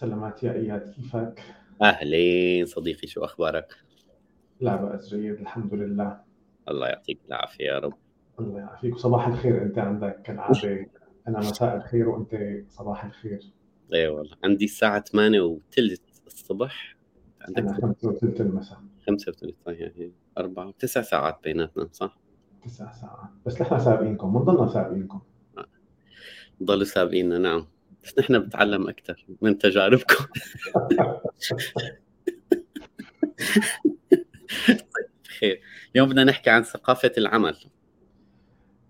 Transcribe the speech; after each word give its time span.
سلامات 0.00 0.42
يا 0.42 0.52
إياد 0.52 0.90
كيفك؟ 0.90 1.40
أهلين 1.82 2.66
صديقي 2.66 3.06
شو 3.06 3.24
أخبارك؟ 3.24 3.74
لا 4.60 4.76
بأس 4.76 5.14
جيد 5.14 5.40
الحمد 5.40 5.74
لله. 5.74 6.20
الله 6.68 6.88
يعطيك 6.88 7.20
العافية 7.28 7.64
يا 7.64 7.78
رب. 7.78 7.94
الله 8.40 8.58
يعافيك 8.58 8.94
وصباح 8.94 9.26
الخير 9.26 9.62
أنت 9.62 9.78
عندك 9.78 10.22
كالعادة. 10.22 10.86
أنا 11.28 11.38
مساء 11.38 11.76
الخير 11.76 12.08
وأنت 12.08 12.62
صباح 12.70 13.04
الخير. 13.04 13.40
اي 13.94 14.08
والله 14.08 14.36
عندي 14.44 14.64
الساعة 14.64 15.00
8 15.00 15.40
وثلث 15.40 16.00
الصبح. 16.26 16.96
عندك 17.40 17.58
أنا 17.58 17.72
5 17.72 18.08
وثلث 18.08 18.40
المساء. 18.40 18.78
5 19.06 19.30
وثلث 19.30 19.54
يعني 19.66 20.12
أربعة 20.38 20.74
تسع 20.78 21.02
ساعات 21.02 21.38
بيناتنا 21.44 21.88
صح؟ 21.92 22.18
تسع 22.64 22.92
ساعات. 22.92 23.30
بس 23.46 23.60
نحن 23.60 23.78
سابقينكم 23.78 24.32
بنضلنا 24.32 24.68
سابقينكم. 24.68 25.20
ضلوا 26.62 26.84
سابقيننا 26.84 27.38
نعم. 27.38 27.66
بس 28.04 28.18
نحن 28.18 28.38
بنتعلم 28.38 28.88
أكثر 28.88 29.26
من 29.42 29.58
تجاربكم. 29.58 30.24
خير. 35.38 35.60
اليوم 35.94 36.08
بدنا 36.08 36.24
نحكي 36.24 36.50
عن 36.50 36.62
ثقافة 36.62 37.12
العمل. 37.18 37.56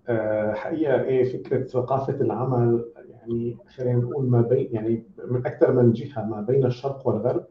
أه 0.08 0.54
حقيقه 0.54 1.02
إيه 1.02 1.24
فكرة 1.32 1.64
ثقافة 1.64 2.14
العمل 2.20 2.84
يعني 3.10 3.56
خلينا 3.76 3.98
نقول 3.98 4.30
ما 4.30 4.42
بين 4.42 4.68
يعني 4.72 5.04
من 5.24 5.46
أكثر 5.46 5.72
من 5.72 5.92
جهة 5.92 6.24
ما 6.24 6.40
بين 6.40 6.66
الشرق 6.66 7.06
والغرب 7.06 7.46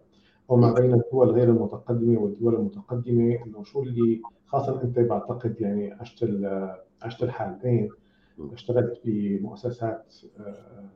وما 0.47 0.73
بين 0.73 0.93
الدول 0.93 1.29
غير 1.31 1.49
المتقدمة 1.49 2.19
والدول 2.19 2.55
المتقدمة 2.55 3.39
إنه 3.45 3.63
شو 3.63 3.83
اللي 3.83 4.21
خاصة 4.45 4.81
أنت 4.83 4.99
بعتقد 4.99 5.55
يعني 5.61 5.93
عشت 5.93 6.29
عشت 7.01 7.23
الحالتين 7.23 7.89
اشتغلت 8.53 9.01
بمؤسسات 9.05 10.15
آه، 10.39 10.89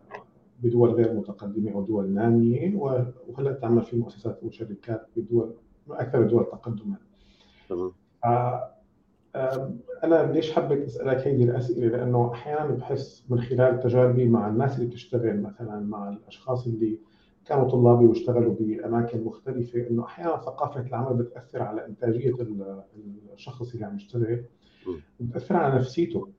بدول 0.59 0.89
غير 0.89 1.13
متقدمة 1.13 1.71
أو 1.71 1.81
دول 1.81 2.09
نامية 2.13 2.75
وهلا 2.75 3.53
تعمل 3.53 3.83
في 3.83 3.95
مؤسسات 3.97 4.43
وشركات 4.43 5.07
بدول 5.17 5.53
أكثر 5.89 6.21
الدول 6.21 6.45
تقدما. 6.45 6.95
تمام. 7.69 7.91
أنا 10.03 10.31
ليش 10.31 10.51
حبيت 10.53 10.85
أسألك 10.85 11.27
هذه 11.27 11.43
الأسئلة؟ 11.43 11.87
لأنه 11.97 12.31
أحيانا 12.31 12.75
بحس 12.75 13.25
من 13.29 13.41
خلال 13.41 13.79
تجاربي 13.79 14.27
مع 14.29 14.49
الناس 14.49 14.75
اللي 14.75 14.87
بتشتغل 14.87 15.41
مثلا 15.41 15.79
مع 15.79 16.09
الأشخاص 16.09 16.67
اللي 16.67 16.99
كانوا 17.45 17.69
طلابي 17.69 18.05
واشتغلوا 18.05 18.55
بأماكن 18.59 19.23
مختلفة 19.23 19.87
إنه 19.89 20.03
أحيانا 20.05 20.37
ثقافة 20.37 20.81
العمل 20.81 21.13
بتأثر 21.17 21.61
على 21.61 21.85
إنتاجية 21.85 22.33
الشخص 23.33 23.73
اللي 23.73 23.85
عم 23.85 23.95
يشتغل 23.95 24.43
بتأثر 25.19 25.55
على 25.55 25.75
نفسيته 25.75 26.29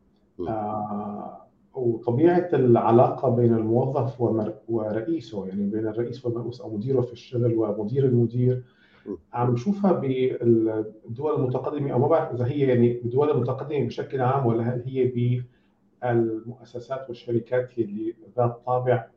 آه 0.48 1.46
وطبيعة 1.74 2.48
العلاقة 2.52 3.28
بين 3.28 3.54
الموظف 3.54 4.20
ورئيسه 4.68 5.46
يعني 5.46 5.66
بين 5.66 5.86
الرئيس 5.86 6.26
والمرؤوس 6.26 6.60
أو 6.60 6.76
مديره 6.76 7.00
في 7.00 7.12
الشغل 7.12 7.54
ومدير 7.54 8.04
المدير 8.04 8.64
عم 9.32 9.52
نشوفها 9.52 9.92
بالدول 9.92 11.34
المتقدمة 11.34 11.92
أو 11.92 11.98
ما 11.98 12.06
بعرف 12.06 12.34
إذا 12.34 12.46
هي 12.46 12.60
يعني 12.60 12.92
بالدول 12.92 13.30
المتقدمة 13.30 13.86
بشكل 13.86 14.20
عام 14.20 14.46
ولا 14.46 14.62
هل 14.62 14.82
هي 14.86 15.12
بالمؤسسات 16.02 17.08
والشركات 17.08 17.78
اللي 17.78 18.14
ذات 18.36 18.62
طابع 18.66 19.08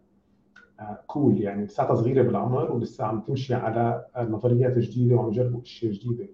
كول 1.07 1.37
آه، 1.37 1.41
يعني 1.41 1.65
لساتها 1.65 1.95
صغيرة 1.95 2.21
بالعمر 2.21 2.71
ولسه 2.71 3.05
عم 3.05 3.21
تمشي 3.21 3.53
على 3.53 4.05
نظريات 4.17 4.77
جديدة 4.77 5.15
وعم 5.15 5.29
يجربوا 5.29 5.61
أشياء 5.61 5.91
جديدة. 5.91 6.27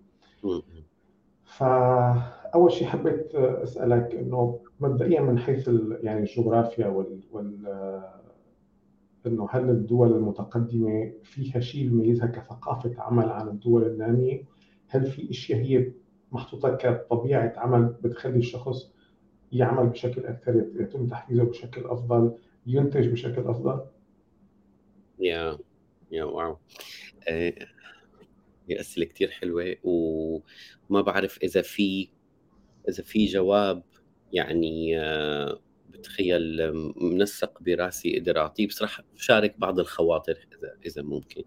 فاول 1.44 2.72
شيء 2.72 2.88
حبيت 2.88 3.36
أسألك 3.36 4.16
إنه 4.16 4.60
مبدئيا 4.84 5.22
من 5.22 5.40
حيث 5.40 5.70
يعني 6.04 6.20
الجغرافيا 6.20 6.88
وال, 6.88 7.24
وال 7.32 7.68
إنه 9.28 9.48
هل 9.52 9.70
الدول 9.70 10.12
المتقدمة 10.12 11.14
فيها 11.24 11.60
شيء 11.60 11.86
يميزها 11.86 12.28
كثقافة 12.28 13.02
عمل 13.02 13.30
عن 13.30 13.48
الدول 13.48 13.86
النامية؟ 13.86 14.44
هل 14.88 15.06
في 15.06 15.30
أشياء 15.30 15.60
هي 15.60 15.92
محطوطة 16.32 16.76
كطبيعة 16.76 17.54
عمل 17.58 17.86
بتخلي 18.04 18.38
الشخص 18.38 18.92
يعمل 19.52 19.90
بشكل 19.90 20.26
أكثر 20.26 20.66
يتم 20.76 21.08
تحفيزه 21.08 21.44
بشكل 21.44 21.86
أفضل 21.86 22.38
ينتج 22.68 23.08
بشكل 23.08 23.42
أفضل؟ 23.42 23.86
يا 25.20 25.58
يا 26.12 26.24
واو 26.24 26.58
آه، 27.30 27.54
هي 28.70 28.80
أسئلة 28.80 29.06
كثير 29.06 29.30
حلوة 29.30 29.76
وما 29.84 31.02
بعرف 31.02 31.38
إذا 31.44 31.62
في 31.62 32.10
إذا 32.90 33.04
في 33.04 33.26
جواب 33.26 33.84
يعني 34.34 35.00
بتخيل 35.90 36.74
منسق 36.96 37.62
براسي 37.62 38.20
قدر 38.20 38.40
اعطيه 38.40 38.68
بس 38.68 38.82
رح 38.84 39.02
أشارك 39.16 39.56
بعض 39.60 39.80
الخواطر 39.80 40.48
إذا 40.58 40.78
إذا 40.86 41.02
ممكن. 41.02 41.44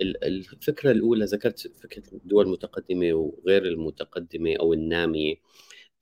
الفكرة 0.00 0.90
الأولى 0.90 1.24
ذكرت 1.24 1.60
فكرة 1.82 2.14
الدول 2.14 2.46
المتقدمة 2.46 3.12
وغير 3.12 3.64
المتقدمة 3.66 4.56
أو 4.60 4.72
النامية. 4.72 5.34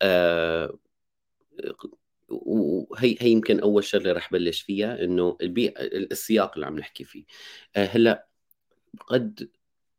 آه 0.02 0.78
وهي 2.28 3.16
هي 3.20 3.30
يمكن 3.30 3.60
أول 3.60 3.84
شغلة 3.84 4.12
رح 4.12 4.32
بلش 4.32 4.60
فيها 4.62 5.04
إنه 5.04 5.36
البيئة 5.42 5.82
السياق 5.82 6.52
اللي 6.54 6.66
عم 6.66 6.78
نحكي 6.78 7.04
فيه. 7.04 7.24
آه 7.76 7.86
هلأ 7.86 8.28
قد 9.08 9.48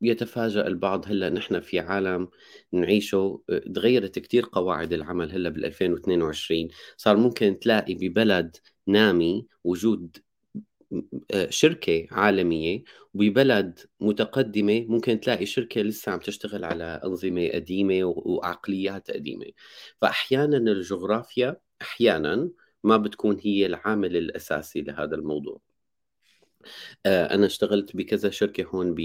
يتفاجأ 0.02 0.68
البعض 0.68 1.06
هلأ 1.08 1.30
نحن 1.30 1.60
في 1.60 1.80
عالم 1.80 2.30
نعيشه 2.72 3.42
تغيرت 3.76 4.20
كثير 4.20 4.46
قواعد 4.52 4.94
العمل 4.94 5.32
هلأ 5.32 5.50
بال 5.50 5.66
2022 5.66 6.68
صار 6.98 7.18
ممكن 7.18 7.60
تلاقي 7.60 7.94
ببلد 7.96 8.58
نامي 8.88 9.48
وجود 9.64 10.18
شركة 11.50 12.08
عالمية 12.12 12.84
وببلد 13.14 13.80
متقدمة 14.00 14.86
ممكن 14.90 15.20
تلاقي 15.20 15.46
شركة 15.46 15.82
لسه 15.82 16.12
عم 16.12 16.20
تشتغل 16.20 16.66
على 16.66 16.84
أنظمة 17.06 17.48
قديمة 17.50 18.04
وعقليات 18.06 19.12
قديمة. 19.12 19.46
فأحيانا 20.02 20.58
الجغرافيا 20.58 21.58
أحيانا 21.82 22.50
ما 22.84 22.98
بتكون 22.98 23.38
هي 23.44 23.66
العامل 23.66 24.18
الأساسي 24.18 24.82
لهذا 24.82 25.16
الموضوع. 25.16 25.62
أنا 27.06 27.46
اشتغلت 27.46 27.96
بكذا 27.96 28.30
شركة 28.30 28.64
هون 28.64 28.96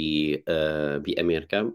آه، 0.49 0.97
بأمريكا 0.99 1.73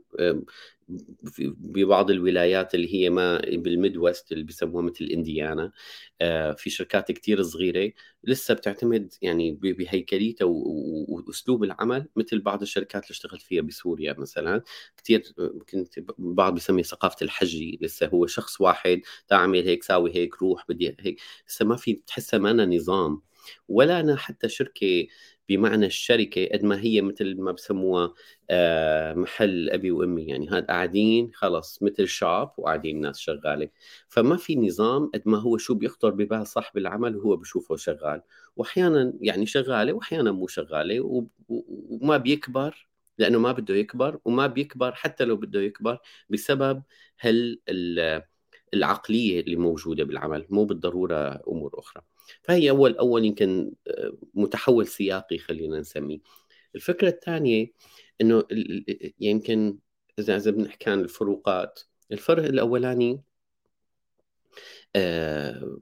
ببعض 1.44 2.12
الولايات 2.12 2.76
اللي 2.76 2.94
هي 2.96 3.10
ما 3.10 3.38
بالميد 3.42 3.98
ويست 3.98 4.32
اللي 4.32 4.44
بيسموها 4.44 4.84
مثل 4.84 5.06
إنديانا 5.06 5.72
آه، 6.22 6.52
في 6.54 6.70
شركات 6.70 7.12
كتير 7.12 7.44
صغيرة 7.44 7.92
لسه 8.24 8.54
بتعتمد 8.54 9.14
يعني 9.22 9.52
بهيكليتها 9.52 10.46
وأسلوب 10.46 11.64
العمل 11.64 12.08
مثل 12.16 12.40
بعض 12.42 12.62
الشركات 12.62 13.04
اللي 13.04 13.12
اشتغلت 13.12 13.42
فيها 13.42 13.62
بسوريا 13.62 14.16
مثلا. 14.20 14.62
كثير 14.98 15.24
كنت 15.72 16.00
بعض 16.18 16.54
بيسمي 16.54 16.84
ثقافة 16.84 17.18
الحجي 17.22 17.80
لسه 17.82 18.08
هو 18.08 18.26
شخص 18.28 18.62
واحد 18.62 19.02
تعمل 19.28 19.60
هيك 19.68 19.84
ساوي 19.84 20.16
هيك 20.16 20.42
روح 20.42 20.66
بدي 20.70 20.96
هيك. 21.00 21.22
لسه 21.50 21.66
ما 21.66 21.76
في 21.76 21.94
بتحسها 21.94 22.40
ما 22.40 22.54
نظام. 22.66 23.22
ولا 23.70 24.00
أنا 24.00 24.16
حتى 24.16 24.50
شركة 24.50 25.08
بمعنى 25.58 25.86
الشركة 25.86 26.50
قد 26.54 26.64
ما 26.64 26.82
هي 26.82 27.02
مثل 27.02 27.36
ما 27.42 27.52
بسموها 27.52 28.14
آه، 28.50 29.14
محل 29.14 29.70
أبي 29.70 29.92
وأمي. 29.92 30.24
يعني 30.28 30.50
هاد 30.50 30.66
قاعدين 30.66 31.32
خلص 31.34 31.84
مثل 31.84 32.08
شوب 32.08 32.50
وقاعدين 32.58 32.96
الناس 32.96 33.20
شغالة. 33.20 33.70
فما 34.10 34.38
في 34.38 34.56
نظام 34.56 35.12
قد 35.14 35.22
ما 35.26 35.38
هو 35.38 35.58
شو 35.58 35.74
بيخطر 35.76 36.10
ببال 36.10 36.48
صاحب 36.48 36.78
العمل 36.78 37.16
وهو 37.16 37.36
بشوفه 37.36 37.76
شغال. 37.76 38.22
واحيانا 38.56 39.14
يعني 39.22 39.46
شغالة 39.46 39.94
واحيانا 39.94 40.32
مو 40.32 40.48
شغالة 40.48 41.00
وما 41.90 42.18
بيكبر 42.18 42.88
لأنه 43.18 43.40
ما 43.40 43.52
بده 43.52 43.76
يكبر 43.76 44.20
وما 44.26 44.48
بيكبر 44.48 44.92
حتى 44.96 45.26
لو 45.26 45.36
بده 45.38 45.62
يكبر 45.62 46.00
بسبب 46.30 46.84
هل 47.20 47.60
العقلية 48.74 49.40
اللي 49.42 49.56
موجودة 49.56 50.04
بالعمل. 50.04 50.46
مو 50.50 50.66
بالضرورة 50.66 51.42
أمور 51.48 51.80
أخرى. 51.80 52.04
فهي 52.44 52.70
اول 52.70 52.98
أول 52.98 53.26
يمكن 53.26 53.72
آه، 53.88 54.14
متحول 54.34 54.88
سياقي 54.88 55.38
خلينا 55.38 55.80
نسميه. 55.80 56.20
الفكرة 56.76 57.10
الثانية 57.10 57.72
إنه 58.22 58.44
يمكن 59.20 59.78
اذا 60.20 60.38
إذا 60.38 60.52
بنحكي 60.52 60.90
عن 60.90 61.00
الفروقات 61.00 61.80
الفرق 62.12 62.44
الأولاني 62.44 63.22
آه 64.96 65.80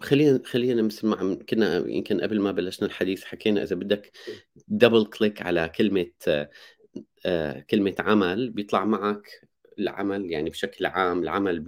خلينا 0.00 0.40
خلينا 0.44 0.82
مثل 0.82 1.06
ما 1.06 1.34
كنا 1.34 1.76
يمكن 1.88 2.20
قبل 2.20 2.40
ما 2.40 2.52
بلشنا 2.52 2.88
الحديث 2.88 3.24
حكينا 3.24 3.62
إذا 3.62 3.76
بدك 3.76 4.12
دبل 4.68 5.06
كليك 5.06 5.42
على 5.42 5.68
كلمة 5.68 6.10
آه 7.26 7.60
كلمة 7.60 7.94
عمل 7.98 8.50
بيطلع 8.50 8.84
معك 8.84 9.48
العمل 9.78 10.30
يعني 10.30 10.50
بشكل 10.50 10.86
عام 10.86 11.22
العمل 11.22 11.60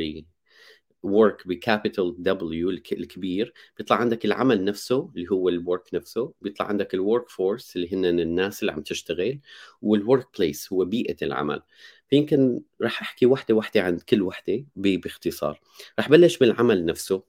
work 1.07 1.47
ب 1.47 1.56
capital 1.56 2.23
W 2.23 2.71
الكبير 2.71 3.53
بيطلع 3.79 3.97
عندك 3.97 4.25
العمل 4.25 4.65
نفسه 4.65 5.11
اللي 5.17 5.27
هو 5.33 5.49
ال 5.49 5.58
work 5.58 5.95
نفسه 5.95 6.33
بيطلع 6.43 6.67
عندك 6.67 6.95
ال 6.95 7.29
workforce 7.29 7.77
اللي 7.77 7.95
هن 7.95 8.05
الناس 8.05 8.61
اللي 8.63 8.73
عم 8.73 8.83
تشتغل 8.83 9.39
وال 9.83 10.27
workplace 10.39 10.73
هو 10.73 10.85
بيئة 10.85 11.17
العمل. 11.23 11.63
فيمكن 12.09 12.63
راح 12.83 13.03
أحكي 13.03 13.27
وحدة 13.27 13.55
وحدة 13.55 13.83
عن 13.83 13.99
كل 13.99 14.23
وحدة 14.23 14.65
باختصار. 14.77 15.61
راح 15.99 16.09
بلش 16.09 16.39
بالعمل 16.39 16.85
نفسه. 16.85 17.23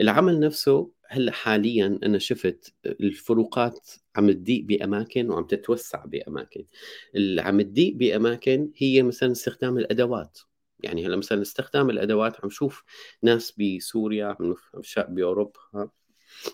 العمل 0.00 0.40
نفسه 0.40 0.90
هلأ 1.08 1.32
حاليا 1.32 1.98
أنا 2.02 2.18
شفت 2.18 2.74
الفروقات 2.86 3.90
عم 4.16 4.30
تضيق 4.32 4.64
بأماكن 4.64 5.30
وعم 5.30 5.44
تتوسع 5.44 6.04
بأماكن. 6.04 6.64
اللي 7.14 7.42
عم 7.42 7.62
تضيق 7.62 7.94
بأماكن 7.94 8.70
هي 8.76 9.02
مثلا 9.02 9.32
استخدام 9.32 9.78
الأدوات. 9.78 10.38
يعني 10.80 11.06
هلأ 11.06 11.16
مثلا 11.16 11.42
استخدام 11.42 11.90
الأدوات 11.90 12.44
عم 12.44 12.50
شوف 12.50 12.84
ناس 13.22 13.54
بسوريا 13.58 14.36
بأوروبا 15.08 15.60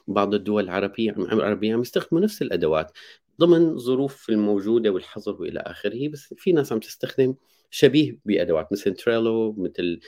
بعض 0.08 0.34
الدول 0.34 0.64
العربية 0.64 1.10
العربية 1.10 1.74
عم 1.74 1.80
يستخدموا 1.80 2.22
نفس 2.22 2.42
الأدوات 2.42 2.92
ضمن 3.40 3.78
ظروف 3.78 4.30
الموجودة 4.30 4.90
والحظر 4.90 5.42
وإلى 5.42 5.60
آخره 5.60 6.08
بس 6.08 6.34
في 6.38 6.52
ناس 6.52 6.72
عم 6.72 6.80
تستخدم 6.80 7.34
شبيه 7.70 8.18
بأدوات 8.24 8.72
مثل 8.72 8.94
تريلو 8.94 9.52
مثل 9.58 10.00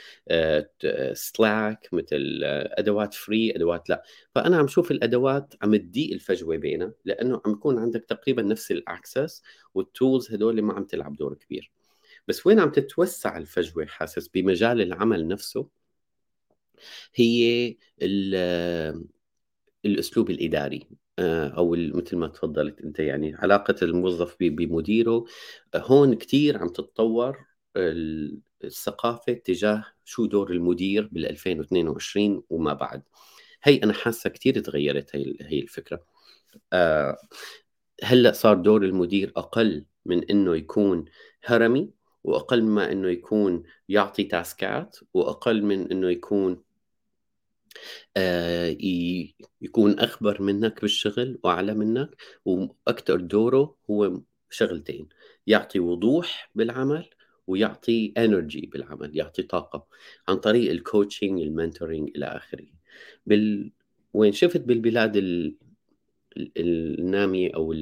سلاك 1.12 1.88
آه، 1.93 1.96
مثل 1.96 2.40
آه، 2.44 2.75
أدوات 2.78 3.14
free 3.14 3.56
أدوات 3.56 3.90
لأ. 3.90 4.02
فأنا 4.34 4.56
عم 4.56 4.66
شوف 4.66 4.90
الأدوات 4.90 5.55
عم 5.62 5.76
تضيق 5.76 6.12
الفجوة 6.12 6.56
بينها 6.56 6.93
لأنه 7.05 7.40
عم 7.46 7.52
يكون 7.52 7.78
عندك 7.78 8.05
تقريبا 8.05 8.43
نفس 8.43 8.70
الاكسس 8.70 9.43
والتولز 9.75 10.32
هدول 10.34 10.62
ما 10.62 10.75
عم 10.75 10.84
تلعب 10.84 11.16
دور 11.16 11.34
كبير. 11.34 11.72
بس 12.29 12.47
وين 12.47 12.61
عم 12.61 12.71
تتوسع 12.71 13.37
الفجوة 13.37 13.87
حاسس 13.87 14.29
بمجال 14.29 14.81
العمل 14.81 15.29
نفسه؟ 15.29 15.69
هي 17.15 17.76
الأسلوب 19.85 20.31
الإداري 20.31 20.88
آه، 21.19 21.49
أو 21.49 21.71
مثل 21.71 22.17
ما 22.17 22.29
تفضلت 22.29 22.81
أنت 22.81 22.99
يعني 22.99 23.35
علاقة 23.35 23.75
الموظف 23.82 24.37
بمديره. 24.41 25.25
هون 25.76 26.15
كثير 26.15 26.59
عم 26.59 26.69
تتطور 26.69 27.47
الثقافة 28.65 29.32
تجاه 29.32 29.85
شو 30.05 30.26
دور 30.26 30.50
المدير 30.53 31.09
بال 31.12 31.26
2022 31.26 32.43
وما 32.50 32.73
بعد. 32.73 33.03
هي 33.62 33.76
أنا 33.76 33.93
حاسة 33.93 34.31
كثير 34.31 34.61
تغيرت 34.61 35.17
هي 35.17 35.37
هي 35.41 35.61
الفكرة. 35.61 36.05
آه، 36.73 37.17
هلأ 38.05 38.32
صار 38.32 38.56
دور 38.56 38.85
المدير 38.85 39.32
أقل 39.37 39.87
من 40.06 40.25
إنه 40.31 40.56
يكون 40.56 41.05
هرمي 41.44 41.91
وأقل 42.25 42.62
ما 42.62 42.93
إنه 42.93 43.09
يكون 43.09 43.62
يعطي 43.88 44.25
تاسكات 44.25 44.97
وأقل 45.15 45.62
من 45.62 45.91
إنه 45.93 46.11
يكون 46.11 46.62
آه 48.17 48.76
يكون 49.62 49.99
أخبر 49.99 50.43
منك 50.43 50.81
بالشغل 50.81 51.38
وأعلى 51.44 51.75
منك 51.75 52.11
وأكثر 52.44 53.17
دوره 53.17 53.76
هو 53.91 54.21
شغلتين 54.50 55.09
يعطي 55.47 55.81
وضوح 55.81 56.50
بالعمل 56.55 57.11
ويعطي 57.47 58.12
انرجي 58.19 58.71
بالعمل 58.73 59.17
يعطي 59.17 59.43
طاقة 59.43 59.87
عن 60.29 60.37
طريق 60.37 60.71
ال 60.70 60.78
coaching 60.78 61.40
ال 61.40 61.47
mentoring 61.47 62.11
إلى 62.17 62.26
آخره. 62.26 62.67
بال 63.26 63.73
وين 64.15 64.32
شفت 64.32 64.61
بالبلاد 64.61 65.17
ال... 65.17 65.56
الناميه 66.56 67.55
أو 67.55 67.73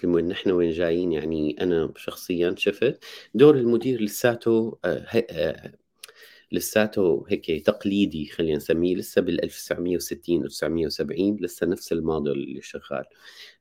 مثل 0.00 0.08
ما 0.08 0.20
نحن 0.20 0.50
وين 0.50 0.70
جايين. 0.70 1.12
يعني 1.12 1.56
أنا 1.60 1.92
شخصيا 1.96 2.54
شفت 2.58 3.04
دور 3.34 3.56
المدير 3.56 4.00
لساته 4.02 4.78
آه، 4.84 5.06
آه، 5.30 5.72
لساته 6.52 7.24
هيك 7.28 7.66
تقليدي 7.66 8.26
خلينا 8.26 8.56
نسميه 8.56 8.96
لسه 8.96 9.22
بال 9.22 9.44
1960 9.44 10.44
و 10.44 10.46
970 10.48 11.36
لسه 11.40 11.66
نفس 11.66 11.92
الموديل 11.92 12.32
اللي 12.32 12.62
شغال. 12.62 13.04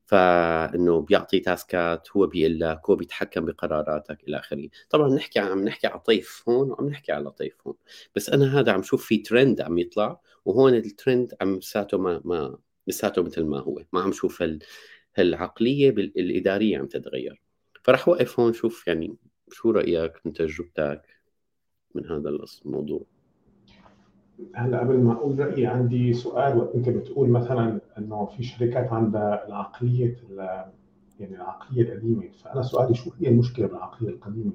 فإنه 0.05 1.01
بيعطي 1.01 1.39
task 1.39 1.94
ات 1.94 2.07
هو 2.17 2.27
بيقول 2.27 2.59
لك 2.59 2.81
هو 2.89 2.95
بيتحكم 2.95 3.45
بقراراتك 3.45 4.23
إلى 4.27 4.37
آخره. 4.39 4.69
طبعا 4.89 5.09
نحكي 5.09 5.39
عم 5.39 5.63
نحكي 5.65 5.87
على 5.87 5.99
طيف 5.99 6.43
هون 6.49 6.71
وعم 6.71 6.89
نحكي 6.89 7.11
على 7.11 7.31
طيف 7.31 7.55
هون. 7.67 7.75
بس 8.15 8.29
أنا 8.29 8.59
هذا 8.59 8.71
عم 8.71 8.83
شوف 8.83 9.05
في 9.05 9.17
ترند 9.17 9.61
عم 9.61 9.77
يطلع 9.77 10.21
وهون 10.45 10.73
الترند 10.75 11.33
عم 11.41 11.57
لساته 11.57 11.97
ما 11.97 12.21
ما 12.25 12.57
لساته 12.87 13.23
مثل 13.23 13.43
ما 13.43 13.59
هو. 13.59 13.83
ما 13.93 14.01
عم 14.01 14.11
شوف 14.11 14.43
هالعقليه 15.19 15.89
الإدارية 15.89 16.77
عم 16.77 16.85
تتغير. 16.85 17.41
فرح 17.83 18.07
وقف 18.07 18.39
هون 18.39 18.53
شوف 18.53 18.87
يعني 18.87 19.15
شو 19.51 19.71
رأيك؟ 19.71 20.13
من 20.25 20.33
تجربتك 20.33 21.01
من 21.95 22.05
هذا 22.05 22.29
الموضوع؟ 22.65 23.01
هلا 24.55 24.79
قبل 24.79 24.97
ما 24.97 25.13
أقول 25.13 25.39
رأيي 25.39 25.67
عندي 25.67 26.13
سؤال. 26.13 26.57
وقت 26.57 26.75
انت 26.75 26.89
بتقول 26.89 27.29
مثلا 27.29 27.81
إنه 27.97 28.25
في 28.25 28.43
شركات 28.43 28.87
عندها 28.93 29.47
العقلية 29.47 30.15
يعني 31.19 31.35
العقلية 31.35 31.81
القديمة. 31.81 32.29
فأنا 32.43 32.61
سؤالي 32.61 32.93
شو 32.95 33.11
هي 33.19 33.27
المشكلة 33.27 33.67
بالعقلية 33.67 34.09
القديمة؟ 34.09 34.51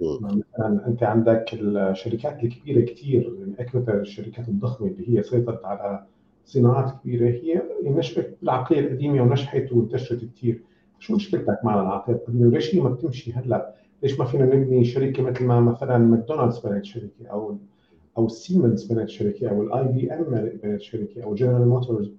مثلا 0.00 0.86
أنت 0.86 1.02
عندك 1.02 1.44
الشركات 1.52 2.44
الكبيرة 2.44 2.84
كثير 2.84 3.30
من 3.30 3.54
أكبر 3.58 4.00
الشركات 4.00 4.48
الضخمة 4.48 4.88
اللي 4.88 5.18
هي 5.18 5.22
سيطرت 5.22 5.64
على 5.64 6.06
صناعات 6.46 7.00
كبيرة. 7.02 7.28
هي 7.28 7.62
نشأت 7.84 8.36
بالعقليه 8.40 8.80
القديمة 8.80 9.22
ونجحت 9.22 9.72
وانتشرت 9.72 10.24
كثير 10.24 10.62
شو 10.98 11.14
مشكلتك 11.14 11.58
مع 11.64 11.80
العقليه 11.80 12.16
القديمة؟ 12.16 12.46
وليش 12.46 12.74
هي 12.74 12.80
ما 12.80 12.88
بتمشي 12.88 13.32
هلأ؟ 13.32 13.74
ليش 14.02 14.18
ما 14.18 14.24
فينا 14.24 14.44
نبني 14.44 14.84
شركة 14.84 15.22
مثل 15.22 15.44
ما 15.44 15.60
مثلا 15.60 15.98
ماكدونالدز 15.98 16.58
بنت 16.58 16.84
شركة 16.84 17.26
أو 17.30 17.56
أو 18.18 18.28
سيمنز 18.28 18.92
بنت 18.92 19.08
شركة 19.08 19.48
أو 19.50 19.62
الاي 19.62 19.92
بي 19.92 20.12
ام 20.12 20.50
بنت 20.62 20.80
شركة 20.80 21.22
أو 21.24 21.34
جنرال 21.34 21.68
موتورز 21.68 22.12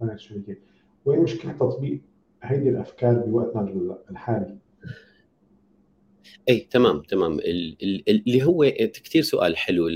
بنت 0.00 0.18
شركة؟ 0.18 0.56
وين 1.04 1.20
مشكلة 1.22 1.52
تطبيق 1.52 2.00
هيدي 2.42 2.70
الأفكار 2.70 3.18
بوقتنا 3.18 3.98
الحالي؟ 4.10 4.56
أي 6.48 6.68
تمام 6.70 7.02
تمام. 7.02 7.40
اللي 8.08 8.42
هو 8.42 8.64
كثير 8.94 9.22
سؤال 9.22 9.56
حلو. 9.56 9.88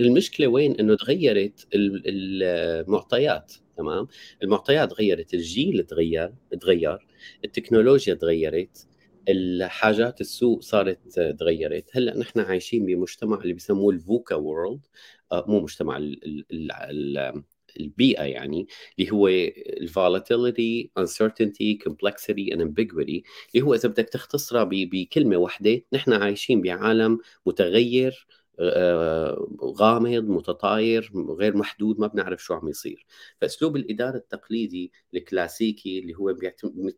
المشكلة 0.00 0.46
وين؟ 0.46 0.80
إنه 0.80 0.96
تغيرت 0.96 1.66
المعطيات 1.74 3.52
تمام؟ 3.76 4.06
المعطيات 4.42 4.90
تغيرت 4.90 5.34
الجيل 5.34 5.82
تغير 5.84 6.34
تغير 6.60 6.98
التكنولوجيا 7.44 8.14
تغيرت 8.14 8.86
الحاجات 9.28 10.20
السوق 10.20 10.62
صارت 10.62 11.18
تغيرت. 11.18 11.84
هلأ 11.96 12.18
نحن 12.18 12.40
عايشين 12.40 12.86
بمجتمع 12.86 13.40
اللي 13.42 13.52
بيسموه 13.52 13.94
الفوكا 13.94 14.34
وورلد 14.34 14.86
آه، 15.32 15.44
مو 15.48 15.60
مجتمع 15.60 15.98
البيئة 17.80 18.22
يعني 18.22 18.66
اللي 18.98 19.10
هو 19.12 19.28
ال 19.28 19.43
volatility 19.43 20.90
uncertainty 21.00 21.88
complexity 21.88 22.54
and 22.54 22.60
ambiguity 22.60 23.22
اللي 23.54 23.62
هو 23.62 23.74
إذا 23.74 23.88
بدك 23.88 24.08
تختصرها 24.08 24.68
بكلمة 24.70 25.36
واحدة 25.36 25.82
نحن 25.92 26.12
عايشين 26.12 26.60
بعالم 26.62 27.18
متغير 27.46 28.26
آه، 28.60 29.48
غامض 29.80 30.24
متطاير 30.24 31.10
غير 31.14 31.56
محدود 31.56 32.00
ما 32.00 32.06
بنعرف 32.06 32.44
شو 32.44 32.54
عم 32.54 32.68
يصير. 32.68 33.06
فأسلوب 33.40 33.76
الإدارة 33.76 34.16
التقليدي 34.16 34.92
الكلاسيكي 35.14 35.98
اللي 35.98 36.14
هو 36.14 36.34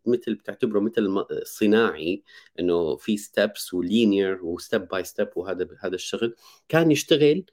مثل 0.07 0.35
بتعتبره 0.35 0.81
مثل 0.81 1.25
صناعي 1.45 2.23
إنه 2.61 2.97
في 2.97 3.17
steps 3.17 3.75
و 3.75 3.85
linear 3.85 4.45
و 4.45 4.54
step 4.54 4.89
by 4.89 5.05
step 5.05 5.29
وهذا 5.37 5.69
هذا 5.81 5.95
الشغل 5.95 6.35
كان 6.69 6.91
يشتغل 6.91 7.45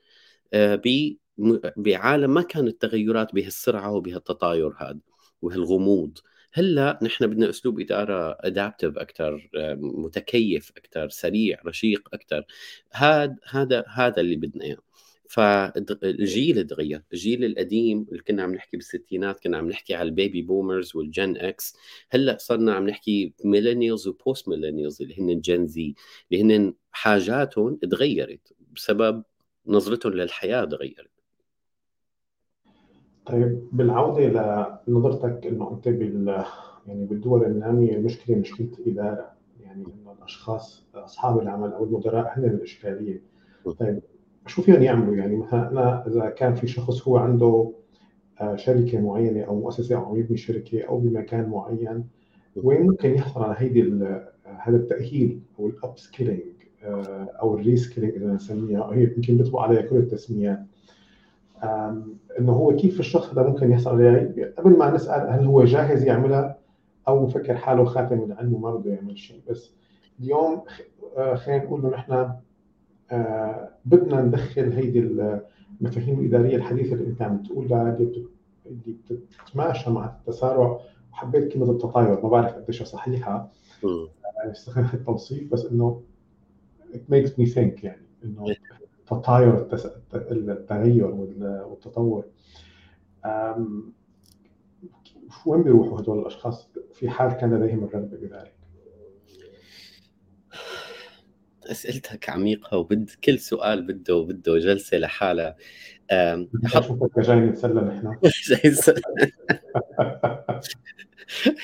آه، 0.53 0.75
بعالم 1.77 2.33
ما 2.33 2.41
كانت 2.41 2.67
التغيرات 2.67 3.35
بهالسرعة 3.35 3.91
وبهالتطاير 3.91 4.73
هذا 4.77 4.99
وهالغموض. 5.41 6.17
هلأ 6.53 6.99
نحن 7.03 7.27
بدنا 7.27 7.49
أسلوب 7.49 7.79
إدارة 7.79 8.37
adaptive 8.39 8.97
أكثر 8.97 9.49
متكيف 9.81 10.71
أكثر 10.77 11.09
سريع 11.09 11.61
رشيق 11.65 12.09
أكثر 12.13 12.45
هذا 12.91 13.35
هذا 13.49 13.83
هذا 13.87 14.21
اللي 14.21 14.35
بدنا 14.35 14.63
إياه. 14.63 14.77
فالجيل 15.29 16.67
تغير 16.67 17.03
الجيل 17.13 17.45
القديم 17.45 18.05
اللي 18.11 18.23
كنا 18.23 18.43
عم 18.43 18.53
نحكي 18.53 18.77
بالستينات 18.77 19.39
كنا 19.43 19.57
عم 19.57 19.69
نحكي 19.69 19.95
على 19.95 20.09
ال 20.09 20.16
baby 20.16 20.41
boomers 20.41 20.95
وال 20.95 21.12
Gen 21.12 21.37
X. 21.37 21.75
هلأ 22.09 22.37
صرنا 22.39 22.73
عم 22.73 22.87
نحكي 22.89 23.33
millennials 23.45 24.07
و 24.07 24.16
post 24.16 24.49
millennials 24.49 25.01
اللي 25.01 25.19
هن 25.19 25.41
Gen 25.41 25.67
Z 25.67 25.95
اللي 26.31 26.43
هن 26.43 26.73
حاجاتهم 26.91 27.75
تغيرت 27.75 28.53
بسبب 28.75 29.23
نظرتهم 29.67 30.13
للحياة 30.13 30.65
تغيرت. 30.65 31.10
طيب 33.31 33.67
بالعودة 33.71 34.81
لنظرتك 34.87 35.47
إنه 35.47 35.71
أنت 35.71 35.87
بال 35.87 36.43
يعني 36.87 37.05
بالدول 37.05 37.45
النامية 37.45 37.95
المشكلة 37.95 38.35
مشكلة 38.35 38.69
إدارة 38.87 39.31
يعني 39.61 39.83
إنه 39.83 40.11
الأشخاص 40.19 40.85
أصحاب 40.95 41.39
العمل 41.39 41.73
أو 41.73 41.83
المدراء 41.83 42.33
هن 42.37 42.45
الإشكالية. 42.45 43.21
طيب 43.79 43.99
شو 44.47 44.61
فيهم 44.61 44.81
يعملوا؟ 44.83 45.15
يعني 45.15 45.35
مثلا 45.35 45.71
أنا 45.71 46.07
إذا 46.07 46.29
كان 46.29 46.55
في 46.55 46.67
شخص 46.67 47.07
هو 47.07 47.17
عنده 47.17 47.71
آه، 48.41 48.55
شركة 48.55 49.01
معينة 49.01 49.41
أو 49.41 49.59
مؤسسة 49.59 49.95
أو 49.95 50.15
يبني 50.15 50.37
شركة 50.37 50.81
أو 50.83 50.99
بمكان 50.99 51.49
معين 51.49 52.03
وين 52.55 52.81
ممكن 52.81 53.15
يحصل 53.15 53.43
على 53.43 53.55
هيدي 53.57 53.81
هذا 54.45 54.77
التأهيل 54.77 55.39
أو 55.59 55.67
ال 55.67 55.97
upskilling 55.97 56.41
آه، 56.83 57.29
أو 57.41 57.55
ال 57.55 57.61
reskilling 57.61 58.15
إذا 58.15 58.33
نسميها 58.33 58.93
هي 58.93 59.03
يمكن 59.03 59.37
بيطبق 59.37 59.59
عليها 59.59 59.81
كل 59.81 59.95
التسميات. 59.97 60.59
إنه 62.39 62.51
هو 62.51 62.75
كيف 62.75 62.99
الشخص 62.99 63.29
هذا 63.29 63.43
ممكن 63.47 63.71
يحصل 63.71 63.89
عليها 63.89 64.51
قبل 64.57 64.77
ما 64.77 64.91
نسأل 64.91 65.29
هل 65.29 65.45
هو 65.45 65.63
جاهز 65.63 66.03
يعملها 66.03 66.57
أو 67.07 67.25
مفكر 67.25 67.57
حاله 67.57 67.85
خاتم 67.85 68.21
من 68.21 68.31
علمه 68.31 68.57
ما 68.57 68.75
بده 68.75 68.91
يعمل 68.91 69.17
شيء. 69.17 69.41
بس 69.49 69.71
اليوم 70.19 70.61
آه، 71.17 71.35
خلينا 71.35 71.63
نقول 71.63 71.79
إنه 71.79 71.89
نحن 71.89 72.33
آه، 73.11 73.69
بدنا 73.85 74.21
ندخل 74.21 74.71
هيدي 74.71 74.99
المفاهيم 74.99 76.19
الإدارية 76.19 76.55
الحديثة 76.55 76.93
اللي 76.93 77.07
انت 77.07 77.21
عم 77.21 77.43
تقولها 77.43 77.97
اللي 77.97 78.25
بتتماشى 79.09 79.89
مع 79.89 80.05
التسارع. 80.05 80.79
وحبيت 81.13 81.53
كلمة 81.53 81.71
التطاير 81.71 82.21
ما 82.23 82.29
بعرف 82.29 82.53
قديش 82.53 82.83
صحيحة. 82.83 83.49
استخدمت 84.37 84.93
التوصيف 84.99 85.51
بس 85.51 85.65
إنه 85.65 86.01
it 86.93 87.13
makes 87.13 87.29
me 87.29 87.53
think 87.53 87.83
يعني. 87.83 88.07
إنه 88.23 88.45
إيه. 89.11 89.19
تطاير 89.19 89.67
التغير 90.31 91.05
والتطور 91.05 92.25
وين 95.45 95.63
بيروحوا 95.63 95.99
هدول 96.01 96.19
الأشخاص 96.19 96.69
في 96.93 97.09
حال 97.09 97.31
كان 97.31 97.53
لديهم 97.53 97.83
الرغبه 97.83 98.17
بذلك؟ 98.17 98.53
أسئلتك 101.65 102.29
عميقة 102.29 102.77
وبد 102.77 103.09
كل 103.23 103.39
سؤال 103.39 103.81
بده 103.87 104.21
بده 104.21 104.57
جلسة 104.57 104.97
لحالها 104.97 105.55
حط 106.65 107.19
جاي 107.19 107.39
نتسلى 107.39 107.81
نحن 107.81 108.15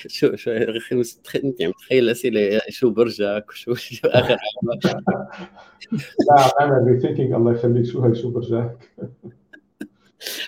شو 0.06 0.36
شو 0.36 0.50
أخي 0.50 1.02
انت 1.44 1.62
عم 1.62 1.72
تخيل 1.72 2.04
الأسئلة 2.04 2.60
شو 2.68 2.90
برجك 2.90 3.44
وشو 3.50 3.72
آخر 4.04 4.36
لا 6.28 6.64
أنا 6.64 6.84
ريثينكينج 6.86 7.32
الله 7.32 7.52
يخليك 7.52 7.84
شو 7.84 8.02
هي 8.02 8.14
شو 8.14 8.30
برجك 8.30 8.78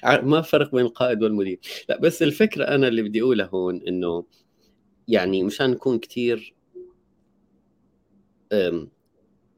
ما 0.22 0.40
فرق 0.40 0.74
بين 0.74 0.84
القائد 0.84 1.22
والمدير. 1.22 1.60
لا 1.88 2.00
بس 2.00 2.22
الفكرة 2.22 2.64
أنا 2.64 2.88
اللي 2.88 3.02
بدي 3.02 3.22
أقولها 3.22 3.46
هون 3.46 3.82
إنه 3.88 4.24
يعني 5.08 5.42
مشان 5.42 5.70
نكون 5.70 5.98
كثير 5.98 6.54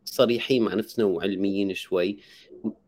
صريحين 0.05 0.63
مع 0.63 0.75
نفسنا 0.75 1.05
وعلميين 1.05 1.75
شوي 1.75 2.19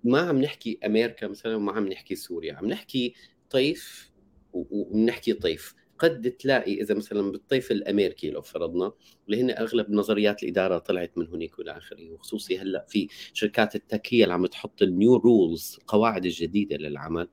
ما 0.04 0.19
عم 0.21 0.40
نحكي 0.40 0.78
أمريكا 0.87 1.26
مثلا 1.28 1.57
وما 1.57 1.73
عم 1.73 1.88
نحكي 1.88 2.14
سوريا 2.14 2.54
عم 2.54 2.66
نحكي 2.66 3.14
طيف 3.50 4.11
وبنحكي 4.52 5.33
طيف. 5.33 5.75
قد 5.99 6.31
تلاقي 6.31 6.75
إذا 6.81 6.95
مثلا 6.95 7.33
بالطيف 7.33 7.71
الأمريكي 7.71 8.31
لو 8.31 8.43
فرضنا 8.43 8.93
اللي 9.26 9.43
هن 9.43 9.50
أغلب 9.50 9.90
نظريات 9.90 10.43
الإدارة 10.43 10.78
طلعت 10.78 11.19
من 11.19 11.28
هناك 11.28 11.59
والى 11.59 11.76
آخره 11.76 12.11
وخصوصي 12.11 12.59
هلأ 12.59 12.87
في 12.88 13.09
شركات 13.33 13.76
ال 13.76 13.84
tech 13.84 14.14
هي 14.14 14.23
اللي 14.23 14.35
عم 14.35 14.47
تحط 14.47 14.83
ال 14.83 14.91
new 14.91 15.16
rules 15.16 15.76
القواعد 15.81 16.25
الجديدة 16.25 16.76
للعمل 16.76 17.28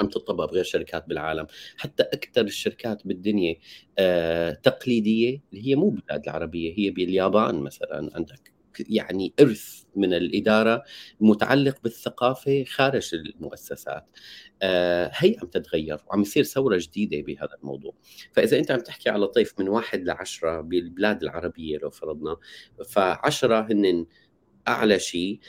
عم 0.00 0.08
تطبق 0.08 0.44
بغير 0.50 0.64
شركات 0.64 1.08
بالعالم. 1.08 1.46
حتى 1.76 2.02
أكثر 2.02 2.40
الشركات 2.40 3.06
بالدنيا 3.06 3.56
آه 3.98 4.52
تقليدية 4.52 5.42
اللي 5.52 5.68
هي 5.68 5.74
مو 5.74 5.88
بالبلاد 5.90 6.22
العربية 6.24 6.74
هي 6.78 6.90
باليابان 6.90 7.54
مثلا 7.54 8.10
عندك. 8.14 8.57
يعني 8.88 9.32
إرث 9.40 9.82
من 9.96 10.14
الإدارة 10.14 10.82
متعلق 11.20 11.78
بالثقافة 11.82 12.64
خارج 12.64 13.14
المؤسسات. 13.14 14.06
آه 14.62 15.10
هي 15.14 15.36
عم 15.42 15.48
تتغير 15.48 15.98
وعم 16.06 16.20
يصير 16.20 16.44
ثورة 16.44 16.78
جديدة 16.80 17.20
بهذا 17.22 17.54
الموضوع. 17.62 17.92
فإذا 18.32 18.58
أنت 18.58 18.70
عم 18.70 18.80
تحكي 18.80 19.10
على 19.10 19.26
طيف 19.26 19.54
من 19.60 19.68
واحد 19.68 20.04
لعشرة 20.04 20.60
بالبلاد 20.60 21.22
العربية 21.22 21.78
لو 21.78 21.90
فرضنا 21.90 22.36
فعشرة 22.88 23.60
هن 23.72 24.06
أعلى 24.68 24.98
شيء. 24.98 25.40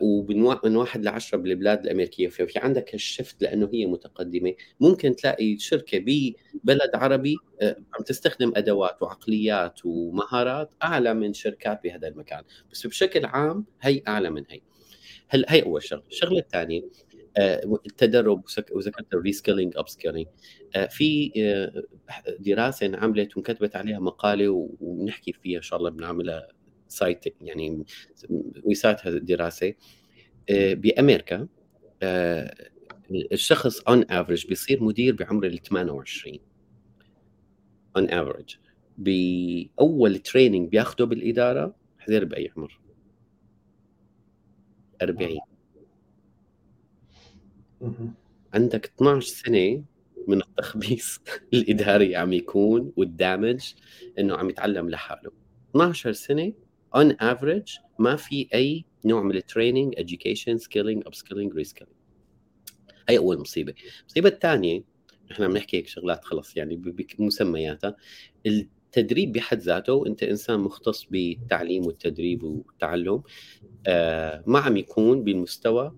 ومن 0.00 0.76
واحد 0.76 1.04
لعشرة 1.04 1.38
بالبلاد 1.38 1.84
الأمريكية. 1.84 2.28
ففي 2.28 2.58
عندك 2.58 2.94
الشفت 2.94 3.42
لأنه 3.42 3.70
هي 3.72 3.86
متقدمة. 3.86 4.54
ممكن 4.80 5.16
تلاقي 5.16 5.58
شركة 5.58 5.98
ببلد 5.98 6.90
عربي 6.94 7.36
آه، 7.60 7.76
عم 7.94 8.04
تستخدم 8.04 8.52
أدوات 8.56 9.02
وعقليات 9.02 9.80
ومهارات 9.84 10.70
أعلى 10.82 11.14
من 11.14 11.32
شركات 11.32 11.80
بهذا 11.84 12.08
المكان. 12.08 12.42
بس 12.72 12.86
بشكل 12.86 13.24
عام 13.24 13.64
هي 13.80 14.02
أعلى 14.08 14.30
من 14.30 14.44
هي. 14.50 14.60
هل 15.28 15.44
هي 15.48 15.62
أول 15.62 15.82
شغلة. 15.82 16.02
الشغلة 16.10 16.38
الثانية 16.38 16.82
آه، 17.36 17.78
التدرب 17.86 18.44
وذكرت 18.72 19.14
ال 19.14 19.72
reskilling 19.76 19.88
upskilling 19.88 20.26
في 20.90 21.32
آه، 21.36 21.82
دراسة 22.38 22.86
انعملت 22.86 23.36
وانكتبت 23.36 23.76
عليها 23.76 23.98
مقالة 23.98 24.68
ونحكي 24.80 25.32
فيها 25.32 25.56
إن 25.56 25.62
شاء 25.62 25.78
الله 25.78 25.90
بنعملها 25.90 26.48
cite 26.88 27.24
يعني 27.40 27.84
و 28.64 28.72
cite 28.72 29.06
هذه 29.06 29.14
الدراسه 29.14 29.74
آه، 30.50 30.74
بأمريكا 30.74 31.48
آه، 32.02 32.54
الشخص 33.32 33.80
on 33.80 34.04
average 34.10 34.46
بيصير 34.46 34.82
مدير 34.82 35.14
بعمر 35.16 35.46
ال 35.46 35.62
28 35.62 36.38
on 37.96 38.10
average 38.10 38.56
بأول 38.98 40.18
training 40.18 40.68
بياخده 40.68 41.04
بالإدارة 41.04 41.74
حزر 41.98 42.24
بأي 42.24 42.52
عمر. 42.56 42.80
40 45.02 45.38
عندك 48.54 48.92
12 48.96 49.20
سنة 49.20 49.84
من 50.28 50.40
التخبيص 50.40 51.20
الإداري 51.54 52.16
عم 52.16 52.32
يكون 52.32 52.92
وال 52.96 53.15
damage 53.15 53.72
إنه 54.18 54.36
عم 54.36 54.50
يتعلم 54.50 54.90
لحاله. 54.90 55.30
12 55.70 56.12
سنة 56.12 56.52
on 56.96 57.16
average 57.20 57.76
ما 57.98 58.16
في 58.16 58.48
أي 58.54 58.84
نوع 59.04 59.22
من 59.22 59.36
ال 59.36 59.42
training 59.42 59.94
education 59.94 60.56
skilling 60.56 61.02
upskilling 61.06 61.52
reskilling 61.54 61.96
هي 63.08 63.18
أول 63.18 63.38
مصيبة. 63.40 63.74
المصيبه 64.00 64.28
الثانية 64.28 64.84
إحنا 65.32 65.44
عم 65.44 65.52
نحكي 65.56 65.76
هيك 65.76 65.86
شغلات 65.86 66.24
خلص 66.24 66.56
يعني 66.56 66.76
بمسمياتها 67.18 67.96
التدريب 68.46 69.32
بحد 69.32 69.58
ذاته 69.58 70.06
أنت 70.06 70.22
إنسان 70.22 70.60
مختص 70.60 71.04
بالتعليم 71.04 71.86
والتدريب 71.86 72.42
والتعلم 72.42 73.22
آه 73.86 74.44
ما 74.46 74.58
عم 74.58 74.76
يكون 74.76 75.24
بالمستوى 75.24 75.96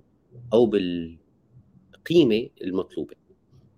أو 0.53 0.67
بالقيمة 0.67 2.49
المطلوبة. 2.63 3.15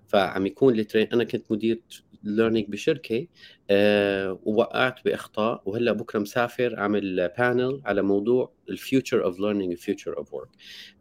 فعم 0.09 0.47
يكون 0.47 0.79
ال 0.79 0.83
train 0.83 1.07
أنا 1.13 1.25
كنت 1.25 1.53
مدير 1.53 1.83
learning 2.23 2.69
بشركة 2.69 3.27
أه 3.71 4.41
ووقعت 4.43 5.05
بإخطاء 5.05 5.63
وهلأ 5.67 5.93
بكرة 5.93 6.19
مسافر 6.19 6.79
أعمل 6.79 7.29
panel 7.39 7.83
على 7.85 8.03
موضوع 8.03 8.53
ال 8.69 8.77
future 8.77 9.25
of 9.25 9.41
learning 9.41 9.73
ال 9.73 9.79
future 9.79 10.17
of 10.17 10.35
work 10.35 10.49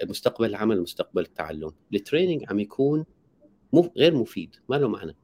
مستقبل 0.03 0.50
العمل 0.50 0.81
مستقبل 0.81 1.21
التعلم. 1.21 1.71
ال 1.93 1.99
training 1.99 2.46
عم 2.50 2.59
يكون 2.59 3.05
غير 3.97 4.15
مفيد 4.15 4.55
ما 4.69 4.75
له 4.75 4.88
معنى 4.88 5.15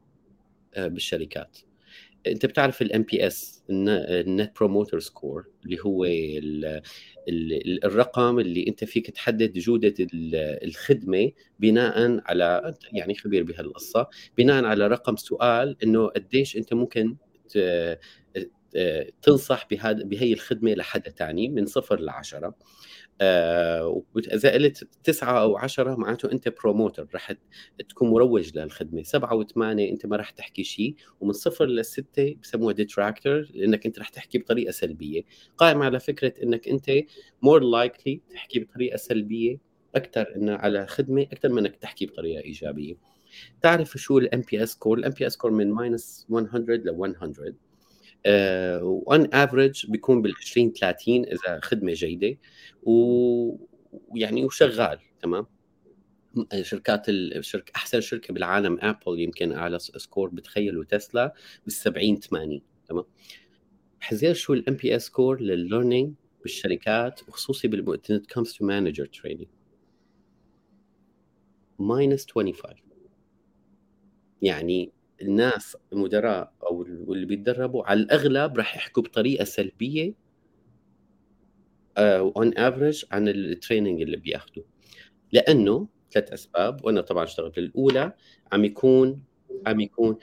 أه 0.73 0.87
بالشركات. 0.87 1.57
أنت 2.27 2.45
بتعرف 2.45 2.81
ال 2.81 3.03
NPS 3.03 3.27
ال 3.27 3.63
net 3.69 4.55
promoter 4.59 4.99
score 4.99 5.45
اللي 5.65 5.77
هو 5.85 6.05
الرقم 7.85 8.39
اللي 8.39 8.67
أنت 8.67 8.83
فيك 8.83 9.11
تحدد 9.11 9.53
جودة 9.53 9.93
الخدمة 10.63 11.31
بناء 11.59 12.21
على 12.25 12.73
يعني 12.91 13.15
خبير 13.15 13.43
بهالقصة 13.43 14.07
بناء 14.37 14.65
على 14.65 14.87
رقم 14.87 15.15
سؤال 15.15 15.77
إنه 15.83 16.07
قديش 16.07 16.57
أنت 16.57 16.73
ممكن 16.73 17.15
تنصح 19.21 19.67
بهذا 19.71 20.03
بهي 20.03 20.33
الخدمة 20.33 20.73
لحدا 20.73 21.11
ثاني 21.11 21.49
من 21.49 21.65
صفر 21.65 21.99
لعشرة. 21.99 22.55
آه 23.21 24.03
اذا 24.17 24.53
قلت 24.53 24.87
تسعة 25.03 25.41
أو 25.41 25.57
عشرة 25.57 25.95
معناته 25.95 26.31
أنت 26.31 26.49
promoter 26.49 27.07
رح 27.15 27.31
تكون 27.89 28.09
مروج 28.09 28.57
للخدمه 28.57 29.03
سبعة 29.03 29.35
وثمانية 29.35 29.91
أنت 29.91 30.05
ما 30.05 30.17
رح 30.17 30.29
تحكي 30.29 30.63
شيء 30.63 30.95
ومن 31.19 31.33
صفر 31.33 31.65
لسته 31.65 32.35
بسموها 32.43 32.73
detractor 32.73 33.47
لأنك 33.53 33.85
أنت 33.85 33.99
رح 33.99 34.09
تحكي 34.09 34.37
بطريقة 34.37 34.71
سلبية. 34.71 35.21
قائم 35.57 35.81
على 35.81 35.99
فكرة 35.99 36.33
إنك 36.43 36.67
أنت 36.67 36.91
more 37.41 37.63
likely 37.63 38.21
تحكي 38.33 38.59
بطريقة 38.59 38.97
سلبية 38.97 39.57
أكثر 39.95 40.35
انه 40.35 40.55
على 40.55 40.87
خدمة 40.87 41.21
أكثر 41.21 41.49
من 41.49 41.57
إنك 41.57 41.75
تحكي 41.75 42.05
بطريقة 42.05 42.41
إيجابية. 42.43 42.95
تعرف 43.61 43.97
شو 43.97 44.17
ال 44.17 44.41
NPS 44.51 44.75
score 44.75 44.97
ال 44.97 45.11
NPS 45.11 45.27
score 45.27 45.51
من 45.51 45.71
minus 45.71 46.25
100 46.29 46.45
ل 46.55 46.97
100 46.97 47.13
و 48.81 48.99
on 48.99 49.33
average 49.33 49.85
بيكون 49.91 50.21
بال 50.21 50.33
20 50.41 50.71
30 50.71 51.25
إذا 51.25 51.59
خدمة 51.63 51.93
جيدة 51.93 52.37
ويعني 52.83 54.45
وشغال 54.45 54.99
تمام؟ 55.21 55.45
شركات 56.61 57.09
الشركة 57.09 57.71
أحسن 57.75 58.01
شركة 58.01 58.33
بالعالم 58.33 58.77
ابل 58.81 59.19
يمكن 59.19 59.51
اعلى 59.51 59.79
score 59.79 60.29
بتخيلوا 60.29 60.83
تسلا 60.83 61.33
بال 61.65 61.73
70 61.73 62.19
80 62.19 62.61
تمام؟ 62.87 63.03
حزر 63.99 64.33
شو 64.33 64.53
ال 64.53 64.75
NPS 64.75 64.95
score 64.95 65.05
لل 65.05 65.41
learning 65.41 66.13
بالشركات 66.41 67.21
وخصوصي 67.27 67.67
when 67.67 68.01
it 68.01 68.17
comes 68.17 68.53
to 68.53 68.65
manager 68.65 69.05
training 69.05 69.47
minus 71.79 72.25
25 72.31 72.75
يعني 74.41 74.91
الناس 75.23 75.77
المدراء 75.93 76.53
أو 76.63 76.81
اللي 76.83 77.25
بيتدربوا 77.25 77.83
على 77.83 77.99
الأغلب 77.99 78.57
راح 78.57 78.75
يحكوا 78.75 79.03
بطريقة 79.03 79.43
سلبية 79.43 80.13
on 81.97 82.53
uh, 82.53 82.59
average 82.59 83.05
عن 83.11 83.27
ال 83.27 83.36
training 83.36 84.01
اللي 84.01 84.17
بياخذوا 84.17 84.63
لأنه 85.31 85.87
ثلاث 86.11 86.33
أسباب 86.33 86.85
وأنا 86.85 87.01
طبعا 87.01 87.23
اشتغلت 87.23 87.57
الاولى 87.57 88.13
عم 88.51 88.65
يكون 88.65 89.23
عم 89.67 89.79
يكون 89.79 90.09
آه 90.13 90.17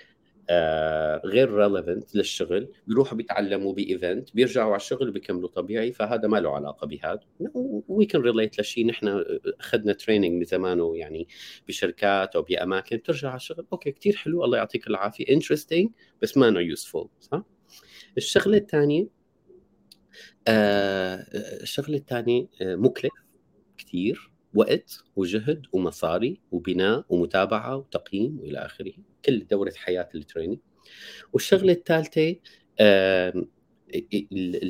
غير 1.24 1.50
relevant 1.54 2.16
للشغل 2.16 2.68
بيروحوا 2.86 3.16
بيتعلموا 3.16 3.72
ب 3.74 3.84
event 3.84 4.34
بيرجعوا 4.34 4.68
على 4.68 4.76
الشغل 4.76 5.10
بيكملوا 5.10 5.48
طبيعي 5.48 5.92
فهذا 5.92 6.28
ما 6.28 6.40
له 6.40 6.54
علاقة 6.54 6.86
بهذا. 6.86 7.20
we 7.88 8.06
can 8.06 8.20
relate 8.22 8.60
لشيء 8.60 8.86
نحن 8.86 9.24
أخذنا 9.60 9.92
training 9.92 10.32
من 10.32 10.44
زمانه 10.44 10.96
يعني 10.96 11.28
بشركات 11.68 12.36
أو 12.36 12.42
بأماكن 12.42 12.96
بترجع 12.96 13.28
على 13.28 13.36
الشغل 13.36 13.66
okay 13.72 13.92
كثير 13.92 14.16
حلو 14.16 14.44
الله 14.44 14.58
يعطيك 14.58 14.86
العافية 14.86 15.24
interesting 15.34 15.90
بس 16.22 16.36
ما 16.36 16.48
انه 16.48 16.60
useful 16.60 17.08
صح؟ 17.20 17.42
الشغلة 18.16 18.56
الثانية 18.56 19.08
آه 20.48 21.26
الشغلة 21.62 21.96
الثانية 21.96 22.46
آه 22.62 22.76
مكلف 22.76 23.12
كثير 23.78 24.29
وقت 24.54 25.04
وجهد 25.16 25.66
ومصاري 25.72 26.40
وبناء 26.52 27.04
ومتابعة 27.08 27.76
وتقييم 27.76 28.40
وإلى 28.40 28.58
آخره. 28.58 28.92
كل 29.24 29.46
دورة 29.46 29.72
حياة 29.76 30.08
ال 30.14 30.19
training. 30.19 30.58
والشغلة 31.32 31.72
الثالثة 31.72 32.36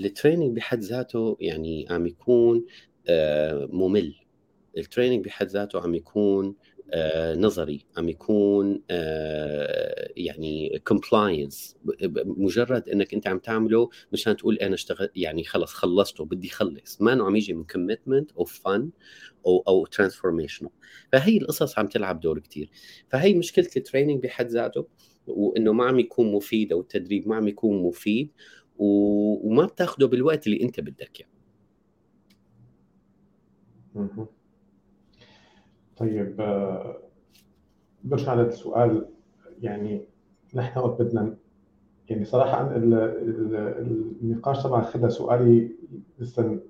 ال 0.04 0.10
training 0.10 0.56
بحد 0.56 0.80
ذاته 0.80 1.36
يعني 1.40 1.86
عم 1.90 2.06
يكون 2.06 2.66
ممل. 3.72 4.14
ال 4.78 4.83
training 4.83 5.24
بحد 5.24 5.46
ذاته 5.46 5.80
عم 5.80 5.94
يكون 5.94 6.54
نظري 7.36 7.86
عم 7.96 8.08
يكون 8.08 8.82
آه، 8.90 10.12
يعني 10.16 10.82
compliance 10.86 11.76
مجرد 12.24 12.88
إنك 12.88 13.14
أنت 13.14 13.28
عم 13.28 13.38
تعمله 13.38 13.88
مشان 14.12 14.36
تقول 14.36 14.56
أنا 14.56 14.74
اشتغل 14.74 15.08
يعني 15.16 15.44
خلص 15.44 15.72
خلصته 15.72 16.24
بدي 16.24 16.48
خلص. 16.48 17.00
ما 17.00 17.24
عم 17.24 17.36
يجي 17.36 17.52
من 17.52 17.64
commitment 17.64 18.32
أو 18.32 18.44
fun 18.44 18.90
أو 19.46 19.64
أو 19.68 19.86
transformational 19.86 20.70
فهي 21.12 21.36
القصص 21.38 21.78
عم 21.78 21.86
تلعب 21.86 22.20
دور 22.20 22.38
كثير 22.38 22.70
فهي 23.08 23.34
مشكلة 23.34 23.68
ال 23.76 23.81
training 23.81 24.22
بحد 24.22 24.46
ذاته 24.48 24.86
وإنه 25.26 25.72
ما 25.72 25.84
عم 25.84 25.98
يكون 25.98 26.32
مفيد 26.32 26.72
أو 26.72 26.80
التدريب 26.80 27.28
ما 27.28 27.36
عم 27.36 27.48
يكون 27.48 27.82
مفيد 27.82 28.30
وما 28.78 29.66
بتاخده 29.66 30.06
بالوقت 30.06 30.46
اللي 30.46 30.62
أنت 30.62 30.80
بدك 30.80 31.20
إياه. 31.20 31.28
يعني. 33.94 34.39
طيب 36.00 36.40
آه، 36.40 36.96
برجع 38.04 38.34
للسؤال 38.34 39.06
يعني 39.62 40.04
نحن 40.54 40.78
وقت 40.78 41.02
بدنا 41.02 41.36
يعني 42.08 42.24
صراحة 42.24 42.70
النقاش 42.76 44.62
طبعا 44.62 44.82
خذ 44.82 45.08
سؤالي 45.08 45.72
لسه 46.18 46.60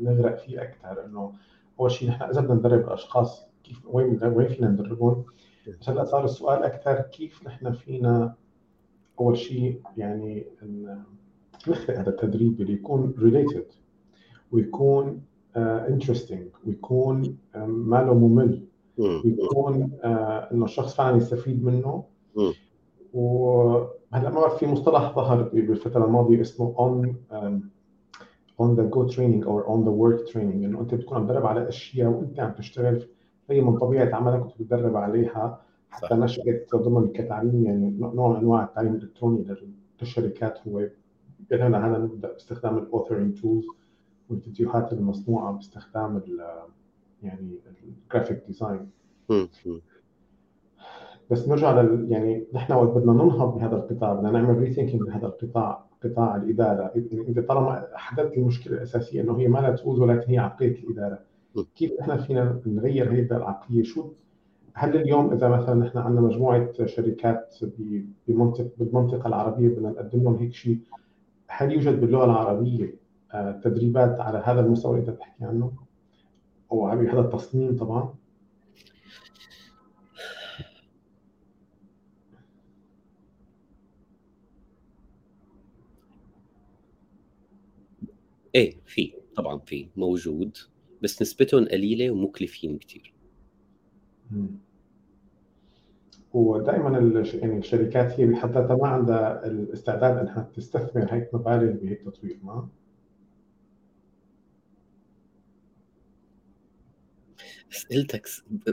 نغرق 0.00 0.38
فيه 0.38 0.62
أكثر 0.62 1.04
إنه 1.04 1.32
أول 1.80 1.90
شيء 1.90 2.08
نحن 2.08 2.22
إذا 2.22 2.40
بدنا 2.40 2.54
ندرب 2.54 2.80
الأشخاص 2.80 3.46
كيف 3.64 3.86
وين 3.86 4.24
وين 4.24 4.48
فينا 4.48 4.68
ندربهم؟ 4.68 5.24
بس 5.80 5.88
هلأ 5.88 6.04
صار 6.04 6.24
السؤال 6.24 6.62
أكثر 6.62 7.00
كيف 7.00 7.46
نحن 7.46 7.72
فينا 7.72 8.34
أول 9.20 9.36
شيء 9.36 9.80
يعني 9.96 10.46
نخلق 11.68 11.98
هذا 11.98 12.10
التدريب 12.10 12.60
اللي 12.60 12.72
يكون 12.72 13.14
related 13.18 13.66
ويكون 14.52 15.22
interesting 15.56 16.48
uh, 16.48 16.66
ويكون 16.66 17.22
um, 17.54 17.58
ما 17.58 18.02
له 18.02 18.14
ممل. 18.14 18.62
ويكون 18.98 19.90
آه 20.04 20.48
إنه 20.52 20.64
الشخص 20.64 20.94
فعلا 20.94 21.16
يستفيد 21.16 21.64
منه. 21.64 22.04
وهلأ 23.12 24.30
ما 24.30 24.40
بعرف 24.40 24.56
في 24.56 24.66
مصطلح 24.66 25.14
ظهر 25.16 25.42
بالفترة 25.42 26.04
الماضية 26.04 26.40
اسمه 26.40 26.74
on 26.78 27.16
on 28.60 28.74
the 28.74 28.82
job 28.82 29.02
training 29.02 29.46
أو 29.46 29.60
اون 29.60 29.84
ذا 29.84 29.90
ورك 29.90 30.28
تريننج 30.32 30.64
إنه 30.64 30.80
أنت 30.80 30.94
بتكون 30.94 31.18
عم 31.18 31.26
تدرب 31.26 31.46
على 31.46 31.68
أشياء 31.68 32.10
وأنت 32.10 32.40
عم 32.40 32.52
تشتغل 32.52 33.08
هي 33.50 33.60
من 33.60 33.78
طبيعة 33.78 34.14
عملك 34.16 34.44
وتتدرب 34.46 34.96
عليها 34.96 35.60
حتى 35.90 36.14
نشأت 36.14 36.74
ضمن 36.74 37.12
كتعليم 37.12 37.64
يعني 37.64 37.90
نوع 37.98 38.28
من 38.30 38.36
أنواع 38.36 38.64
التعليم 38.64 38.94
الإلكتروني 38.94 39.56
للشركات 40.00 40.68
هو 40.68 40.88
بينا 41.50 41.86
هذا 41.88 41.98
نبدأ 41.98 42.32
باستخدام 42.32 42.78
ال 42.78 42.84
authoring 42.84 43.40
tools 43.40 43.64
والفيديوهات 44.30 44.92
المصنوعة 44.92 45.52
باستخدام 45.52 46.22
يعني 47.22 47.58
ال 48.04 48.09
graphic 48.09 48.42
design 48.46 48.90
بس 51.30 51.48
نرجع 51.48 51.80
لل 51.80 52.12
يعني 52.12 52.46
نحن 52.54 52.72
وقت 52.72 52.88
بدنا 52.88 53.12
ننهض 53.12 53.54
بهذا 53.58 53.76
القطاع 53.76 54.12
بدنا 54.12 54.30
نعمل 54.30 54.58
rethinking 54.58 55.02
بهذا 55.02 55.26
القطاع 55.26 55.84
قطاع 56.04 56.36
الإدارة. 56.36 56.92
يعني 56.94 57.28
انت 57.28 57.38
طالما 57.38 57.86
حددت 57.94 58.38
المشكلة 58.38 58.74
الأساسية 58.74 59.22
إنه 59.22 59.38
هي 59.38 59.48
ما 59.48 59.58
لها 59.58 59.76
نفوذ 59.76 60.00
ولكن 60.00 60.30
هي 60.30 60.38
عقليه 60.38 60.84
الإدارة. 60.84 61.18
كيف 61.76 61.92
إحنا 62.00 62.16
فينا 62.16 62.60
نغير 62.66 63.12
هذه 63.12 63.36
العقلية؟ 63.36 63.82
شو 63.82 64.12
هل 64.74 64.96
اليوم 64.96 65.32
إذا 65.32 65.48
مثلا 65.48 65.74
نحن 65.74 65.98
عندنا 65.98 66.20
مجموعة 66.20 66.86
شركات 66.86 67.54
بمنطقه 68.28 68.70
بالمنطقة 68.78 69.28
العربية 69.28 69.68
بدنا 69.68 69.90
نقدم 69.90 70.22
لهم 70.22 70.34
هيك 70.34 70.52
شيء 70.52 70.78
هل 71.48 71.72
يوجد 71.72 72.00
باللغة 72.00 72.24
العربية 72.24 72.94
آه، 73.34 73.60
تدريبات 73.64 74.20
على 74.20 74.42
هذا 74.44 74.60
المستوى 74.60 74.98
اللي 74.98 75.00
أنت 75.00 75.16
بتحكي 75.16 75.44
عنه؟ 75.44 75.72
أو 76.72 76.88
هذا 76.88 77.20
التصميم 77.20 77.76
طبعا. 77.76 78.14
إيه 88.54 88.76
في 88.86 89.12
طبعا 89.36 89.58
في 89.58 89.88
موجود 89.96 90.56
بس 91.02 91.22
نسبتهم 91.22 91.64
قليلة 91.64 92.10
ومكلفين 92.10 92.78
كثير 92.78 93.12
ودائما 96.32 96.98
يعني 97.34 97.58
الشركات 97.58 98.20
هي 98.20 98.26
بحد 98.26 98.50
ذاتها 98.52 98.76
ما 98.76 98.88
عندها 98.88 99.46
الاستعداد 99.46 100.16
إنها 100.18 100.50
تستثمر 100.54 101.06
هيك 101.10 101.34
مبالغ 101.34 101.72
بهيك 101.72 102.02
تطوير 102.02 102.38
ما؟ 102.42 102.68
أسئلتك 107.72 108.28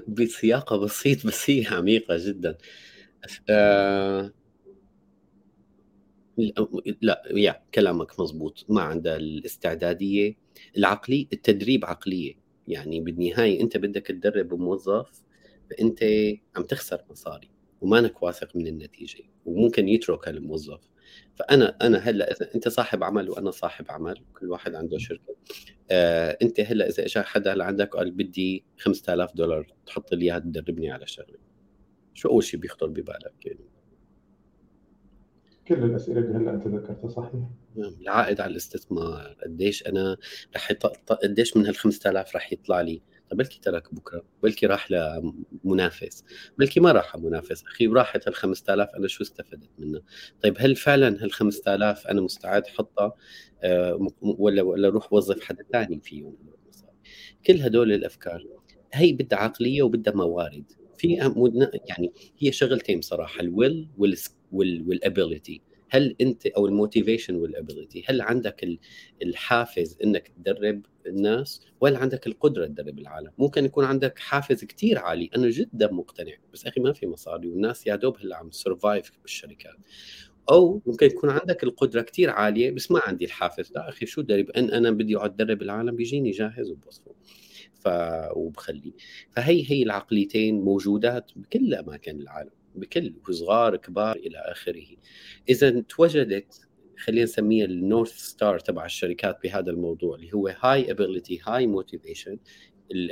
بسياقة 0.08 0.78
بسيط 0.78 1.28
بس 1.28 1.50
هي 1.50 1.66
عميقة 1.68 2.18
جدا. 2.28 2.58
آه... 3.50 4.32
لا 7.02 7.24
يا 7.32 7.62
كلامك 7.74 8.20
مزبوط 8.20 8.66
ما 8.70 8.82
عندها 8.82 9.18
الاستعدادية 9.18 10.36
العقلية 10.78 11.28
التدريب 11.34 11.86
عقلية. 11.86 12.34
يعني 12.68 13.00
بالنهاية 13.00 13.62
أنت 13.62 13.78
بدك 13.78 14.08
تدرب 14.08 14.54
موظف 14.54 15.24
فأنت 15.70 16.00
عم 16.56 16.64
تخسر 16.64 17.02
مصاري 17.10 17.50
ومانك 17.82 18.24
واثق 18.24 18.56
من 18.56 18.68
النتيجة 18.68 19.24
وممكن 19.46 19.88
يترك 19.88 20.28
الموظف 20.28 20.80
فأنا 21.36 21.76
أنا 21.82 21.98
هلأ 21.98 22.32
إذا 22.32 22.56
أنت 22.56 22.68
صاحب 22.68 23.04
عمل 23.04 23.30
وأنا 23.30 23.52
صاحب 23.52 23.86
عمل 23.90 24.24
كل 24.34 24.52
واحد 24.52 24.76
عنده 24.76 24.98
شركة. 24.98 25.36
آه 25.92 26.38
أنت 26.42 26.60
هلأ 26.60 26.90
إذا 26.90 27.06
اجى 27.06 27.22
حدا 27.22 27.56
لعندك 27.56 27.96
وقال 27.96 28.12
بدي 28.12 28.66
5000 28.78 29.34
دولار 29.36 29.74
تحط 29.86 30.14
لي 30.14 30.26
إياها 30.26 30.40
تدربني 30.40 30.92
على 30.92 31.08
شغله 31.08 31.38
شو 32.14 32.30
أول 32.30 32.44
شيء 32.44 32.60
بيخطر 32.60 32.88
ببالك 32.88 33.46
يعني؟ 33.46 33.70
كل 35.68 35.84
الأسئلة 35.84 36.20
اللي 36.20 36.38
هلأ 36.38 36.52
أنت 36.52 36.68
ذكرتها 36.68 37.10
صحيح 37.10 37.34
نعم، 37.76 37.94
العائد 38.02 38.42
على 38.42 38.52
الاستثمار 38.52 39.38
قديش 39.44 39.88
أنا 39.88 40.18
رح. 40.56 40.72
قديش 41.24 41.58
من 41.58 41.66
هال 41.66 41.76
5000 41.76 42.36
رح 42.36 42.54
يطلع 42.54 42.82
لي؟ 42.82 43.02
بلكي 43.36 43.60
ترك 43.60 43.94
بكرة. 43.94 44.26
بلكي 44.44 44.66
راح 44.66 44.88
لمنافس. 44.92 46.24
بلكي 46.58 46.80
ما 46.80 46.92
راح 46.92 47.16
منافس. 47.16 47.64
أخي 47.64 47.88
وراحت 47.88 48.28
ال 48.28 48.36
5000 48.36 48.90
أنا 48.96 49.08
شو 49.08 49.24
استفدت 49.24 49.70
منها 49.80 50.02
طيب 50.44 50.56
هل 50.60 50.76
فعلا 50.76 51.24
هال 51.24 51.32
5000 51.32 52.08
أنا 52.08 52.22
مستعد 52.22 52.64
احطها 52.66 53.14
آه، 53.64 54.08
ولا 54.22 54.62
ولا 54.62 54.88
أروح 54.88 55.14
وظف 55.14 55.44
حدا 55.44 55.64
ثاني 55.72 56.00
فيهم 56.04 56.36
كل 57.48 57.62
هدول 57.62 57.92
الأفكار 57.92 58.48
هي 58.94 59.14
بدها 59.14 59.40
عقلية 59.40 59.84
وبدها 59.84 60.14
موارد. 60.14 60.72
في 60.98 61.08
يعني 61.90 62.14
هي 62.40 62.52
شغلتين 62.52 63.00
بصراحه 63.00 63.42
ال 63.42 63.90
will 64.52 64.86
وال 64.86 65.03
ability 65.03 65.62
هل 65.90 66.16
أنت 66.22 66.46
أو 66.48 66.66
ال 66.68 66.74
motivation 66.74 67.36
وال 67.36 67.51
ability 67.51 68.04
هل 68.08 68.22
عندك 68.22 68.68
الحافز 69.22 69.98
إنك 70.04 70.28
تدرب 70.28 70.86
الناس 71.06 71.62
ولا 71.82 72.00
عندك 72.00 72.28
القدرة 72.28 72.66
تدرب 72.66 73.00
العالم؟ 73.00 73.32
ممكن 73.38 73.66
يكون 73.66 73.86
عندك 73.86 74.20
حافز 74.20 74.64
كتير 74.64 75.00
عالي. 75.00 75.30
أنا 75.36 75.50
جدا 75.50 75.92
مقتنع. 75.92 76.34
بس 76.54 76.66
أخي 76.66 76.82
ما 76.82 76.94
في 76.94 77.08
مصاري 77.08 77.48
والناس 77.48 77.88
يا 77.88 77.96
دوب 77.96 78.18
هلأ 78.18 78.38
عم 78.38 78.52
survive 78.52 79.12
بالشركات. 79.22 79.76
أو 80.52 80.82
ممكن 80.86 81.06
يكون 81.06 81.30
عندك 81.30 81.64
القدرة 81.64 82.02
كتير 82.02 82.30
عالية 82.30 82.72
بس 82.72 82.92
ما 82.92 83.02
عندي 83.08 83.26
الحافز. 83.26 83.72
لا 83.76 83.90
أخي 83.90 84.06
شو 84.06 84.22
درب 84.22 84.50
أن 84.50 84.70
أنا 84.72 84.92
بدي 84.92 85.18
اقعد 85.18 85.42
أدرب 85.42 85.62
العالم 85.62 85.96
بيجيني 85.96 86.32
جاهز 86.32 86.72
وبوظفه. 86.72 87.12
ف 87.74 87.88
وبخلي 88.36 88.94
فهي 89.32 89.72
هي 89.72 89.84
العقليتين 89.84 90.62
موجودات 90.62 91.32
بكل 91.36 91.74
أماكن 91.74 92.22
العالم. 92.22 92.59
بكل 92.76 93.14
صغار 93.32 93.76
كبار 93.76 94.16
إلى 94.16 94.38
آخره. 94.38 94.86
إذا 95.50 95.82
توجدت 95.82 96.68
خلينا 96.98 97.24
نسميها 97.24 97.66
ال 97.66 97.75
North 97.75 98.18
Star 98.18 98.60
تبع 98.60 98.86
الشركات 98.86 99.40
بهذا 99.44 99.72
الموضوع 99.72 100.16
اللي 100.16 100.34
هو 100.34 100.48
هاي 100.48 100.92
ability 100.92 101.40
هاي 101.48 101.68
motivation 101.68 102.38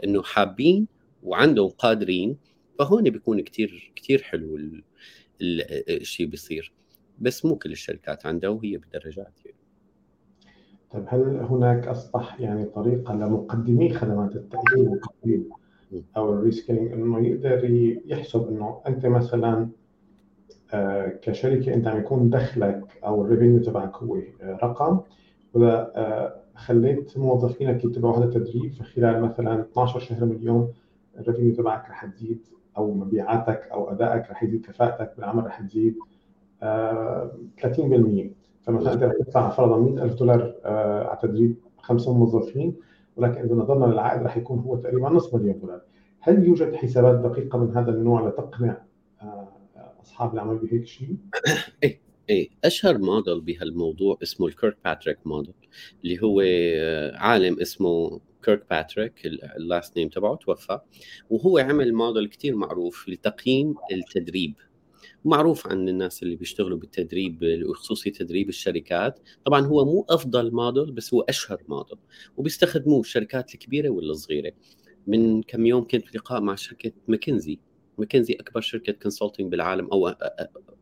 إنه 0.03 0.23
حابين 0.23 0.87
وعندهم 1.23 1.69
قادرين 1.69 2.37
فهون 2.79 3.03
بيكون 3.03 3.41
كثير 3.41 3.93
كثير 3.95 4.21
حلو 4.21 4.59
الشيء 5.41 6.27
بيصير. 6.27 6.73
بس 7.19 7.45
مو 7.45 7.55
كل 7.55 7.71
الشركات 7.71 8.25
عندها 8.25 8.49
وهي 8.49 8.77
بدرجات 8.77 9.39
يعني. 9.45 9.57
طيب 10.91 11.05
هل 11.07 11.21
هناك 11.49 11.87
أصبح 11.87 12.39
يعني 12.39 12.65
طريقة 12.65 13.13
لمقدمي 13.13 13.93
خدمات 13.93 14.35
التأهيل 14.35 14.87
والتقديم؟ 14.87 15.49
أو 16.17 16.33
ال 16.33 16.38
reskilling 16.38 16.91
إنه 16.91 17.27
يقدر 17.27 17.65
يحسب 18.05 18.47
إنه 18.47 18.81
أنت 18.87 19.05
مثلا 19.05 19.69
آه، 20.73 21.07
كشركة 21.07 21.73
أنت 21.73 21.87
عم 21.87 21.99
يكون 21.99 22.29
دخلك 22.29 22.99
أو 23.05 23.21
ال 23.21 23.26
revenue 23.26 23.59
تبعك 23.59 23.95
هو 23.95 24.15
آه، 24.15 24.57
رقم. 24.63 24.99
وإذا 25.53 25.91
آه، 25.95 26.35
خليت 26.55 27.17
موظفينك 27.17 27.85
يتبعوا 27.85 28.17
هذا 28.17 28.25
التدريب 28.25 28.73
في 28.73 28.83
خلال 28.83 29.21
مثلا 29.21 29.61
12 29.61 29.99
شهر 29.99 30.25
من 30.25 30.35
اليوم 30.35 30.71
ال 31.19 31.24
revenue 31.24 31.55
تبعك 31.55 31.89
رح 31.89 32.05
تزيد 32.05 32.39
أو 32.77 32.93
مبيعاتك 32.93 33.67
أو 33.71 33.91
أدائك 33.91 34.31
رح 34.31 34.43
يزيد 34.43 34.65
كفاءتك 34.65 35.13
بالعمل 35.17 35.45
رح 35.45 35.61
تزيد 35.61 35.95
30% 36.61 38.31
فمثلا 38.63 38.93
أنت 38.93 39.03
رح 39.03 39.13
تدفع 39.19 39.49
فرضا 39.49 39.77
100000 39.77 40.13
دولار 40.13 40.55
على 40.65 41.17
تدريب 41.21 41.55
خمسة 41.77 42.13
موظفين. 42.13 42.75
ولكن 43.17 43.41
إذا 43.41 43.55
نظرنا 43.55 43.85
للعائد 43.85 44.23
رح 44.23 44.37
يكون 44.37 44.59
هو 44.59 44.75
تقريبا 44.75 45.09
نصف 45.09 45.35
مليون 45.35 45.59
دولار 45.59 45.81
هل 46.19 46.43
يوجد 46.43 46.75
حسابات 46.75 47.19
دقيقة 47.31 47.57
من 47.57 47.77
هذا 47.77 47.91
النوع 47.91 48.27
لتقنع 48.27 48.81
أصحاب 50.01 50.33
العمل 50.33 50.57
بهيك 50.57 50.85
شيء؟ 50.85 51.15
إيه 51.83 52.07
إيه. 52.29 52.49
أشهر 52.63 52.97
موديل 52.97 53.41
بهالموضوع 53.41 54.17
اسمه 54.23 54.47
ال 54.47 54.77
Kirkpatrick 54.85 55.17
model 55.25 55.53
اللي 56.03 56.21
هو 56.23 56.41
آه، 56.45 57.17
عالم 57.17 57.59
اسمه 57.59 58.19
Kirkpatrick 58.43 58.65
ال 58.69 59.25
last 59.57 59.97
name 59.97 60.09
تبعه 60.09 60.35
توفى. 60.35 60.79
وهو 61.29 61.57
عمل 61.57 61.93
موديل 61.93 62.27
كثير 62.27 62.55
معروف 62.55 63.09
لتقييم 63.09 63.75
التدريب. 63.91 64.53
معروف 65.25 65.67
عن 65.67 65.89
الناس 65.89 66.23
اللي 66.23 66.35
بيشتغلوا 66.35 66.77
بالتدريب 66.77 67.39
وخصوصي 67.69 68.09
تدريب 68.09 68.49
الشركات. 68.49 69.19
طبعا 69.45 69.65
هو 69.65 69.85
مو 69.85 70.05
أفضل 70.09 70.51
موديل 70.51 70.91
بس 70.91 71.13
هو 71.13 71.21
أشهر 71.21 71.63
موديل 71.67 71.97
وبيستخدموه 72.37 72.99
الشركات 72.99 73.53
الكبيرة 73.53 73.89
ولا 73.89 74.11
الصغيرة. 74.11 74.51
من 75.07 75.43
كم 75.43 75.65
يوم 75.65 75.87
كنت 75.87 76.05
في 76.05 76.17
لقاء 76.17 76.41
مع 76.41 76.55
شركة 76.55 76.91
McKinsey. 77.07 77.59
McKinsey 77.97 78.33
أكبر 78.33 78.61
شركة 78.61 78.93
consulting 78.93 79.51
بالعالم 79.51 79.87
أو 79.87 80.07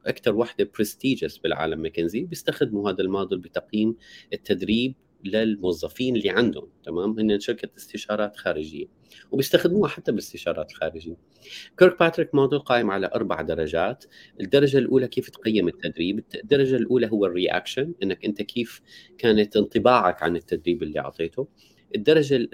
أكثر 0.05 0.35
واحدة 0.35 0.69
prestigious 0.77 1.37
بالعالم 1.37 1.79
ماكنزي. 1.79 2.23
بيستخدموا 2.23 2.91
هذا 2.91 3.01
الموديل 3.01 3.39
بتقييم 3.39 3.95
التدريب 4.33 4.95
للموظفين 5.23 6.15
اللي 6.15 6.29
عندهم 6.29 6.69
تمام؟ 6.83 7.19
هن 7.19 7.39
شركة 7.39 7.69
استشارات 7.77 8.37
خارجية 8.37 8.85
وبيستخدموها 9.31 9.89
حتى 9.89 10.11
بالاستشارات 10.11 10.71
الخارجيه 10.71 11.17
Kirkpatrick 11.77 12.35
model 12.35 12.59
قائم 12.59 12.91
على 12.91 13.09
أربع 13.15 13.41
درجات. 13.41 14.05
الدرجة 14.41 14.77
الأولى 14.77 15.07
كيف 15.07 15.29
تقيم 15.29 15.67
التدريب؟ 15.67 16.23
الدرجة 16.35 16.75
الأولى 16.75 17.07
هو 17.11 17.25
ال 17.25 17.33
reaction 17.33 17.93
إنك 18.03 18.25
أنت 18.25 18.41
كيف 18.41 18.81
كانت 19.17 19.57
انطباعك 19.57 20.23
عن 20.23 20.35
التدريب 20.35 20.83
اللي 20.83 20.99
أعطيته. 20.99 21.47
الدرجة 21.95 22.49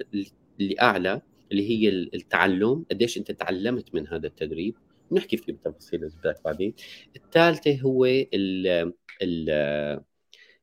اللي 0.59 0.75
أعلى 0.81 1.21
اللي 1.51 1.69
هي 1.69 1.89
التعلم 1.89 2.85
قديش 2.91 3.17
أنت 3.17 3.31
تعلمت 3.31 3.95
من 3.95 4.07
هذا 4.07 4.27
التدريب. 4.27 4.75
نحكي 5.11 5.37
فيه 5.37 5.53
بالتفاصيل 5.53 6.03
اذا 6.05 6.15
بدك 6.23 6.43
بعدين. 6.45 6.73
الثالثة 7.15 7.81
هو 7.81 8.05
ال 8.05 8.93
ال 9.21 9.49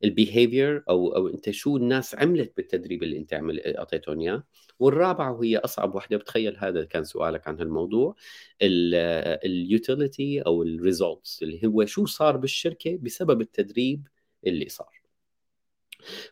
ال 0.04 0.13
behavior 0.13 0.84
أو 0.88 1.16
أو 1.16 1.28
أنت 1.28 1.50
شو 1.50 1.76
الناس 1.76 2.14
عملت 2.14 2.52
بالتدريب 2.56 3.02
اللي 3.02 3.18
أنت 3.18 3.34
عمل 3.34 3.60
أعطيتهم 3.60 4.20
إياه. 4.20 4.44
والرابعة 4.78 5.32
وهي 5.32 5.56
أصعب 5.56 5.94
وحده 5.94 6.16
بتخيل 6.16 6.56
هذا 6.58 6.84
كان 6.84 7.04
سؤالك 7.04 7.48
عن 7.48 7.60
هالموضوع 7.60 8.14
ال 8.62 8.85
utility 8.85 10.40
أو 10.40 10.62
ال 10.62 10.72
results 10.72 11.42
اللي 11.42 11.66
هو 11.66 11.84
شو 11.84 12.06
صار 12.06 12.36
بالشركة 12.36 12.98
بسبب 13.02 13.40
التدريب 13.40 14.08
اللي 14.46 14.68
صار. 14.68 14.98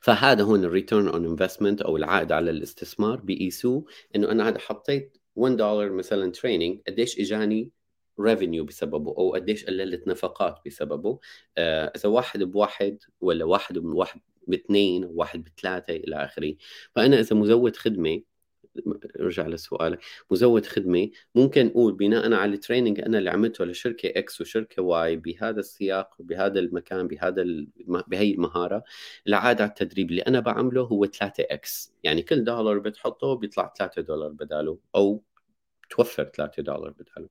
فهذا 0.01 0.43
هون 0.43 0.65
ال 0.65 0.71
return 0.71 1.09
on 1.09 1.25
investment 1.27 1.83
أو 1.83 1.97
العائد 1.97 2.33
على 2.33 2.51
الاستثمار 2.51 3.21
بيقيسوه 3.21 3.85
إنه 4.17 4.31
أنا 4.31 4.49
هذا 4.49 4.59
حطيت 4.59 5.19
1 5.37 5.57
دولار 5.57 5.93
مثلا 5.93 6.33
training 6.33 6.81
قديش 6.87 7.21
إجاني 7.21 7.71
revenue 8.21 8.65
بسببه 8.65 9.11
أو 9.19 9.35
قديش 9.35 9.65
قللت 9.65 10.09
نفقات 10.09 10.59
بسببه. 10.67 11.19
آه 11.59 11.93
إذا 11.97 12.09
واحد 12.09 12.43
بواحد 12.43 12.99
ولا 13.21 13.45
واحد 13.45 13.79
بواحد 13.79 14.21
باثنين 14.49 15.05
واحد 15.05 15.45
بثلاثه 15.45 15.97
إلى 15.97 16.17
آخره. 16.25 16.55
فأنا 16.95 17.21
إذا 17.21 17.37
مزود 17.37 17.77
خدمة 17.77 18.23
ارجع 19.21 19.47
لسؤالك. 19.47 19.99
مزود 20.31 20.67
خدمة 20.67 21.11
ممكن 21.35 21.67
أقول 21.69 21.93
بناء 21.93 22.33
على 22.33 22.55
ال 22.55 22.60
training 22.60 23.01
أنا 23.01 23.19
اللي 23.19 23.31
عملته 23.31 23.65
لشركة 23.65 24.09
X 24.09 24.41
وشركة 24.41 24.83
Y 24.83 25.17
بهذا 25.17 25.61
السياق 25.61 26.15
بهذا 26.19 26.59
المكان 26.61 27.09
بهذا 27.09 27.45
بهي 27.87 28.31
المهارة 28.31 28.85
العائد 29.27 29.61
على 29.61 29.69
التدريب 29.71 30.11
اللي 30.11 30.23
أنا 30.23 30.41
بعمله 30.41 30.83
هو 30.83 31.07
3 31.07 31.45
X 31.51 31.93
يعني 32.03 32.23
كل 32.23 32.45
دولار 32.45 32.79
بتحطه 32.79 33.35
بيطلع 33.35 33.73
3 33.79 34.03
دولار 34.03 34.31
بداله 34.31 34.79
أو 34.95 35.23
توفر 35.91 36.25
3 36.25 36.63
دولار 36.63 36.91
بداله. 36.91 37.29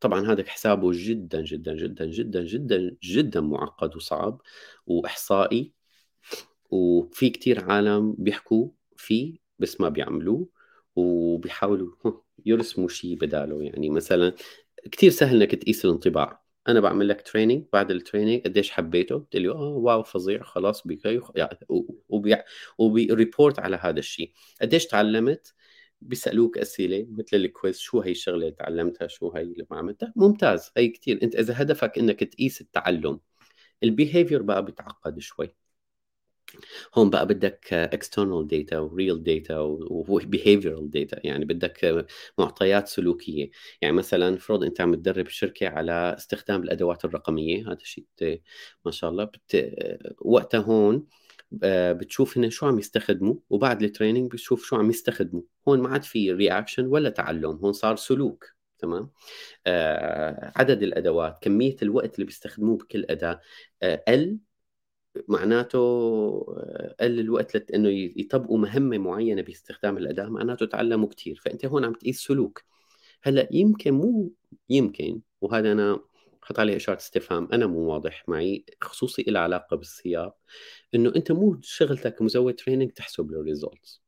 طبعا 0.00 0.32
هذا 0.32 0.44
حسابه 0.48 0.90
جدا 0.94 1.40
جدا 1.40 1.74
جدا 1.74 2.06
جدا 2.06 2.42
جدا 2.42 2.96
جدا 3.02 3.40
معقد 3.40 3.96
وصعب 3.96 4.40
وإحصائي. 4.86 5.72
وفي 6.70 7.30
كتير 7.30 7.64
عالم 7.64 8.14
بيحكوا 8.18 8.68
فيه 8.96 9.36
بس 9.58 9.80
ما 9.80 9.88
بيعملوه 9.88 10.48
وبيحاولوا 10.96 11.94
يرسموا 12.46 12.88
شيء 12.88 13.16
بداله. 13.16 13.62
يعني 13.62 13.90
مثلا 13.90 14.32
كثير 14.92 15.10
سهل 15.10 15.42
إنك 15.42 15.54
تقيس 15.54 15.84
الانطباع. 15.84 16.42
أنا 16.68 16.80
بعمل 16.80 17.08
لك 17.08 17.22
training 17.22 17.64
بعد 17.72 17.90
ال 17.90 17.96
training 17.96 18.42
قديش 18.42 18.70
حبيته؟ 18.70 19.14
قلت 19.14 19.36
له 19.36 19.52
آه 19.52 19.68
wow 19.76 20.02
فظيع 20.02 20.42
خلاص 20.42 20.86
بكيف. 20.86 21.24
يعني 21.36 21.58
وبي 22.08 22.36
وبي 22.78 23.05
report 23.05 23.58
على 23.58 23.76
هذا 23.76 23.98
الشيء. 23.98 24.32
قديش 24.62 24.86
تعلمت؟ 24.86 25.54
بيسألوك 26.00 26.58
أسئلة 26.58 27.06
مثل 27.10 27.36
ال 27.36 27.44
quiz 27.44 27.78
شو 27.78 28.00
هي 28.00 28.10
الشغلة 28.10 28.36
اللي 28.36 28.50
تعلمتها؟ 28.50 29.08
شو 29.08 29.30
هي 29.30 29.42
اللي 29.42 29.66
ما 29.70 29.76
عملتها؟ 29.78 30.12
ممتاز 30.16 30.70
هي 30.76 30.88
كثير 30.88 31.22
أنت 31.22 31.34
إذا 31.36 31.62
هدفك 31.62 31.98
إنك 31.98 32.20
تقيس 32.24 32.60
التعلم 32.60 33.20
ال 33.82 33.89
behavior 33.89 34.42
بقى 34.42 34.64
بيتعقد 34.64 35.18
شوي. 35.18 35.54
هون 36.94 37.10
بقى 37.10 37.26
بدك 37.26 37.90
external 37.94 38.46
data 38.48 38.74
و 38.74 38.96
real 38.98 39.18
data 39.24 39.50
و 39.90 40.20
behavioral 40.20 40.90
data 40.96 41.20
يعني 41.24 41.44
بدك 41.44 42.06
معطيات 42.38 42.88
سلوكية. 42.88 43.50
يعني 43.82 43.96
مثلا 43.96 44.36
فرض 44.38 44.64
أنت 44.64 44.80
عم 44.80 44.94
تدرب 44.94 45.28
شركة 45.28 45.68
على 45.68 46.14
استخدام 46.18 46.62
الأدوات 46.62 47.04
الرقمية 47.04 47.66
هذا 47.66 47.78
الشيء 47.82 48.06
ما 48.84 48.90
شاء 48.90 49.10
الله 49.10 49.24
بت... 49.24 49.74
وقتها 50.20 50.60
هون 50.60 51.06
بتشوف 51.52 52.38
هن 52.38 52.50
شو 52.50 52.66
عم 52.66 52.78
يستخدموا 52.78 53.34
وبعد 53.50 53.82
ال 53.82 53.88
training 53.88 54.32
بتشوف 54.32 54.64
شو 54.64 54.76
عم 54.76 54.90
يستخدموا. 54.90 55.42
هون 55.68 55.80
ما 55.80 55.88
عاد 55.88 56.02
في 56.04 56.32
reaction 56.32 56.86
ولا 56.86 57.10
تعلم 57.10 57.50
هون 57.50 57.72
صار 57.72 57.96
سلوك 57.96 58.46
تمام؟ 58.78 59.10
آه 59.66 60.52
عدد 60.56 60.82
الأدوات 60.82 61.38
كمية 61.42 61.76
الوقت 61.82 62.14
اللي 62.14 62.26
بيستخدموه 62.26 62.76
بكل 62.76 63.04
أداة. 63.10 63.40
آه 63.82 64.04
قل 64.08 64.38
معناته 65.28 65.78
آه، 66.48 66.94
قل 67.00 67.20
الوقت 67.20 67.56
لأنه 67.56 67.88
يطبقوا 68.16 68.58
مهمة 68.58 68.98
معينة 68.98 69.42
باستخدام 69.42 69.96
الأداة 69.96 70.28
معناته 70.28 70.66
تعلموا 70.66 71.08
كثير 71.08 71.40
فأنت 71.44 71.66
هون 71.66 71.84
عم 71.84 71.92
تقيس 71.92 72.20
سلوك. 72.20 72.62
هلأ 73.22 73.48
يمكن 73.52 73.94
مو 73.94 74.32
يمكن 74.70 75.20
وهذا 75.40 75.72
أنا 75.72 76.00
حط 76.46 76.58
عليه 76.58 76.76
إشارة 76.76 76.96
استفهام. 76.96 77.48
أنا 77.52 77.66
مو 77.66 77.78
واضح 77.80 78.28
معي 78.28 78.64
خصوصي 78.82 79.22
له 79.28 79.40
علاقة 79.40 79.76
بالسياق 79.76 80.36
إنه 80.94 81.12
أنت 81.16 81.32
مو 81.32 81.58
شغلتك 81.62 82.22
مزود 82.22 82.54
training 82.54 82.90
تحسب 82.92 83.30
ال 83.30 83.39
results 83.39 84.02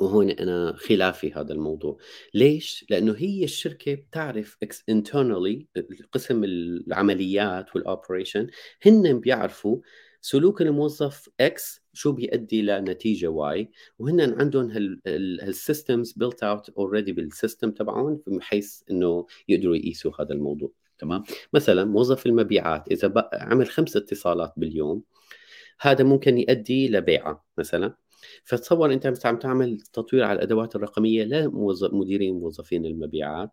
وهون 0.00 0.30
أنا 0.30 0.72
خلافي 0.76 1.32
هذا 1.32 1.52
الموضوع. 1.52 1.98
ليش؟ 2.34 2.86
لأنه 2.90 3.14
هي 3.18 3.44
الشركة 3.44 3.94
بتعرف 3.94 4.56
internally 4.90 5.64
قسم 6.12 6.44
العمليات 6.44 7.76
وال 7.76 7.89
operation 7.89 8.46
هن 8.86 9.20
بيعرفوا 9.20 9.80
سلوك 10.20 10.62
الموظف 10.62 11.28
X 11.40 11.80
شو 11.92 12.12
بيؤدي 12.12 12.62
لنتيجه 12.62 13.26
Y 13.28 13.70
وهن 13.98 14.40
عندهم 14.40 14.70
هال 15.06 15.30
systems 15.30 16.12
built 16.12 16.42
out 16.42 16.70
already 16.70 17.12
بال 17.12 17.26
system 17.26 17.70
تبعهم 17.70 18.22
بحيث 18.26 18.82
إنه 18.90 19.26
يقدروا 19.48 19.76
يقيسوا 19.76 20.12
هذا 20.20 20.32
الموضوع. 20.34 20.72
تمام؟ 20.98 21.22
مثلا 21.52 21.84
موظف 21.84 22.26
المبيعات 22.26 22.88
إذا 22.90 23.28
عمل 23.32 23.68
خمس 23.68 23.96
اتصالات 23.96 24.52
باليوم 24.56 25.02
هذا 25.80 26.04
ممكن 26.04 26.38
يؤدي 26.38 26.88
لبيعه 26.88 27.46
مثلا. 27.58 27.96
فتصور 28.44 28.92
أنت 28.92 29.26
عم 29.26 29.36
تعمل 29.38 29.80
تطوير 29.80 30.24
على 30.24 30.36
الأدوات 30.36 30.76
الرقمية 30.76 31.24
لمديرين 31.24 32.34
موظفين 32.34 32.86
المبيعات 32.86 33.50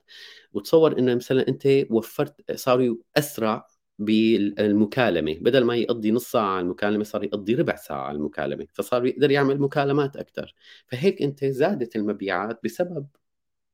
وتصور 0.53 0.99
إنه 0.99 1.15
مثلا 1.15 1.47
أنت 1.47 1.67
وفرت 1.89 2.51
صاروا 2.51 2.95
أسرع 3.17 3.67
بالمكالمة. 3.99 5.37
بدل 5.41 5.63
ما 5.63 5.75
يقضي 5.75 6.11
نص 6.11 6.31
ساعة 6.31 6.43
على 6.45 6.61
المكالمة 6.61 7.03
صار 7.03 7.23
يقضي 7.23 7.55
ربع 7.55 7.75
ساعة 7.75 8.01
على 8.01 8.17
المكالمة. 8.17 8.67
فصار 8.73 9.05
يقدر 9.05 9.31
يعمل 9.31 9.59
مكالمات 9.59 10.17
أكثر 10.17 10.55
فهيك 10.87 11.21
أنت 11.21 11.45
زادت 11.45 11.95
المبيعات 11.95 12.59
بسبب 12.63 13.07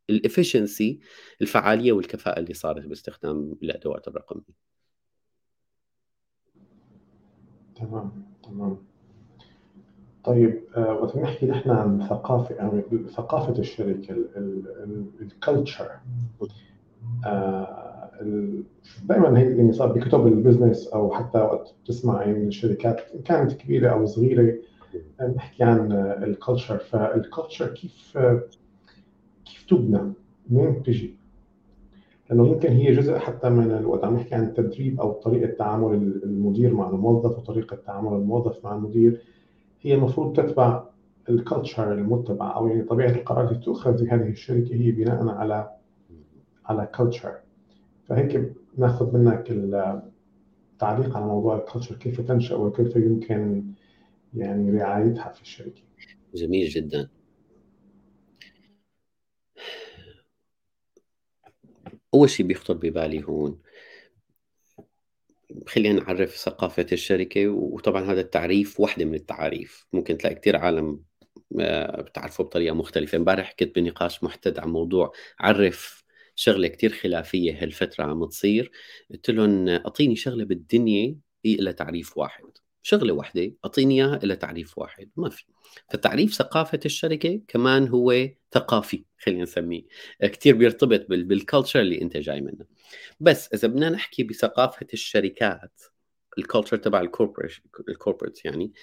الافشنسي 0.09 0.99
الفعالية 1.41 1.91
والكفاءة 1.91 2.39
اللي 2.39 2.53
صارت 2.53 2.85
باستخدام 2.85 3.55
الأدوات 3.63 4.07
الرقمية. 4.07 4.71
تمام 7.75 8.11
تمام. 8.43 8.77
طيب 10.23 10.63
آه، 10.77 10.93
وقت 10.93 11.17
نحكي 11.17 11.45
نحن 11.45 11.69
عن 11.69 12.07
ثقافة 12.09 12.55
يعني 12.55 12.83
ثقافة 13.09 13.59
الشركة 13.59 14.15
ال 15.21 15.30
culture 15.30 15.89
دائما 19.03 19.39
هي 19.39 19.57
يعني 19.57 19.73
صار 19.73 19.91
بكتب 19.91 20.27
ال 20.27 20.34
business 20.34 20.87
أو 20.87 21.13
حتى 21.13 21.37
وقت 21.37 21.75
بتسمع 21.83 22.25
من 22.25 22.47
الشركات 22.47 23.01
كانت 23.25 23.53
كبيرة 23.53 23.89
أو 23.89 24.05
صغيرة. 24.05 24.57
نحكي 25.35 25.63
عن 25.63 25.91
ال 26.23 26.30
culture 26.30 26.77
فال 26.77 26.97
culture 26.97 27.67
كيف 27.67 28.17
كيف 28.17 28.60
تبنى؟ 29.71 30.13
منين 30.49 30.71
بتجي؟ 30.71 31.15
لأنه 32.29 32.47
يمكن 32.47 32.69
هي 32.71 32.91
جزء 32.91 33.17
حتى 33.17 33.49
من 33.49 33.85
وقت 33.85 34.03
عم 34.03 34.15
نحكي 34.15 34.35
عن 34.35 34.43
التدريب 34.43 34.99
أو 34.99 35.11
طريقة 35.11 35.53
تعامل 35.53 35.93
المدير 36.23 36.73
مع 36.73 36.89
الموظف 36.89 37.37
وطريقه 37.37 37.75
تعامل 37.75 38.13
الموظف 38.13 38.65
مع 38.65 38.75
المدير 38.75 39.21
هي 39.81 39.93
المفروض 39.93 40.35
تتبع 40.35 40.83
ال 41.29 41.37
culture 41.37 41.93
المتبع 41.93 42.55
أو 42.55 42.67
يعني 42.67 42.83
طبيعة 42.83 43.09
القرارات 43.09 43.51
اللي 43.51 43.63
تؤخذ 43.63 43.97
في 43.97 44.09
هذه 44.09 44.29
الشركة 44.29 44.75
هي 44.75 44.91
بناء 44.91 45.27
على 45.27 45.69
على 46.65 46.85
culture 46.95 47.33
فهيك 48.07 48.53
ناخذ 48.77 49.17
منك 49.17 49.45
التعليق 49.51 51.17
على 51.17 51.25
موضوع 51.25 51.57
ال 51.57 51.62
culture 51.62 51.95
كيف 51.95 52.21
تنشأ 52.21 52.55
وكيف 52.55 52.95
يمكن 52.95 53.63
يعني 54.33 54.71
رعايتها 54.71 55.29
في 55.29 55.41
الشركة 55.41 55.81
جميل 56.35 56.67
جدا 56.67 57.09
أول 62.13 62.29
شيء 62.29 62.45
بيخطر 62.45 62.73
ببالي 62.73 63.23
هون. 63.23 63.61
خلينا 65.67 65.99
نعرف 65.99 66.35
ثقافة 66.37 66.85
الشركة 66.91 67.47
وطبعا 67.47 68.03
هذا 68.11 68.21
التعريف 68.21 68.79
واحدة 68.79 69.05
من 69.05 69.15
التعاريف. 69.15 69.87
ممكن 69.93 70.17
تلاقي 70.17 70.35
كثير 70.35 70.57
عالم 70.57 71.03
آه، 71.59 72.01
بتعرفه 72.01 72.43
بطريقة 72.43 72.73
مختلفة. 72.75 73.17
امبارح 73.17 73.55
كنت 73.59 73.75
بنقاش 73.75 74.23
محتد 74.23 74.59
عن 74.59 74.69
موضوع 74.69 75.11
عرف 75.39 76.03
شغلة 76.35 76.67
كثير 76.67 76.91
خلافية 76.91 77.63
هالفترة 77.63 78.03
عم 78.03 78.25
تصير. 78.25 78.71
قلت 79.11 79.29
لهم 79.29 79.69
أعطيني 79.69 80.15
شغلة 80.15 80.45
بالدنيا 80.45 81.15
هي 81.45 81.55
لها 81.55 81.73
تعريف 81.73 82.17
واحد. 82.17 82.43
شغلة 82.81 83.13
واحدة 83.13 83.53
أعطيني 83.65 83.95
إياها 83.95 84.19
لها 84.23 84.35
تعريف 84.35 84.77
واحد 84.77 85.09
ما 85.15 85.29
في. 85.29 85.45
فتعريف 85.89 86.33
ثقافة 86.33 86.79
الشركة 86.85 87.41
كمان 87.47 87.87
هو 87.87 88.29
ثقافي 88.51 89.05
خلينا 89.17 89.43
نسميه. 89.43 89.83
كثير 90.21 90.55
بيرتبط 90.55 91.05
بال 91.09 91.25
culture 91.25 91.79
اللي 91.79 92.01
أنت 92.01 92.17
جاي 92.17 92.41
منه. 92.41 92.65
بس 93.19 93.53
إذا 93.53 93.67
بدنا 93.67 93.89
نحكي 93.89 94.23
بثقافة 94.23 94.87
الشركات 94.93 95.81
ال 96.37 96.42
culture 96.42 96.77
تبع 96.77 97.01
ال 97.89 97.95
corporate 97.95 98.45
يعني 98.45 98.73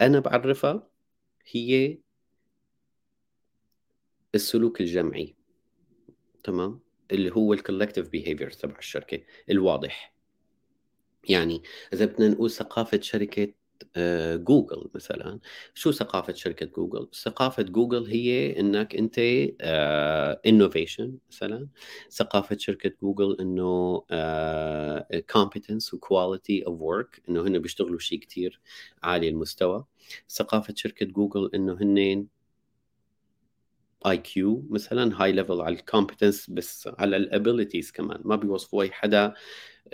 أنا 0.00 0.20
بعرفها 0.20 0.88
هي 1.50 1.98
السلوك 4.34 4.80
الجمعي 4.80 5.34
تمام؟ 6.44 6.80
اللي 7.12 7.30
هو 7.30 7.52
ال 7.52 7.57
collective 7.57 8.08
behavior 8.08 8.50
تبع 8.50 8.78
الشركة 8.78 9.20
الواضح. 9.50 10.13
يعني 11.28 11.62
إذا 11.92 12.04
بدنا 12.04 12.28
نقول 12.28 12.50
ثقافة 12.50 13.00
شركة 13.00 13.54
جوجل 14.36 14.76
آه، 14.76 14.90
مثلا 14.94 15.40
شو 15.74 15.92
ثقافة 15.92 16.32
شركة 16.32 16.66
جوجل؟ 16.66 17.08
ثقافة 17.14 17.62
جوجل 17.62 18.06
هي 18.06 18.60
إنك 18.60 18.96
أنت 18.96 19.18
innovation 20.46 21.04
آه، 21.04 21.18
مثلا. 21.30 21.68
ثقافة 22.10 22.56
شركة 22.56 22.92
جوجل 23.02 23.36
إنه 23.40 24.02
competence 25.30 25.94
و 25.94 26.03
quality 26.03 26.66
of 26.66 26.80
work 26.80 27.22
إنه 27.28 27.42
هن 27.42 27.58
بيشتغلوا 27.58 27.98
شيء 27.98 28.18
كتير 28.18 28.60
عالي 29.02 29.28
المستوى. 29.28 29.84
ثقافة 30.28 30.74
شركة 30.76 31.06
جوجل 31.06 31.50
إنه 31.54 31.72
هن 31.72 32.26
IQ 34.06 34.66
مثلا 34.70 35.22
high 35.22 35.32
level 35.32 35.60
على 35.60 35.74
ال 35.74 35.81
competence 35.81 36.50
بس 36.50 36.88
على 36.98 37.16
ال 37.16 37.23
abilities 37.23 37.90
كمان. 37.92 38.20
ما 38.24 38.36
بيوظفوا 38.36 38.82
أي 38.82 38.90
حدا 38.90 39.34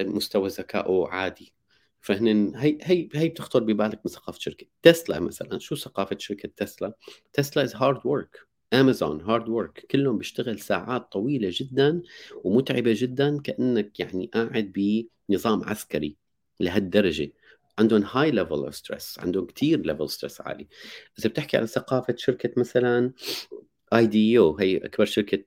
مستوى 0.01 0.49
ذكائه 0.49 1.07
عادي. 1.09 1.55
فهن 2.01 2.57
هي 2.57 2.79
هي 2.83 3.09
هي 3.15 3.29
بتخطر 3.29 3.61
ببالك 3.61 4.01
من 4.05 4.13
ثقافة 4.13 4.39
شركة 4.41 4.67
تسلا 4.83 5.21
مثلا. 5.21 5.59
شو 5.59 5.75
ثقافة 5.75 6.17
شركة 6.19 6.51
تسلا؟ 6.57 6.95
تسلا 7.33 7.63
is 7.63 7.75
hard 7.75 8.01
work 8.05 8.41
امازون 8.73 9.21
hard 9.21 9.49
work 9.49 9.87
كلهم 9.91 10.19
بيشتغل 10.19 10.59
ساعات 10.61 11.13
طويلة 11.13 11.49
جدا 11.53 12.03
ومتعبة 12.45 12.93
جدا 12.97 13.41
كأنك 13.41 14.01
يعني 14.01 14.31
قاعد 14.35 14.73
بنظام 15.29 15.65
عسكري 15.65 16.17
لهالدرجة. 16.61 17.33
عندهم 17.79 18.03
high 18.03 18.31
level 18.31 18.55
of 18.55 18.75
stress 18.75 19.19
عندهم 19.19 19.47
كثير 19.47 19.81
level 19.81 20.11
stress 20.11 20.41
عالي. 20.41 20.69
إذا 21.19 21.29
بتحكي 21.29 21.57
عن 21.57 21.67
ثقافة 21.67 22.15
شركة 22.19 22.51
مثلا 22.57 23.13
IDEO 23.95 24.57
هي 24.57 24.77
أكبر 24.77 25.05
شركة 25.05 25.45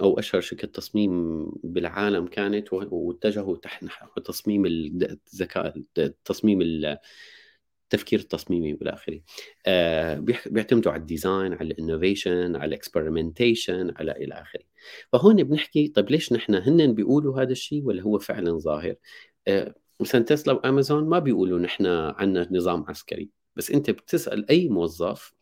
أو 0.00 0.18
أشهر 0.18 0.40
شركة 0.40 0.68
تصميم 0.68 1.44
بالعالم 1.64 2.26
كانت 2.26 2.72
واتجهوا 2.72 3.56
نحو 3.82 4.20
تصميم 4.20 4.66
الذكاء 4.66 5.82
التصميم 5.98 6.62
التفكير 6.62 8.18
التصميمي 8.18 8.74
والى 8.74 8.90
آخره. 8.90 9.20
آه 9.66 10.18
بيعتمدوا 10.46 10.92
على 10.92 11.00
ال 11.00 11.07
design 11.07 11.52
على 11.52 11.70
ال 11.70 11.78
innovation 11.78 12.56
على 12.56 12.64
ال 12.64 12.72
experimentation 12.72 13.94
على 13.96 14.12
إلى 14.12 14.34
آخره. 14.34 14.64
فهون 15.12 15.42
بنحكي 15.42 15.88
طيب 15.88 16.10
ليش 16.10 16.32
نحن 16.32 16.54
هن 16.54 16.94
بيقولوا 16.94 17.42
هذا 17.42 17.52
الشيء 17.52 17.84
ولا 17.84 18.02
هو 18.02 18.18
فعلا 18.18 18.58
ظاهر؟ 18.58 18.94
آه 19.48 19.74
مثلا 20.00 20.24
تسلا 20.24 20.52
وأمازون 20.54 21.08
ما 21.08 21.18
بيقولوا 21.18 21.58
نحن 21.58 21.86
عندنا 21.86 22.48
نظام 22.52 22.84
عسكري. 22.88 23.30
بس 23.56 23.70
أنت 23.70 23.90
بتسأل 23.90 24.50
أي 24.50 24.68
موظف 24.68 25.32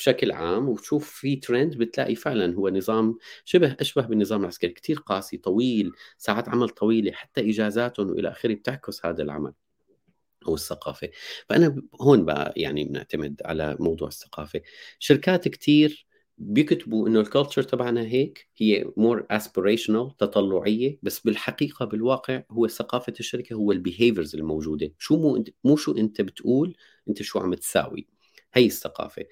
بشكل 0.00 0.32
عام 0.32 0.68
وتشوف 0.68 1.10
في 1.10 1.36
ترند 1.36 1.76
بتلاقي 1.78 2.14
فعلا 2.14 2.54
هو 2.54 2.68
نظام 2.68 3.18
شبه 3.44 3.76
أشبه 3.80 4.02
بالنظام 4.02 4.40
العسكري. 4.42 4.72
كثير 4.72 4.98
قاسي 4.98 5.36
طويل 5.36 5.92
ساعات 6.18 6.48
عمل 6.48 6.68
طويلة 6.68 7.12
حتى 7.12 7.50
إجازاتهم 7.50 8.10
وإلى 8.10 8.28
آخره 8.30 8.54
بتعكس 8.54 9.06
هذا 9.06 9.22
العمل 9.22 9.52
أو 10.48 10.54
الثقافة. 10.54 11.10
فأنا 11.48 11.82
هون 12.00 12.24
بقى 12.24 12.52
يعني 12.56 12.84
بنعتمد 12.84 13.42
على 13.44 13.76
موضوع 13.80 14.08
الثقافة. 14.08 14.60
شركات 14.98 15.48
كثير 15.48 16.06
بيكتبوا 16.38 17.08
إنه 17.08 17.20
ال 17.20 17.25
culture 17.25 17.62
تبعنا 17.62 18.00
هيك 18.02 18.48
هي 18.56 18.84
more 18.96 19.26
aspirational 19.30 20.16
تطلعية 20.18 20.98
بس 21.02 21.20
بالحقيقة 21.20 21.84
بالواقع 21.86 22.42
هو 22.50 22.68
ثقافة 22.68 23.12
الشركة 23.20 23.54
هو 23.54 23.72
ال 23.72 23.78
behaviors 23.78 24.36
الموجودة. 24.36 24.92
شو 24.98 25.16
مو 25.16 25.44
مو 25.64 25.76
شو 25.76 25.92
أنت 25.92 26.20
بتقول 26.20 26.76
أنت 27.08 27.22
شو 27.22 27.38
عم 27.38 27.54
تساوي. 27.54 28.19
هي 28.54 28.66
الثقافة. 28.66 29.24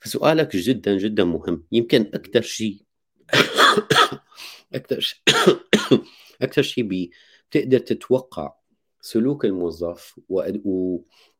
فسؤالك 0.00 0.56
جدا 0.56 0.96
جدا 0.98 1.24
مهم. 1.24 1.66
يمكن 1.72 2.10
أكثر 2.14 2.42
شيء 2.42 2.82
أكثر 4.74 5.00
شيء 5.00 5.18
أكثر 6.42 6.62
شيء 6.62 7.08
بتقدر 7.50 7.78
تتوقع 7.78 8.54
سلوك 9.00 9.44
الموظف 9.44 10.20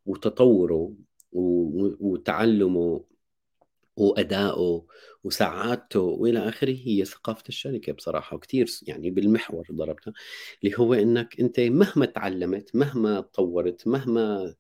وتطوره 0.07 0.95
وتعلمه 2.01 3.05
وأدائه 3.97 4.87
وسعادته 5.25 6.01
وإلى 6.01 6.49
آخره 6.49 6.77
هي 6.85 7.05
ثقافة 7.05 7.45
الشركة 7.49 7.93
بصراحة. 7.93 8.37
وكثير 8.37 8.67
يعني 8.83 9.11
بالمحور 9.11 9.67
ضربتها 9.73 10.13
اللي 10.65 10.79
هو 10.79 10.95
إنك 10.95 11.41
أنت 11.41 11.61
مهما 11.61 12.07
تعلمت 12.07 12.77
مهما 12.77 13.21
تطورت 13.21 13.87
مهما 13.89 14.55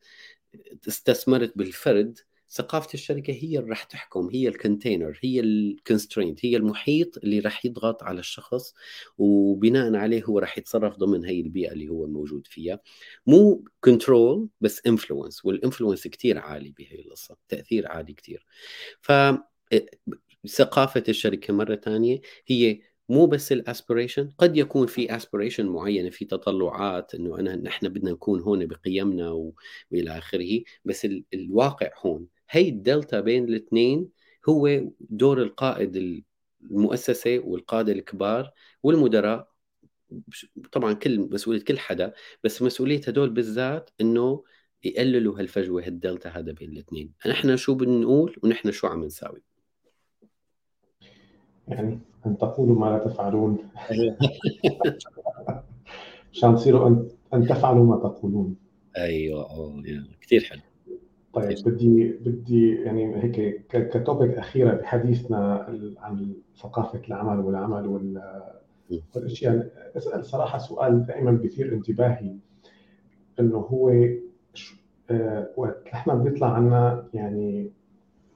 استثمرت 0.88 1.52
بالفرد 1.58 2.18
ثقافة 2.52 2.88
الشركة 2.94 3.32
هي 3.32 3.58
اللي 3.58 3.70
راح 3.70 3.84
تحكم 3.84 4.28
هي 4.32 4.48
ال 4.48 4.55
container 4.55 5.18
هي 5.22 5.40
ال 5.40 5.50
constraint 5.50 6.46
هي 6.46 6.56
المحيط 6.56 7.18
اللي 7.18 7.38
راح 7.38 7.64
يضغط 7.66 8.02
على 8.02 8.20
الشخص 8.20 8.74
وبناء 9.18 9.94
عليه 9.94 10.24
هو 10.24 10.38
راح 10.38 10.58
يتصرف 10.58 10.96
ضمن 10.96 11.24
هي 11.24 11.40
البيئة 11.40 11.72
اللي 11.72 11.88
هو 11.88 12.06
موجود 12.06 12.46
فيها. 12.46 12.80
مو 13.26 13.64
control 13.80 14.48
بس 14.60 14.86
influence 14.86 15.44
وال 15.44 15.56
influence 15.56 16.08
كثير 16.08 16.38
عالي 16.38 16.70
بهي 16.78 17.00
القصة 17.00 17.36
تأثير 17.48 17.88
عالي 17.88 18.12
كثير 18.12 18.46
ف 19.00 19.12
ثقافة 20.48 21.04
الشركة 21.08 21.54
مرة 21.54 21.76
ثانية 21.76 22.20
هي 22.46 22.80
مو 23.08 23.26
بس 23.26 23.52
ال 23.52 23.59
aspiration 23.59 24.30
قد 24.38 24.56
يكون 24.56 24.86
في 24.86 25.16
aspiration 25.16 25.66
معينة 25.66 26.10
في 26.10 26.24
تطلعات 26.24 27.14
إنه 27.14 27.38
أنا 27.38 27.56
نحن 27.56 27.88
بدنا 27.88 28.10
نكون 28.10 28.40
هون 28.40 28.66
بقيمنا 28.66 29.30
وإلى 29.90 30.18
آخره 30.18 30.62
بس 30.84 31.06
الواقع 31.34 31.90
هون 32.06 32.26
هي 32.52 32.68
الدلتا 32.68 33.20
بين 33.20 33.44
الاثنين 33.44 34.08
هو 34.48 34.80
دور 35.00 35.42
القائد 35.42 36.22
المؤسسة 36.70 37.38
والقادة 37.38 37.92
الكبار 37.92 38.52
والمدراء. 38.82 39.48
طبعا 40.72 40.92
كل 40.92 41.20
مسؤولية 41.32 41.64
كل 41.64 41.78
حدا 41.78 42.12
بس 42.44 42.62
مسؤولية 42.62 43.00
هدول 43.08 43.30
بالذات 43.30 43.90
إنه 44.00 44.44
يقللوا 44.84 45.38
هالفجوة 45.38 45.86
هالدلتا 45.86 46.28
هذا 46.28 46.52
بين 46.52 46.70
الاثنين. 46.70 47.12
نحن 47.26 47.56
شو 47.56 47.74
بنقول 47.74 48.36
ونحن 48.42 48.70
شو 48.70 48.86
عم 48.86 49.04
نساوي؟ 49.04 49.42
يعني 51.68 51.98
أن 52.26 52.38
تقولوا 52.38 52.78
ما 52.78 52.86
لا 52.86 52.98
تفعلون. 52.98 53.58
مشان 56.32 56.56
تصيروا 56.56 56.88
ان 56.88 57.08
أن 57.34 57.46
تفعلوا 57.46 57.84
ما 57.84 57.96
تقولون. 57.96 58.56
أيوه 58.96 59.82
كثير 60.20 60.40
حلو. 60.40 60.71
طيب 61.32 61.58
بدي 61.66 62.12
بدي 62.12 62.74
يعني 62.74 63.22
هيك 63.22 63.66
ك 63.68 63.79
topic 63.79 64.34
أخيرة 64.34 64.74
بحديثنا 64.74 65.66
عن 65.98 66.34
ثقافة 66.56 67.02
العمل 67.08 67.40
والعمل 67.40 67.86
والأشياء. 67.86 69.54
يعني 69.54 69.68
أسأل 69.96 70.24
صراحة 70.24 70.58
سؤال 70.58 71.06
دائما 71.06 71.30
بيثير 71.30 71.72
انتباهي 71.72 72.36
إنه 73.40 73.56
هو 73.56 73.90
آه، 75.10 75.48
وقت 75.56 75.86
نحن 75.94 76.22
بيطلع 76.22 76.52
عنا 76.52 77.08
يعني 77.14 77.70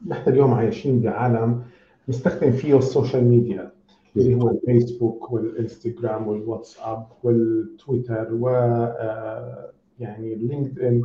نحن 0.06 0.30
اليوم 0.30 0.54
عايشين 0.54 1.00
بعالم 1.00 1.62
نستخدم 2.08 2.52
فيه 2.52 2.78
ال 2.78 2.85
social 2.85 3.24
media 3.24 3.72
اللي 4.16 4.34
هو 4.34 4.50
الفيسبوك 4.50 5.32
والإنستغرام 5.32 6.28
والواتساب 6.28 7.06
والتويتر 7.22 8.34
و 8.34 8.48
آه، 8.48 9.72
يعني 10.00 10.34
LinkedIn 10.34 11.02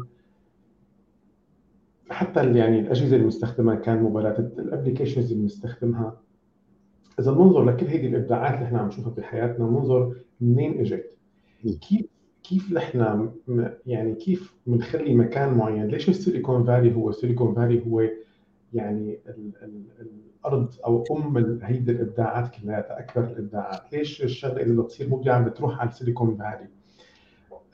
حتى 2.11 2.57
يعني 2.57 2.79
الأجهزة 2.79 3.15
المستخدمه 3.15 3.75
كان 3.75 4.01
موبايلات 4.03 4.39
ال 4.39 4.47
applications 4.47 5.31
اللي 5.31 5.41
بنستخدمها 5.43 6.17
إذا 7.19 7.31
بننظر 7.31 7.63
لكل 7.63 7.85
هذه 7.85 8.07
الإبداعات 8.07 8.53
اللي 8.53 8.65
إحنا 8.65 8.79
عم 8.79 8.87
نشوفها 8.87 9.13
بحياتنا 9.13 9.65
بننظر 9.65 10.15
منين 10.41 10.79
إجت؟ 10.79 11.11
كيف 11.63 12.05
كيف 12.43 12.73
نحن 12.73 13.29
يعني 13.85 14.15
كيف 14.15 14.55
بنخلي 14.67 15.15
مكان 15.15 15.53
معين؟ 15.53 15.87
ليش 15.87 16.09
السيليكون 16.09 16.63
فالي 16.63 16.95
هو؟ 16.95 17.09
السيليكون 17.09 17.55
فالي 17.55 17.85
هو 17.87 18.01
يعني 18.73 19.19
ال 19.27 19.51
ال 19.63 19.83
الأرض 20.39 20.73
أو 20.85 21.03
أم 21.11 21.59
هيدي 21.63 21.91
الإبداعات 21.91 22.55
كلها 22.55 22.99
أكبر 22.99 23.23
الإبداعات. 23.23 23.93
ليش 23.93 24.23
الشغلة 24.23 24.61
اللي 24.61 24.81
بتصير 24.83 25.09
مبدعه 25.09 25.41
بتروح 25.49 25.79
على 25.79 25.89
السيليكون 25.89 26.37
فالي؟ 26.37 26.67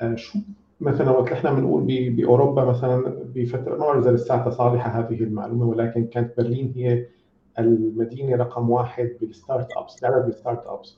آه 0.02 0.16
شو 0.16 0.40
مثلا 0.82 1.12
وقت 1.12 1.32
إحنا 1.32 1.54
بنقول 1.54 2.10
بأوروبا 2.10 2.66
مثلا 2.66 3.24
بفترة 3.36 3.78
ما 3.78 4.00
اذا 4.00 4.12
لساتها 4.12 4.50
صالحة 4.50 4.90
هذه 5.00 5.24
المعلومة 5.24 5.66
ولكن 5.66 6.08
كانت 6.08 6.38
برلين 6.38 6.74
هي 6.76 7.06
المدينة 7.60 8.36
رقم 8.36 8.70
واحد 8.70 9.12
بال 9.22 9.68
startups 9.78 10.04
لعبة 10.04 10.20
بال 10.20 10.68
startups 10.68 10.98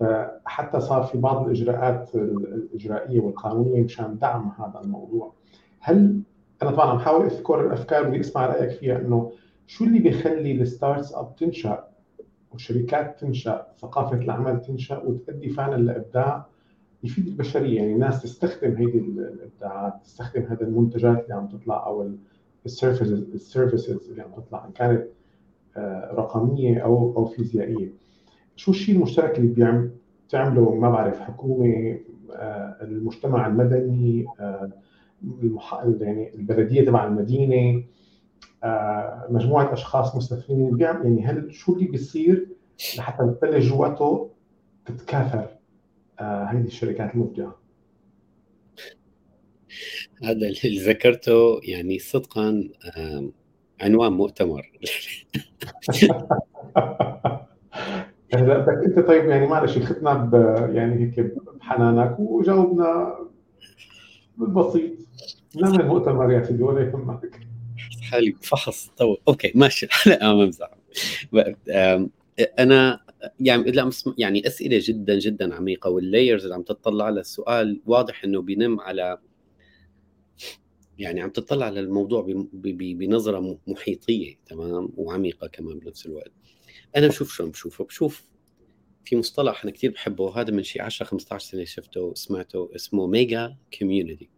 فحتى 0.00 0.80
صار 0.80 1.02
في 1.02 1.18
بعض 1.18 1.44
الإجراءات 1.46 2.14
الإجرائية 2.14 3.20
والقانونية 3.20 3.82
مشان 3.82 4.18
دعم 4.18 4.52
هذا 4.58 4.80
الموضوع. 4.84 5.32
هل 5.80 6.20
أنا 6.62 6.70
طبعا 6.70 6.90
عم 6.90 6.98
حاول 6.98 7.24
أذكر 7.26 7.66
الأفكار 7.66 8.02
بدي 8.08 8.20
أسمع 8.20 8.46
رأيك 8.46 8.70
فيها 8.70 8.98
إنه 8.98 9.32
شو 9.66 9.84
اللي 9.84 9.98
بيخلي 9.98 10.52
ال 10.52 11.12
startup 11.12 11.36
تنشأ 11.36 11.88
والشركات 12.52 13.20
تنشأ 13.20 13.66
ثقافة 13.80 14.16
العمل 14.16 14.60
تنشأ 14.60 14.98
وتؤدي 14.98 15.48
فعلا 15.48 15.76
لإبداع 15.82 16.46
يفيد 17.04 17.26
البشرية. 17.26 17.76
يعني 17.76 17.92
الناس 17.92 18.22
تستخدم 18.22 18.76
هيدي 18.76 18.98
الابداعات 18.98 19.94
تستخدم 20.04 20.42
هذه 20.42 20.62
المنتجات 20.62 21.24
اللي 21.24 21.34
عم 21.34 21.48
تطلع 21.48 21.86
أو 21.86 22.10
ال 22.66 22.74
services 22.74 23.34
ال 23.34 23.42
services 23.42 24.10
اللي 24.10 24.22
عم 24.22 24.30
تطلع 24.32 24.64
إن 24.66 24.72
كانت 24.72 25.06
آه، 25.76 26.14
رقمية 26.14 26.78
أو 26.78 27.16
أو 27.16 27.26
فيزيائية. 27.26 27.92
شو 28.56 28.70
الشيء 28.70 28.96
المشترك 28.96 29.38
اللي 29.38 29.54
بيعمل 29.54 29.90
تعمله 30.28 30.74
ما 30.74 30.90
بعرف 30.90 31.20
حكومة 31.20 31.98
آه، 32.32 32.76
المجتمع 32.82 33.46
المدني 33.46 34.26
آه، 34.40 34.70
المح... 35.42 35.84
يعني 36.00 36.34
البلدية 36.34 36.86
تبع 36.86 37.06
المدينة 37.06 37.84
مجموعة 39.30 39.72
أشخاص 39.72 40.16
مستثمرين. 40.16 40.70
بيعمل 40.70 41.06
يعني 41.06 41.26
هل 41.26 41.54
شو 41.54 41.72
اللي 41.72 41.86
بيصير 41.86 42.48
لحتى 42.98 43.34
تبلش 43.40 43.68
جواته 43.68 44.30
تتكاثر؟ 44.86 45.57
هذه 46.18 46.64
الشركات 46.66 47.14
المبدعه 47.14 47.58
هذا 50.22 50.48
اللي 50.64 50.78
ذكرته 50.78 51.60
يعني 51.62 51.98
صدقا 51.98 52.68
عنوان 53.80 54.12
مؤتمر. 54.12 54.70
هلا 58.34 58.58
بدك 58.58 58.84
انت 58.86 58.98
طيب 58.98 59.24
يعني 59.28 59.46
معلش 59.46 59.76
اخذنا 59.76 60.14
ب 60.14 60.34
يعني 60.74 61.04
هيك 61.04 61.34
بحنانك 61.60 62.20
وجاوبنا 62.20 63.18
بالبسيط. 64.36 64.90
نعمل 65.56 65.86
مؤتمر 65.86 66.32
يا 66.32 66.44
سيدي 66.44 66.62
ولا 66.62 66.80
يهمك. 66.80 67.48
حالي 68.10 68.36
فحص 68.42 68.90
تو 68.96 69.16
أوكي 69.28 69.52
ماشي 69.54 69.86
الحلقة 69.86 70.34
ممزح 70.34 70.70
أنا 72.58 73.00
يعني 73.40 73.70
لا 73.70 73.90
يعني 74.18 74.46
أسئلة 74.46 74.80
جدا 74.82 75.18
جدا 75.18 75.54
عميقة 75.54 75.90
واللايرز 75.90 76.42
اللي 76.42 76.54
عم 76.54 76.62
تطلع 76.62 77.08
للسؤال 77.08 77.80
واضح 77.86 78.24
إنه 78.24 78.42
بينم 78.42 78.80
على 78.80 79.18
يعني 80.98 81.20
عم 81.20 81.30
تطلع 81.30 81.66
على 81.66 81.80
الموضوع 81.80 82.26
بنظرة 82.52 83.58
محيطية 83.66 84.34
تمام؟ 84.46 84.92
وعميقة 84.96 85.46
كمان 85.46 85.78
بنفس 85.78 86.06
الوقت. 86.06 86.32
أنا 86.96 87.08
بشوف 87.08 87.32
شو 87.32 87.50
بشوفه 87.50 87.84
بشوف؟ 87.84 88.28
في 89.04 89.16
مصطلح 89.16 89.62
أنا 89.62 89.72
كثير 89.72 89.90
بحبه 89.90 90.40
هذا 90.40 90.50
من 90.50 90.62
شي 90.62 90.80
10 90.80 91.06
15 91.06 91.46
سنة 91.50 91.64
شفته 91.64 92.00
وسمعته 92.00 92.70
اسمه 92.74 93.06
mega 93.06 93.56
community 93.78 94.28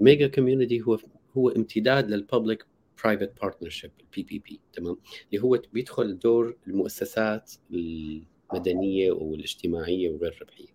ال 0.00 0.05
mega 0.05 0.26
community 0.28 0.80
هو 0.80 0.98
هو 1.36 1.48
امتداد 1.48 2.10
لل 2.10 2.66
public 3.04 3.40
private 3.42 3.90
partnership 4.00 4.22
ال 4.22 4.38
PPP 4.38 4.60
تمام؟ 4.72 4.96
اللي 5.32 5.42
هو 5.42 5.62
بيدخل 5.72 6.18
دور 6.18 6.56
المؤسسات 6.66 7.52
المدنية 7.70 9.12
والاجتماعية 9.12 10.10
وغير 10.10 10.32
الربحيه 10.32 10.66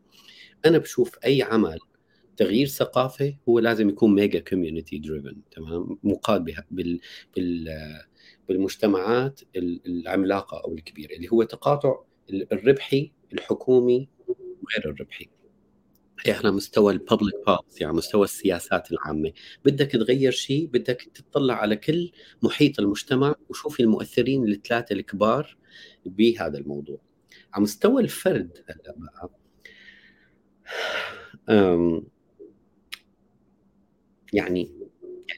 أنا 0.65 0.77
بشوف 0.77 1.17
أي 1.25 1.41
عمل 1.41 1.79
تغيير 2.37 2.67
ثقافة 2.67 3.35
هو 3.49 3.59
لازم 3.59 3.89
يكون 3.89 4.15
mega 4.15 4.39
community 4.39 4.97
driven 4.97 5.41
تمام؟ 5.51 5.97
مقاد 6.03 6.45
بال 6.71 6.99
بال 7.35 7.69
بالمجتمعات 8.47 9.41
العملاقة 9.55 10.61
أو 10.65 10.73
الكبيرة 10.73 11.15
اللي 11.15 11.29
هو 11.33 11.43
تقاطع 11.43 11.99
الربحي 12.29 13.11
الحكومي 13.33 14.09
وغير 14.27 14.93
الربحي. 14.93 15.29
إحنا 16.29 16.51
مستوى 16.51 16.93
الببليك 16.93 17.35
بوليسي 17.47 17.83
يعني 17.83 17.93
مستوى 17.93 18.23
السياسات 18.23 18.91
العامة. 18.91 19.31
بدك 19.65 19.91
تغير 19.91 20.31
شيء 20.31 20.65
بدك 20.67 21.01
تطلع 21.13 21.53
على 21.53 21.75
كل 21.75 22.11
محيط 22.41 22.79
المجتمع 22.79 23.35
وشوف 23.49 23.79
المؤثرين 23.79 24.47
الثلاثة 24.47 24.93
الكبار 24.93 25.57
بهذا 26.05 26.57
الموضوع. 26.57 27.01
على 27.53 27.63
مستوى 27.63 28.01
الفرد 28.01 28.57
هلا 28.69 28.95
بقى 28.97 29.29
يعني 34.33 34.71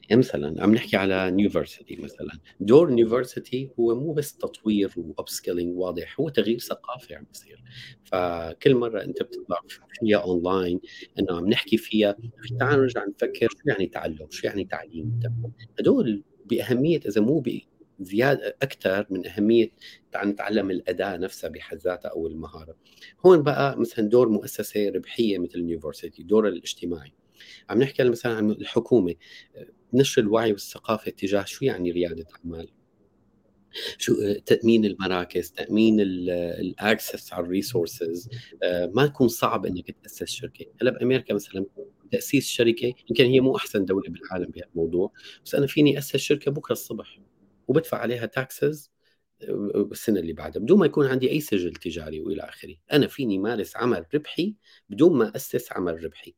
يعني 0.08 0.18
مثلا 0.20 0.62
عم 0.62 0.74
نحكي 0.74 0.96
على 0.96 1.14
university 1.28 1.96
مثلا. 1.96 2.38
دور 2.60 2.90
university 2.90 3.70
هو 3.80 3.94
مو 4.00 4.12
بس 4.12 4.36
تطوير 4.36 4.92
و 4.96 5.28
upskilling 5.28 5.78
واضح 5.78 6.20
هو 6.20 6.28
تغيير 6.28 6.58
ثقافي 6.58 7.14
عم 7.14 7.24
بيصير. 7.32 7.62
فكل 8.04 8.74
مرة 8.74 9.02
أنت 9.02 9.22
بتطلع 9.22 9.60
فيها 10.00 10.18
اونلاين 10.18 10.80
إنه 11.18 11.36
عم 11.36 11.48
نحكي 11.48 11.76
فيها 11.76 12.16
تعال 12.58 12.78
نرجع 12.80 13.04
نفكر 13.04 13.48
شو 13.48 13.58
يعني 13.66 13.86
تعلم 13.86 14.26
شو 14.30 14.46
يعني 14.46 14.64
تعليم. 14.64 15.20
هدول 15.78 16.22
بأهمية 16.46 17.00
إذا 17.06 17.20
مو 17.20 17.42
زيادة 18.00 18.56
أكثر 18.62 19.06
من 19.10 19.26
أهمية 19.26 19.68
نتعلم 20.24 20.70
الأداة 20.70 21.16
نفسها 21.16 21.50
بحد 21.50 21.78
ذاتها 21.78 22.08
أو 22.08 22.26
المهارة. 22.26 22.76
هون 23.26 23.42
بقى 23.42 23.78
مثلا 23.80 24.08
دور 24.08 24.28
مؤسسة 24.28 24.88
ربحية 24.88 25.38
مثل 25.38 25.54
ال 25.54 25.60
university 25.60 26.22
دور 26.22 26.48
الاجتماعي. 26.48 27.12
عم 27.70 27.78
نحكي 27.78 28.04
مثلا 28.04 28.32
عن 28.32 28.50
الحكومة. 28.50 29.14
نشر 29.94 30.22
الوعي 30.22 30.52
والثقافة 30.52 31.10
تجاه 31.10 31.44
شو 31.44 31.64
يعني 31.64 31.90
ريادة 31.90 32.26
أعمال؟ 32.36 32.68
شو 33.98 34.14
تأمين 34.46 34.84
المراكز 34.84 35.50
تأمين 35.50 36.00
ال 36.00 36.19
access 36.19 37.32
على 37.32 37.44
ال 37.44 37.52
resources 37.52 38.28
آه، 38.62 38.86
ما 38.94 39.04
يكون 39.04 39.28
صعب 39.28 39.66
إنك 39.66 39.90
تأسس 39.90 40.24
شركة. 40.24 40.66
هلأ 40.82 40.90
بأمريكا 40.90 41.34
مثلا 41.34 41.66
تأسيس 42.12 42.46
شركة 42.48 42.94
يمكن 43.10 43.24
هي 43.24 43.40
مو 43.40 43.56
أحسن 43.56 43.84
دولة 43.84 44.10
بالعالم 44.10 44.50
بهذا 44.50 44.66
الموضوع 44.70 45.12
بس 45.44 45.54
أنا 45.54 45.66
فيني 45.66 45.98
أسس 45.98 46.16
شركة 46.16 46.50
بكرة 46.50 46.72
الصبح 46.72 47.20
وبدفع 47.68 47.98
عليها 47.98 48.26
taxes 48.26 48.90
آه، 49.42 49.88
السنة 49.92 50.20
اللي 50.20 50.32
بعدها 50.32 50.62
بدون 50.62 50.78
ما 50.78 50.86
يكون 50.86 51.06
عندي 51.06 51.30
أي 51.30 51.40
سجل 51.40 51.72
تجاري 51.72 52.20
وإلى 52.20 52.42
آخره. 52.42 52.74
أنا 52.92 53.06
فيني 53.06 53.38
مارس 53.38 53.76
عمل 53.76 54.04
ربحي 54.14 54.54
بدون 54.88 55.18
ما 55.18 55.36
أسس 55.36 55.72
عمل 55.72 56.04
ربحي. 56.04 56.34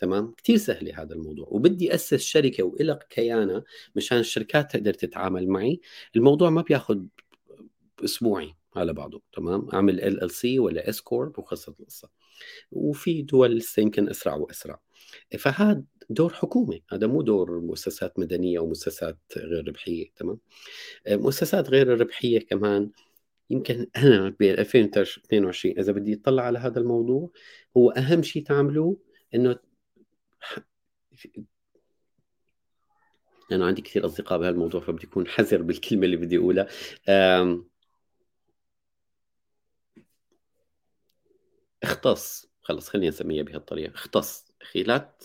تمام؟ 0.00 0.34
كثير 0.44 0.56
سهله 0.56 1.02
هذا 1.02 1.14
الموضوع. 1.14 1.48
وبدي 1.50 1.94
أسس 1.94 2.14
شركة 2.14 2.64
وألاقي 2.64 3.02
كيان 3.02 3.62
مشان 3.96 4.18
الشركات 4.18 4.72
تقدر 4.72 4.94
تتعامل 4.94 5.48
معي. 5.48 5.80
الموضوع 6.16 6.50
ما 6.50 6.62
بياخذ 6.62 6.98
أسبوعين 8.04 8.54
على 8.76 8.92
بعضه 8.92 9.22
تمام؟ 9.32 9.68
أعمل 9.74 10.00
LLC 10.00 10.58
ولا 10.58 10.88
S 10.88 11.00
Corp 11.00 11.38
وخلصت 11.38 11.68
القصة. 11.80 12.08
وفي 12.72 13.22
دول 13.22 13.56
لسه 13.56 13.82
يمكن 13.82 14.08
أسرع 14.08 14.34
وأسرع. 14.34 14.80
فهذا 15.38 15.82
دور 16.10 16.32
حكومه 16.32 16.80
هذا 16.92 17.06
مو 17.06 17.22
دور 17.22 17.60
مؤسسات 17.60 18.18
مدنية 18.18 18.58
أو 18.58 18.66
مؤسسات 18.66 19.18
غير 19.36 19.68
ربحية 19.68 20.06
تمام؟ 20.16 20.38
مؤسسات 21.08 21.70
غير 21.70 21.92
الربحيه 21.94 22.38
كمان 22.46 22.90
يمكن 23.50 23.86
أنا 23.96 24.28
ب 24.40 24.42
2022 24.42 25.78
إذا 25.78 25.92
بدي 25.92 26.14
أطلع 26.14 26.42
على 26.42 26.58
هذا 26.58 26.80
الموضوع 26.80 27.30
هو 27.76 27.90
أهم 27.90 28.22
شيء 28.22 28.42
تعملوه 28.44 28.96
إنه 29.34 29.56
أنا 33.52 33.66
عندي 33.66 33.82
كثير 33.82 34.06
أصدقاء 34.06 34.38
بهالموضوع 34.38 34.80
فبدي 34.80 35.06
أكون 35.06 35.28
حذر 35.28 35.62
بالكلمة 35.62 36.04
اللي 36.04 36.16
بدي 36.16 36.38
أقولها. 36.38 36.68
اختص. 41.82 42.46
خلص 42.62 42.88
خليني 42.88 43.08
أسميها 43.08 43.42
بهالطريقة. 43.42 43.94
اختص. 43.94 44.44
أخي 44.62 44.82
لا 44.82 45.16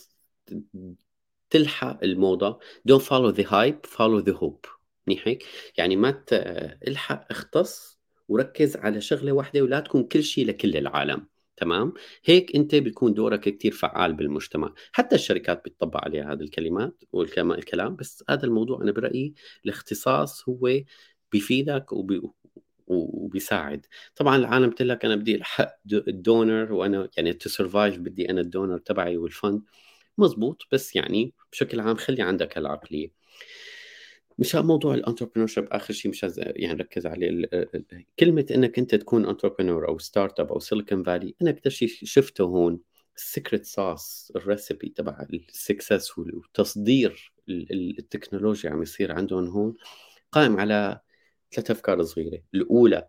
تلحق 1.50 2.04
الموضة. 2.04 2.58
Don't 2.90 3.02
follow 3.02 3.32
the 3.36 3.44
hype 3.44 3.86
follow 3.86 4.22
the 4.22 4.34
hope. 4.40 4.68
منيح 5.06 5.28
هيك؟ 5.28 5.44
يعني 5.78 5.96
ما 5.96 6.10
تلحق 6.10 7.26
اختص 7.30 7.98
وركز 8.28 8.76
على 8.76 9.00
شغلة 9.00 9.32
واحدة 9.32 9.62
ولا 9.62 9.80
تكون 9.80 10.04
كل 10.04 10.22
شيء 10.22 10.46
لكل 10.46 10.76
العالم. 10.76 11.26
تمام؟ 11.56 11.92
هيك 12.24 12.56
انت 12.56 12.74
بيكون 12.74 13.14
دورك 13.14 13.40
كثير 13.40 13.72
فعال 13.72 14.14
بالمجتمع. 14.14 14.74
حتى 14.92 15.14
الشركات 15.16 15.62
بتطبق 15.64 16.04
عليها 16.04 16.32
هذه 16.32 16.40
الكلمات 16.40 17.04
والكلام 17.12 17.96
بس 17.96 18.24
هذا 18.30 18.44
الموضوع 18.46 18.82
أنا 18.82 18.92
برأيي 18.92 19.34
الاختصاص 19.64 20.48
هو 20.48 20.70
بيفيدك 21.32 21.92
وبي 21.92 22.22
وبيساعد. 22.86 23.86
طبعا 24.16 24.36
العالم 24.36 24.70
بتقول 24.70 24.88
لك 24.88 25.04
أنا 25.04 25.16
بدي 25.16 25.34
ألحق 25.34 25.76
ال 25.92 26.05
donor 26.05 26.72
وأنا 26.72 27.08
يعني 27.16 27.32
to 27.32 27.48
survive 27.48 27.98
بدي 27.98 28.30
أنا 28.30 28.40
ال 28.40 28.46
donor 28.46 28.78
تبعي 28.78 29.16
وال 29.16 29.31
fund 29.31 29.62
مزبوط 30.18 30.62
بس 30.72 30.96
يعني 30.96 31.34
بشكل 31.52 31.80
عام 31.80 31.96
خلي 31.96 32.22
عندك 32.22 32.58
هالعقليه 32.58 33.10
مشان 34.38 34.66
موضوع 34.66 34.94
ال 34.94 35.46
entrepreneurship 35.46 35.68
آخر 35.72 35.94
شيء 35.94 36.10
مش 36.10 36.22
يعني 36.22 36.74
نركز 36.74 37.06
عليه 37.06 37.48
كلمة 38.18 38.46
إنك 38.50 38.78
أنت 38.78 38.94
تكون 38.94 39.26
entrepreneur 39.26 39.88
أو 39.88 39.98
startup 39.98 40.52
أو 40.52 40.58
سيليكون 40.58 41.02
فالي 41.02 41.34
أنا 41.42 41.50
أكثر 41.50 41.70
شيء 41.70 41.88
شفته 41.88 42.44
هون 42.44 42.80
ال 43.16 43.23
secret 43.23 43.66
sauce 43.66 44.32
ال 44.36 44.43
recipe 44.43 44.88
تبع 44.88 45.26
ال 45.32 45.43
success 45.43 46.18
والتصدير 46.18 47.32
التكنولوجيا 47.48 48.70
عم 48.70 48.82
يصير 48.82 49.12
عندهم 49.12 49.46
هون 49.46 49.74
قائم 50.32 50.60
على 50.60 51.00
ثلاث 51.52 51.70
أفكار 51.70 52.02
صغيرة. 52.02 52.42
الأولى 52.54 53.08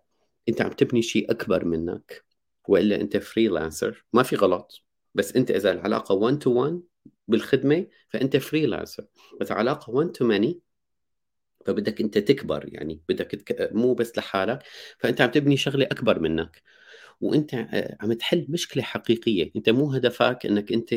أنت 0.50 0.62
عم 0.62 0.72
تبني 0.72 1.02
شيء 1.02 1.32
أكبر 1.32 1.66
منك 1.66 2.26
وإلا 2.68 3.02
أنت 3.02 3.18
freelancer 3.18 4.06
ما 4.14 4.24
في 4.24 4.36
غلط 4.36 4.84
بس 5.16 5.36
أنت 5.36 5.52
إذا 5.52 5.72
العلاقة 5.72 6.16
1 6.16 6.40
to 6.40 6.54
1 6.54 6.82
بالخدمة 7.28 7.88
فأنت 8.10 8.38
freelancer 8.38 9.06
بس 9.42 9.52
علاقة 9.52 9.92
1 9.92 10.12
to 10.12 10.26
many 10.26 10.62
فبدك 11.68 12.02
أنت 12.02 12.18
تكبر 12.18 12.66
يعني 12.68 13.02
بدك 13.10 13.32
تك... 13.32 13.70
مو 13.74 13.94
بس 13.94 14.18
لحالك 14.18 14.64
فأنت 15.00 15.22
عم 15.22 15.32
تبني 15.32 15.58
شغلة 15.58 15.86
أكبر 15.86 16.20
منك. 16.20 16.62
وأنت 17.22 17.56
عم 18.02 18.14
تحل 18.14 18.46
مشكلة 18.50 18.84
حقيقية. 18.84 19.52
أنت 19.56 19.70
مو 19.70 19.92
هدفك 19.94 20.46
إنك 20.46 20.72
أنت 20.74 20.96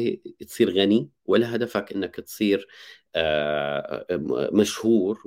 تصير 0.49 0.71
غني 0.71 1.11
ولا 1.27 1.55
هدفك 1.57 1.93
إنك 1.93 2.16
تصير 2.16 2.66
آه، 3.16 4.07
مشهور 4.53 5.23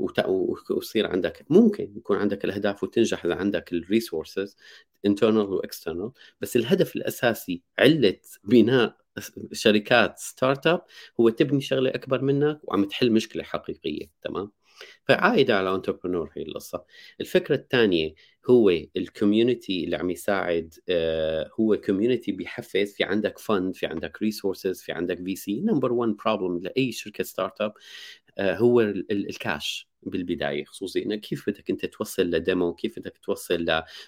ويصير 0.70 1.08
عندك. 1.08 1.46
ممكن 1.50 1.94
يكون 1.98 2.18
عندك 2.18 2.46
الأهداف 2.46 2.84
وتنجح 2.84 3.26
إذا 3.26 3.36
عندك 3.36 3.74
ال 3.74 3.82
resources 3.82 4.58
internal 5.06 5.46
و 5.46 5.53
external 5.53 6.12
بس 6.42 6.56
الهدف 6.56 6.96
الأساسي 6.96 7.64
علة 7.80 8.20
بناء 8.44 8.98
شركات 9.52 10.20
startup 10.20 10.86
هو 11.20 11.30
تبني 11.30 11.62
شغلة 11.62 11.90
أكبر 11.90 12.22
منك 12.22 12.60
وعم 12.64 12.86
تحل 12.86 13.12
مشكلة 13.12 13.44
حقيقية. 13.44 14.12
تمام؟ 14.22 14.52
فعائدة 15.08 15.58
على 15.58 15.76
entrepreneur 15.76 16.30
هي 16.38 16.42
القصة. 16.44 16.86
الفكرة 17.22 17.56
الثانية 17.56 18.14
هو 18.50 18.70
ال 18.98 19.06
community 19.06 19.84
اللي 19.84 19.96
عم 19.96 20.10
يساعد 20.10 20.74
آه، 20.90 21.50
هو 21.60 21.76
community 21.78 22.32
بيحفز 22.32 22.94
في 22.94 23.04
عندك 23.04 23.40
fund 23.40 23.76
في 23.76 23.86
عندك 23.86 24.22
resources 24.22 24.82
في 24.82 24.92
عندك 24.92 25.18
VC 25.26 25.62
number 25.62 25.94
1 25.94 26.16
problem 26.26 26.60
لأي 26.64 26.92
شركة 26.92 27.24
startup 27.24 27.74
آه، 28.38 28.56
هو 28.58 28.82
الكاش 29.12 29.90
بالبداية. 30.04 30.66
خصوصي 30.66 31.04
إنك 31.06 31.20
كيف 31.20 31.50
بدك 31.50 31.70
أنت 31.70 31.86
توصل 31.86 32.24
ل 32.24 32.34
demo 32.34 32.74
كيف 32.74 33.00
بدك 33.00 33.18
توصل 33.18 33.66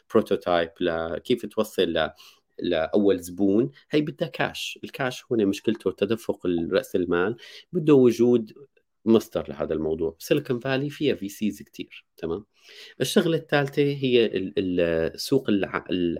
ل 0.09 0.15
prototype 0.15 0.69
كيف 1.26 1.45
توصل 1.45 1.84
ل 1.93 2.09
لاول 2.59 3.20
زبون 3.20 3.72
هي 3.91 4.01
بدها 4.01 4.28
cash 4.27 4.79
ال 4.83 4.91
cash 4.91 5.23
هنا 5.32 5.45
مشكلته 5.45 5.91
تدفق 5.91 6.47
رأس 6.72 6.95
المال. 6.95 7.36
بده 7.74 7.93
وجود 7.93 8.53
مصدر 9.05 9.45
لهذا 9.49 9.73
الموضوع. 9.73 10.15
سيليكون 10.19 10.59
فالي 10.59 10.89
فيها 10.89 11.15
VCs 11.15 11.61
كثير 11.61 12.05
تمام؟ 12.17 12.45
الشغلة 13.01 13.37
الثالثة 13.37 13.83
هي 13.83 14.31
سوق 15.15 15.49
العمل 15.49 16.17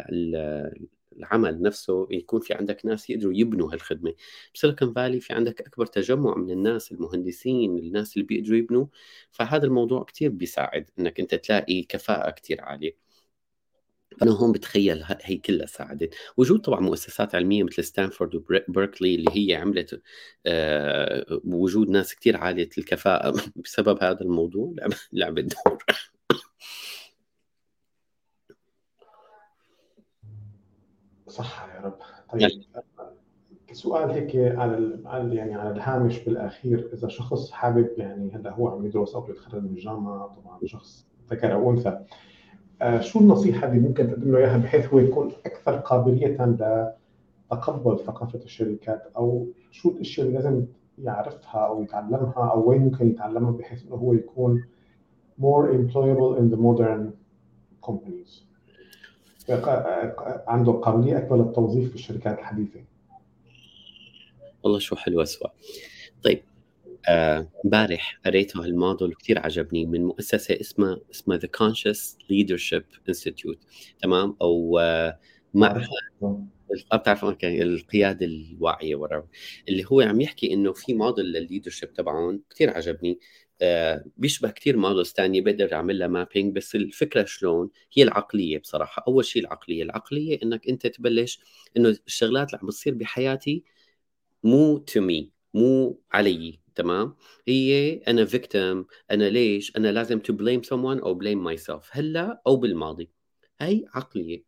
نفسه. 1.62 2.08
يكون 2.12 2.40
في 2.40 2.54
عندك 2.54 2.86
ناس 2.86 3.10
يقدروا 3.10 3.34
يبنوا 3.36 3.74
هالخدمة. 3.74 4.14
بسيليكون 4.54 4.94
فالي 4.94 5.20
في 5.20 5.34
عندك 5.34 5.62
أكبر 5.62 5.86
تجمع 5.86 6.36
من 6.36 6.52
الناس 6.52 6.92
المهندسين 6.92 7.78
الناس 7.78 8.18
اللي 8.18 8.28
بيقدروا 8.28 8.58
يبنوا. 8.58 8.86
فهذا 9.32 9.66
الموضوع 9.66 10.04
كثير 10.04 10.32
بيساعد 10.32 10.90
إنك 11.00 11.20
أنت 11.20 11.36
تلاقي 11.36 11.84
كفاءة 11.84 12.32
كثير 12.32 12.62
عالية. 12.62 13.05
أنا 14.22 14.32
هون 14.32 14.52
بتخيل 14.52 15.04
هي 15.22 15.38
كلها 15.38 15.66
ساعدت. 15.66 16.16
وجود 16.38 16.62
طبعا 16.62 16.80
مؤسسات 16.80 17.36
علمية 17.36 17.64
مثل 17.64 17.84
ستانفورد 17.84 18.36
وبركلي 18.36 19.16
اللي 19.16 19.32
هي 19.34 19.56
عملت 19.56 20.02
آه، 20.46 21.40
وجود 21.46 21.90
ناس 21.90 22.16
كثير 22.16 22.38
عالية 22.38 22.70
الكفاءة 22.78 23.34
بسبب 23.64 24.04
هذا 24.04 24.22
الموضوع 24.22 24.74
لعبت 25.14 25.56
دور 25.66 25.78
صح 31.28 31.68
يا 31.76 31.82
رب. 31.82 31.98
طيب 32.32 32.50
سؤال 33.72 34.12
هيك 34.12 34.36
على 34.36 35.36
يعني 35.36 35.56
على 35.56 35.72
الهامش 35.72 36.20
بالأخير. 36.20 36.90
إذا 36.94 37.08
شخص 37.08 37.52
حابب 37.52 37.90
يعني 37.98 38.36
هلأ 38.36 38.52
هو 38.52 38.68
عم 38.68 38.86
يدرس 38.86 39.16
أو 39.16 39.30
يتخرج 39.30 39.62
من 39.64 39.70
الجامعة 39.70 40.28
طبعا 40.28 40.60
شخص 40.66 41.08
ذكر 41.32 41.54
أو 41.54 41.72
أنثى 41.72 41.90
آه، 41.90 42.06
شو 43.00 43.20
النصيحة 43.20 43.68
اللي 43.68 43.80
ممكن 43.80 44.08
تقدم 44.08 44.32
له 44.32 44.38
إياها 44.38 44.58
بحيث 44.58 44.86
هو 44.86 45.00
يكون 45.00 45.32
أكثر 45.46 45.76
قابلية 45.76 46.28
لتقبل 47.52 48.00
ثقافة 48.00 48.40
الشركات؟ 48.40 49.12
أو 49.18 49.48
شو 49.72 49.90
الأشياء 49.90 50.28
اللي 50.28 50.38
لازم 50.38 50.66
يعرفها 50.98 51.68
أو 51.68 51.84
يتعلمها 51.84 52.52
أو 52.52 52.70
وين 52.70 52.82
ممكن 52.82 53.10
يتعلمها 53.10 53.52
بحيث 53.52 53.86
إنه 53.86 53.96
هو 53.96 54.14
يكون 54.14 54.64
more 55.42 55.68
employable 55.68 56.40
in 56.40 56.56
the 56.56 56.58
modern 56.58 57.12
companies 57.90 58.46
عنده 60.48 60.72
قابلية 60.72 61.18
أكبر 61.18 61.38
للتوظيف 61.38 61.90
في 61.90 61.96
الشركات 61.96 62.40
الحديثة. 62.40 62.80
والله 64.64 64.80
شو 64.80 64.96
حلوة 64.96 65.24
السؤال. 65.24 65.52
طيب 66.24 66.42
امبارح 67.10 68.20
آه 68.26 68.30
قريته 68.30 68.64
هالموديل 68.64 69.14
كثير 69.14 69.40
عجبني 69.40 69.86
من 69.86 70.06
مؤسسة 70.06 70.60
اسمها 70.62 71.00
اسمها 71.12 71.38
The 71.38 71.48
Conscious 71.48 72.18
Leadership 72.30 72.84
Institute 73.10 73.60
تمام؟ 74.02 74.38
أو 74.42 74.80
آه 74.80 75.20
معهد 75.54 75.88
بتعرف 76.94 77.26
القيادة 77.44 78.26
الواعية 78.26 78.96
ورا 78.96 79.28
اللي 79.70 79.84
هو 79.92 80.02
عم 80.02 80.22
يحكي 80.22 80.54
إنه 80.54 80.74
في 80.74 80.94
موديل 80.94 81.26
لل 81.26 81.37
leadership 81.37 81.94
تبعهم 81.94 82.42
كثير 82.50 82.70
عجبني. 82.70 83.20
آه 83.62 84.06
بيشبه 84.18 84.50
كثير 84.50 84.78
models 84.78 85.08
ثانية 85.12 85.42
بقدر 85.42 85.74
أعمل 85.74 86.00
لها 86.00 86.08
mapping 86.08 86.56
بس 86.56 86.76
الفكرة 86.76 87.26
شلون؟ 87.26 87.70
هي 87.94 88.04
العقلية 88.04 88.58
بصراحة. 88.58 89.04
أول 89.08 89.26
شيء 89.26 89.42
العقلية. 89.42 89.84
العقلية 89.84 90.40
إنك 90.44 90.70
أنت 90.70 90.88
تبلش 90.88 91.40
إنه 91.78 91.90
الشغلات 92.08 92.48
اللي 92.48 92.60
عم 92.62 92.68
بتصير 92.68 92.94
بحياتي 92.94 93.64
مو 94.44 94.78
to 94.78 95.02
me 95.02 95.32
مو 95.54 96.00
علي. 96.12 96.65
تمام؟ 96.76 97.16
هي 97.48 97.94
أنا 97.98 98.26
victim 98.26 98.86
أنا 99.12 99.30
ليش؟ 99.30 99.78
أنا 99.78 99.92
لازم 99.92 100.20
to 100.20 100.34
blame 100.34 100.62
someone 100.62 101.04
أو 101.04 101.14
blame 101.14 101.44
myself 101.44 101.90
هلا 101.92 102.42
أو 102.48 102.56
بالماضي. 102.56 103.10
هي 103.60 103.86
عقلية. 103.94 104.44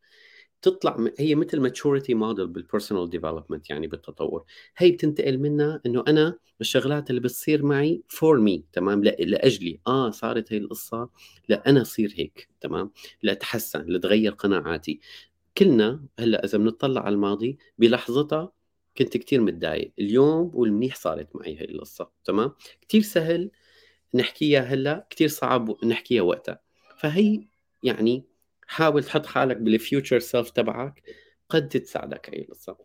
تطلع 0.61 0.97
هي 1.19 1.35
مثل 1.35 1.59
maturity 1.59 2.13
model 2.13 2.47
بال 2.47 2.60
personal 2.60 3.09
development 3.09 3.69
يعني 3.69 3.87
بالتطور. 3.87 4.43
هي 4.77 4.91
بتنتقل 4.91 5.37
منها 5.37 5.81
إنه 5.85 6.03
أنا 6.07 6.37
الشغلات 6.61 7.09
اللي 7.09 7.21
بتصير 7.21 7.63
معي 7.65 8.03
for 8.07 8.39
me 8.39 8.65
تمام؟ 8.73 9.03
لأجلي. 9.03 9.79
آه 9.87 10.09
صارت 10.09 10.53
هي 10.53 10.57
القصة. 10.57 11.09
لا 11.49 11.69
أنا 11.69 11.81
أصير 11.81 12.13
هيك 12.17 12.49
تمام؟ 12.61 12.91
لأتحسن 13.23 13.85
لتغير 13.87 14.31
قناعاتي. 14.31 14.99
كلنا 15.57 16.03
هلا 16.19 16.45
إذا 16.45 16.57
بنطلع 16.57 17.01
على 17.01 17.15
الماضي 17.15 17.57
بلحظتها 17.77 18.51
كنت 18.97 19.17
كتير 19.17 19.41
متضايق. 19.41 19.91
اليوم 19.99 20.51
والمنيح 20.53 20.95
صارت 20.95 21.35
معي 21.35 21.57
هاي 21.57 21.65
القصة 21.65 22.11
تمام؟ 22.25 22.51
كتير 22.81 23.01
سهل 23.01 23.51
نحكيها 24.13 24.61
هلأ 24.61 25.07
كتير 25.09 25.27
صعب 25.27 25.85
نحكيها 25.85 26.21
وقتها. 26.21 26.59
فهي 26.97 27.47
يعني 27.83 28.23
حاول 28.67 29.03
تحط 29.03 29.25
حالك 29.25 29.57
بال 29.57 29.73
future 29.73 30.19
self 30.19 30.49
تبعك 30.49 31.03
قد 31.49 31.69
تساعدك 31.69 32.29
هاي 32.29 32.41
القصة. 32.41 32.77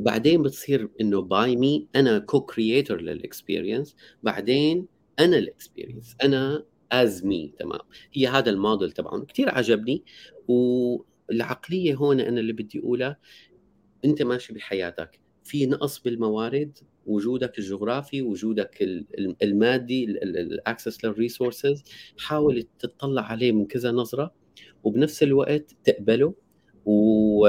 بعدين 0.00 0.42
بتصير 0.42 0.88
إنه 1.00 1.22
by 1.22 1.56
me 1.56 1.88
أنا 1.96 2.18
co-creator 2.18 2.40
لل 2.40 3.00
experience 3.00 3.96
بعدين 4.22 4.86
أنا 5.18 5.38
ال 5.38 5.45
experience 5.45 6.16
أنا 6.22 6.64
as 6.92 7.24
me 7.24 7.54
تمام؟ 7.58 7.80
هي 8.12 8.26
هذا 8.26 8.50
الموديل 8.50 8.92
تبعهم. 8.92 9.24
كثير 9.24 9.50
عجبني 9.50 10.04
والعقلية 10.48 11.94
هون 11.94 12.20
أنا 12.20 12.40
اللي 12.40 12.52
بدي 12.52 12.78
أقولها 12.78 13.16
أنت 14.04 14.22
ماشي 14.22 14.52
بحياتك. 14.52 15.20
في 15.44 15.66
نقص 15.66 15.98
بالموارد 15.98 16.78
وجودك 17.06 17.58
الجغرافي 17.58 18.22
وجودك 18.22 18.82
المادي 19.42 20.04
ال 20.04 20.18
access 20.18 21.04
لل 21.04 21.18
resources 21.18 21.84
حاول 22.18 22.66
تطلع 22.78 23.22
عليه 23.22 23.52
من 23.52 23.66
كذا 23.66 23.90
نظرة 23.90 24.34
وبنفس 24.84 25.22
الوقت 25.22 25.76
تقبله 25.84 26.34
و... 26.84 27.48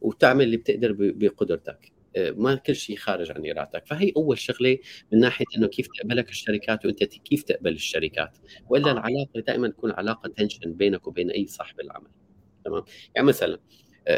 وتعمل 0.00 0.44
اللي 0.44 0.56
بتقدر 0.56 0.96
بقدرتك. 0.98 1.92
ما 2.16 2.54
كل 2.54 2.74
شيء 2.74 2.96
خارج 2.96 3.30
عن 3.30 3.50
إرادتك. 3.50 3.86
فهي 3.86 4.12
أول 4.16 4.38
شغلة 4.38 4.78
من 5.12 5.18
ناحية 5.18 5.44
إنه 5.56 5.66
كيف 5.66 5.86
تقبلك 5.86 6.28
الشركات 6.28 6.86
وأنت 6.86 7.04
كيف 7.04 7.42
تقبل 7.42 7.72
الشركات. 7.72 8.38
وإلا 8.68 8.92
العلاقة 8.92 9.40
دائما 9.46 9.68
تكون 9.68 9.90
علاقة 9.90 10.28
tension 10.28 10.72
بينك 10.72 11.06
وبين 11.06 11.30
أي 11.30 11.46
صاحب 11.46 11.80
العمل. 11.80 12.10
تمام؟ 12.64 12.82
يعني 13.14 13.26
مثلا 13.26 13.58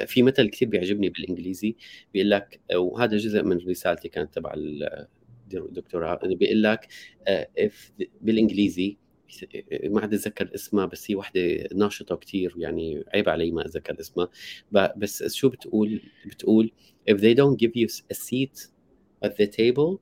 في 0.07 0.23
مثل 0.23 0.49
كثير 0.49 0.69
بيعجبني 0.69 1.09
بالإنجليزي 1.09 1.77
بيقول 2.15 2.31
لك 2.31 2.61
وهذا 2.75 3.17
جزء 3.17 3.43
من 3.43 3.57
رسالتي 3.69 4.09
كانت 4.09 4.35
تبع 4.35 4.55
الدكتوراه 5.55 6.21
بيقول 6.25 6.63
لك 6.63 6.89
بالإنجليزي 8.21 8.97
ما 9.85 10.01
عاد 10.01 10.15
اتذكر 10.15 10.51
اسمها 10.55 10.87
بس 10.87 11.11
هي 11.11 11.15
وحدة 11.15 11.69
ناشطة 11.75 12.17
كثير 12.17 12.55
يعني 12.57 13.05
عيب 13.15 13.29
علي 13.29 13.51
ما 13.51 13.67
أتذكر 13.67 14.01
اسمها. 14.01 14.29
بس 14.73 15.35
شو 15.35 15.49
بتقول؟ 15.49 16.03
بتقول 16.27 16.73
if 17.11 17.15
they 17.15 17.35
don't 17.35 17.57
give 17.57 17.73
you 17.77 17.89
a 18.11 18.15
seat 18.15 18.69
at 19.25 19.37
the 19.37 19.47
table 19.47 20.01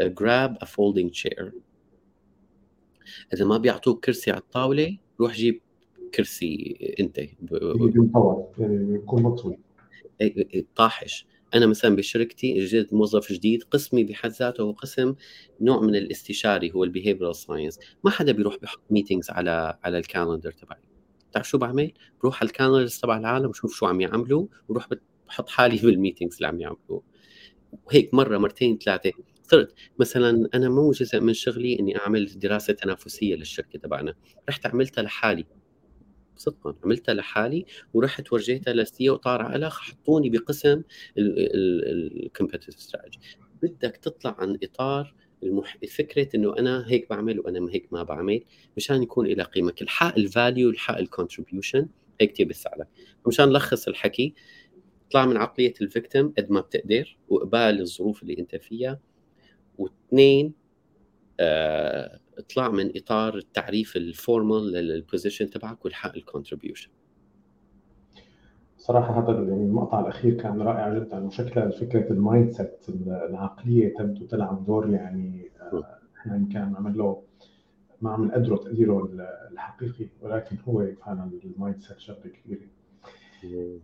uh, 0.00 0.08
grab 0.08 0.56
a 0.60 0.66
folding 0.66 1.10
chair. 1.10 1.52
إذا 3.34 3.44
ما 3.44 3.58
بيعطوك 3.58 4.04
كرسي 4.04 4.30
على 4.30 4.40
الطاولة 4.40 4.98
روح 5.20 5.34
جيب 5.34 5.60
كرسي 6.14 6.76
انت. 7.00 7.18
يعني 7.18 8.84
بيكون 8.84 9.22
مطوي 9.22 9.58
طاحش. 10.76 11.26
أنا 11.54 11.66
مثلا 11.66 11.96
بشركتي 11.96 12.64
جيت 12.64 12.92
موظف 12.94 13.32
جديد 13.32 13.62
قسمي 13.62 14.04
بحد 14.04 14.30
ذاته 14.30 14.62
هو 14.62 14.70
قسم 14.72 15.14
نوع 15.60 15.80
من 15.80 15.94
الاستشاري 15.96 16.72
هو 16.74 16.84
ال 16.84 16.89
behavioral 16.89 17.36
science 17.36 17.78
ما 18.04 18.10
حدا 18.10 18.32
بيروح 18.32 18.56
بيحط 18.58 18.80
meetings 18.90 19.30
على 19.30 19.78
على 19.84 19.98
ال 19.98 20.04
calendar 20.04 20.52
تبعي. 20.52 20.80
بتعرف 21.30 21.48
شو 21.48 21.58
بعمل؟ 21.58 21.92
بروح 22.20 22.40
على 22.42 22.48
ال 22.48 22.53
calendars 22.53 22.98
تبع 22.98 23.16
العالم 23.16 23.48
وشوف 23.48 23.74
شو 23.74 23.86
عم 23.86 24.00
يعملوا 24.00 24.46
وروح 24.68 24.88
بحط 25.28 25.48
حالي 25.48 25.76
بال 25.86 25.96
meetings 25.96 26.34
اللي 26.36 26.46
عم 26.46 26.60
يعملوه. 26.60 27.02
وهيك 27.86 28.14
مرة 28.14 28.38
مرتين 28.38 28.78
ثلاثة. 28.78 29.12
صرت 29.42 29.74
مثلا 29.98 30.48
أنا 30.54 30.68
مو 30.68 30.90
جزء 30.90 31.20
من 31.20 31.34
شغلي 31.34 31.78
إني 31.80 31.98
أعمل 31.98 32.38
دراسة 32.38 32.72
تنافسية 32.72 33.34
للشركة 33.34 33.78
تبعنا. 33.78 34.14
رحت 34.48 34.66
عملتها 34.66 35.02
لحالي. 35.02 35.44
صدقا 36.36 36.74
عملتها 36.84 37.14
لحالي 37.14 37.64
ورحت 37.94 38.32
ورجيتها 38.32 38.72
لل 38.72 38.97
C 38.97 39.10
وطار 39.10 39.42
على 39.42 39.70
حطوني 39.70 40.30
بقسم 40.30 40.82
ال 41.18 41.32
competitive 41.32 42.80
strategy 42.80 43.18
بدك 43.62 43.96
تطلع 43.96 44.36
عن 44.38 44.58
إطار 44.62 45.14
المح... 45.42 45.76
فكرة 45.88 46.28
إنه 46.34 46.58
أنا 46.58 46.84
هيك 46.88 47.10
بعمل 47.10 47.40
وأنا 47.40 47.68
هيك 47.70 47.92
ما 47.92 48.02
بعمل 48.02 48.44
مشان 48.76 49.02
يكون 49.02 49.26
لها 49.26 49.44
قيمة. 49.44 49.74
الحق 49.82 50.16
ال 50.18 50.27
value 50.27 50.70
الحق 50.70 50.98
ال 50.98 51.05
contribution 51.05 51.88
هيك 52.20 52.32
كثير 52.32 52.46
بيساعدك 52.46 52.88
مشان 53.26 53.48
نلخص 53.48 53.88
الحكي 53.88 54.34
اطلع 55.08 55.26
من 55.26 55.36
عقلية 55.36 55.74
ال 55.80 55.87
victim 55.87 56.32
قد 56.38 56.50
ما 56.50 56.60
بتقدر 56.60 57.18
وقبل 57.28 57.80
الظروف 57.80 58.22
اللي 58.22 58.38
أنت 58.38 58.56
فيها. 58.56 59.00
واثنين 59.78 60.52
آه 61.40 62.20
اطلع 62.38 62.68
من 62.68 62.96
اطار 62.96 63.36
التعريف 63.36 63.96
ال 63.96 64.07
formal 64.07 64.72
لل 64.72 64.88
position 64.88 65.50
تبعك 65.50 65.84
والحق 65.84 66.16
ال 66.16 66.22
contribution 66.22 66.90
صراحة 68.76 69.18
هذا 69.18 69.32
يعني 69.32 69.64
المقطع 69.64 70.00
الأخير 70.00 70.34
كان 70.34 70.62
رائع 70.62 70.98
جدا 70.98 71.24
وشكلها 71.24 71.70
فكرة 71.70 72.12
ال 72.12 72.50
mindset 72.50 72.84
العقلية 73.06 73.94
تبدو 73.94 74.26
تلعب 74.26 74.64
دور 74.66 74.90
يعني 74.90 75.50
آه، 75.60 75.98
إحنا 76.16 76.36
يمكن 76.36 76.58
عمل 76.58 76.98
له 76.98 77.22
ما 78.00 78.10
عم 78.10 78.24
نقدره 78.24 78.56
تقديره 78.56 79.08
الحقيقي 79.52 80.08
ولكن 80.20 80.56
هو 80.68 80.86
فعلا 81.06 81.30
ال 81.44 81.80
mindset 81.80 81.98
شغلة 81.98 82.20
كبيرة. 82.20 82.66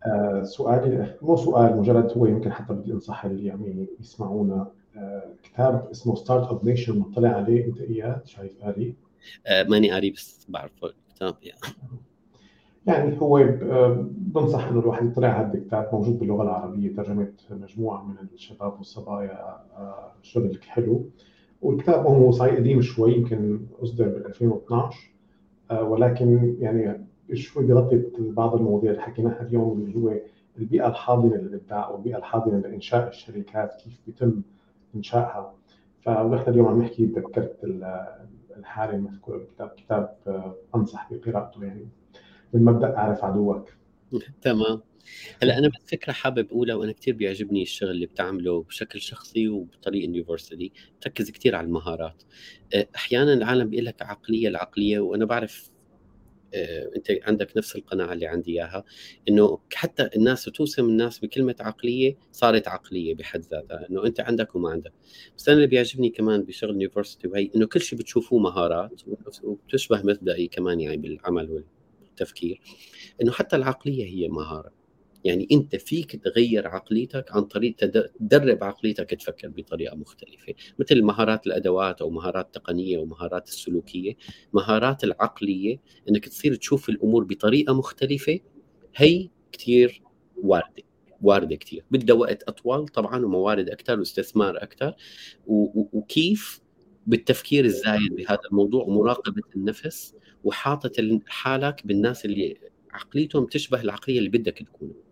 آه 0.07 0.43
سؤالي 0.43 1.17
مو 1.23 1.37
سؤال 1.37 1.77
مجرد 1.77 2.13
هو 2.19 2.27
يمكن 2.27 2.53
حتى 2.53 2.75
بدي 2.75 2.93
انصح 2.93 3.25
اللي 3.25 3.51
عم 3.51 3.87
يسمعونا. 4.01 4.71
كتاب 5.43 5.89
اسمه 5.91 6.15
Start-up 6.15 6.65
Nation 6.65 6.99
مطلع 6.99 7.29
عليه. 7.29 7.67
انت 7.67 7.81
اياه 7.81 8.23
شايف 8.25 8.63
قاري؟ 8.63 8.95
آه 9.47 9.63
ماني 9.63 9.91
قاري 9.91 10.11
بس 10.11 10.47
بعرفه 10.49 10.87
الكتاب 10.87 11.35
يعني 11.43 11.61
يعني 12.89 13.21
هو 13.21 13.39
آه، 13.39 14.07
بنصح 14.11 14.69
إنه 14.69 14.81
الواحد 14.81 15.07
يطلع 15.07 15.29
على 15.29 15.49
هذا 15.49 15.59
الكتاب 15.59 15.89
موجود 15.93 16.19
باللغة 16.19 16.43
العربية 16.43 16.97
ترجمة 16.97 17.33
مجموعة 17.51 18.05
من 18.05 18.15
الشباب 18.35 18.73
والصبايا 18.79 19.33
آه، 19.77 20.13
شغل 20.23 20.59
حلو. 20.63 21.05
والكتاب 21.63 22.07
هو 22.07 22.31
صحيح 22.31 22.55
قديم 22.55 22.83
شوي 22.83 23.15
يمكن 23.15 23.61
اصدر 23.83 24.09
بال 24.09 24.27
2012 24.27 25.11
آه، 25.71 25.83
ولكن 25.83 26.57
يعني 26.61 27.07
شوي 27.35 27.67
بيغطي 27.67 28.03
بعض 28.19 28.55
المواضيع 28.55 28.91
اللي 28.91 29.03
حكيناها 29.03 29.43
اليوم 29.43 29.79
اللي 29.79 29.97
هو 29.97 30.15
البيئة 30.59 30.89
الحاضنة 30.89 31.37
للإبداع 31.37 31.89
والبيئة 31.89 32.17
الحاضنة 32.17 32.59
لإنشاء 32.59 33.09
الشركات 33.09 33.77
كيف 33.85 34.01
بيتم 34.07 34.43
انشائها 34.95 35.55
فنحن 36.03 36.51
اليوم 36.51 36.67
عم 36.67 36.83
نحكي 36.83 37.07
تذكرت 37.07 37.57
الحالة 38.57 38.95
المذكوره 38.95 39.39
بالكتاب 39.39 39.69
كتاب 39.69 40.17
آه، 40.27 40.57
أنصح 40.75 41.13
بقراءته 41.13 41.65
يعني. 41.65 41.89
من 42.53 42.65
مبدأ 42.65 42.97
أعرف 42.97 43.25
عدوك. 43.25 43.69
تمام. 44.43 44.81
هلا 45.43 45.59
أنا 45.59 45.69
بس 45.69 45.91
فكرة 45.91 46.13
حابب 46.13 46.47
أقولها 46.51 46.75
وأنا 46.75 46.93
كثير 46.93 47.15
بيعجبني 47.15 47.63
الشغل 47.63 47.91
اللي 47.91 48.07
بتعمله 48.07 48.63
بشكل 48.63 49.01
شخصي 49.01 49.49
وبطريقة 49.49 50.05
يونيفرسالي 50.05 50.73
تركز 51.01 51.31
كثير 51.31 51.57
على 51.57 51.67
المهارات. 51.67 52.23
آه، 52.75 52.89
أحيانا 52.97 53.33
العالم 53.33 53.71
بيقول 53.71 53.85
لك 53.85 54.03
عقلية 54.03 54.49
العقليه 54.49 55.01
وأنا 55.01 55.25
بعرف 55.25 55.71
أنت 56.97 57.07
عندك 57.23 57.57
نفس 57.57 57.77
القناعة 57.77 58.13
اللي 58.13 58.27
عندي 58.27 58.53
إياها 58.53 58.85
إنه 59.29 59.59
حتى 59.75 60.11
الناس 60.17 60.45
توسم 60.45 60.85
الناس 60.89 61.19
بكلمة 61.19 61.55
عقلية 61.61 62.17
صارت 62.33 62.69
عقلية 62.69 63.15
بحد 63.15 63.41
ذاتها 63.41 63.87
إنه 63.91 64.07
أنت 64.07 64.21
عندك 64.21 64.55
وما 64.55 64.71
عندك. 64.71 64.93
بس 65.37 65.49
أنا 65.49 65.57
اللي 65.57 65.67
بيعجبني 65.67 66.11
كمان 66.11 66.43
بشغل 66.43 66.71
يونيفرستي 66.71 67.29
وهي 67.29 67.51
إنه 67.57 67.67
كل 67.67 67.81
شيء 67.81 67.99
بتشوفوه 67.99 68.39
مهارات 68.41 69.03
وبتشبه 69.43 70.03
مبدئي 70.03 70.49
كمان 70.49 70.81
يعني 70.81 70.97
بالعمل 70.97 71.65
والتفكير 72.11 72.61
إنه 73.23 73.33
حتى 73.33 73.57
العقلية 73.57 74.05
هي 74.05 74.29
مهارة. 74.29 74.78
يعني 75.29 75.49
أنت 75.53 75.77
فيك 75.77 76.25
تغير 76.25 76.69
عقليتك 76.69 77.25
عن 77.31 77.43
طريق 77.43 77.77
تدرب 77.77 78.65
عقليتك 78.65 79.11
تفكر 79.11 79.49
بطريقة 79.49 79.97
مختلفة. 79.97 80.55
مثل 80.79 81.03
مهارات 81.03 81.47
الأدوات 81.47 82.01
أو 82.01 82.11
مهارات 82.11 82.55
تقنيه 82.55 82.99
ومهارات 82.99 83.49
السلوكية 83.49 84.15
مهارات 84.53 85.05
العقلية 85.05 85.81
إنك 86.09 86.29
تصير 86.29 86.55
تشوف 86.55 86.89
الأمور 86.89 87.25
بطريقة 87.25 87.75
مختلفة 87.75 88.41
هي 88.97 89.29
كثير 89.53 90.03
واردة 90.43 90.83
واردة 91.21 91.57
كثير 91.57 91.85
بدها 91.91 92.17
وقت 92.17 92.43
أطول 92.43 92.89
طبعا 92.89 93.25
وموارد 93.25 93.71
أكثر 93.71 93.99
واستثمار 93.99 94.63
أكثر 94.63 94.95
وكيف 95.47 96.61
بالتفكير 97.07 97.65
الزايد 97.65 98.15
بهذا 98.15 98.41
الموضوع 98.51 98.85
ومراقبة 98.85 99.43
النفس 99.57 100.15
وحاطط 100.45 100.93
حالك 101.27 101.87
بالناس 101.87 102.25
اللي 102.25 102.57
عقليتهم 102.93 103.47
تشبه 103.47 103.81
العقلية 103.81 104.19
اللي 104.19 104.29
بدك 104.29 104.59
تكون 104.59 105.08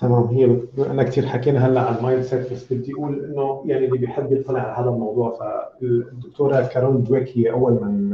تمام 0.00 0.24
هي 0.24 0.60
أنا 0.78 1.02
كثير 1.02 1.26
حكينا 1.26 1.66
هلأ 1.66 1.80
عن 1.80 2.02
mindset 2.02 2.52
بس 2.52 2.72
بدي 2.72 2.92
أقول 2.92 3.24
إنه 3.24 3.62
يعني 3.66 3.86
اللي 3.86 3.98
بيحب 3.98 4.32
يطلع 4.32 4.60
على 4.60 4.82
هذا 4.82 4.90
الموضوع 4.90 5.38
فالدكتورة 5.80 6.62
كارول 6.62 7.04
دويك 7.04 7.38
هي 7.38 7.50
أول 7.50 7.72
من 7.72 8.12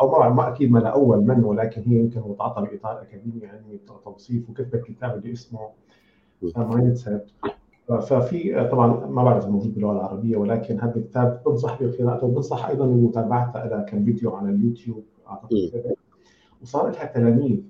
أو 0.00 0.10
ما 0.20 0.28
ما 0.28 0.48
أكيد 0.48 0.70
ما 0.70 0.88
أول 0.88 1.26
من 1.26 1.44
ولكن 1.44 1.82
هي 1.86 1.96
يمكن 1.96 2.20
متعاطى 2.20 2.62
باطار 2.62 3.02
اكاديمي 3.02 3.40
يعني 3.42 3.80
توصيف 4.04 4.50
وكتبت 4.50 4.84
كتاب 4.84 5.16
اللي 5.18 5.32
اسمه 5.32 5.68
Mindset 6.56 7.24
ففي 7.88 8.68
طبعا 8.72 9.06
ما 9.06 9.24
بعرف 9.24 9.46
موجود 9.46 9.74
باللغة 9.74 9.92
العربية 9.92 10.36
ولكن 10.36 10.80
هذا 10.80 10.96
الكتاب 10.96 11.42
بنصح 11.46 11.82
بقراءته 11.82 12.26
وبنصح 12.26 12.66
أيضا 12.66 12.86
بمتابعته 12.86 13.64
لها 13.64 13.82
كان 13.82 14.04
فيديو 14.04 14.36
على 14.36 14.48
اليوتيوب 14.50 15.04
أعتقد 15.28 15.70
وصار 16.62 16.90
لها 16.90 17.04
تلاميذ. 17.04 17.60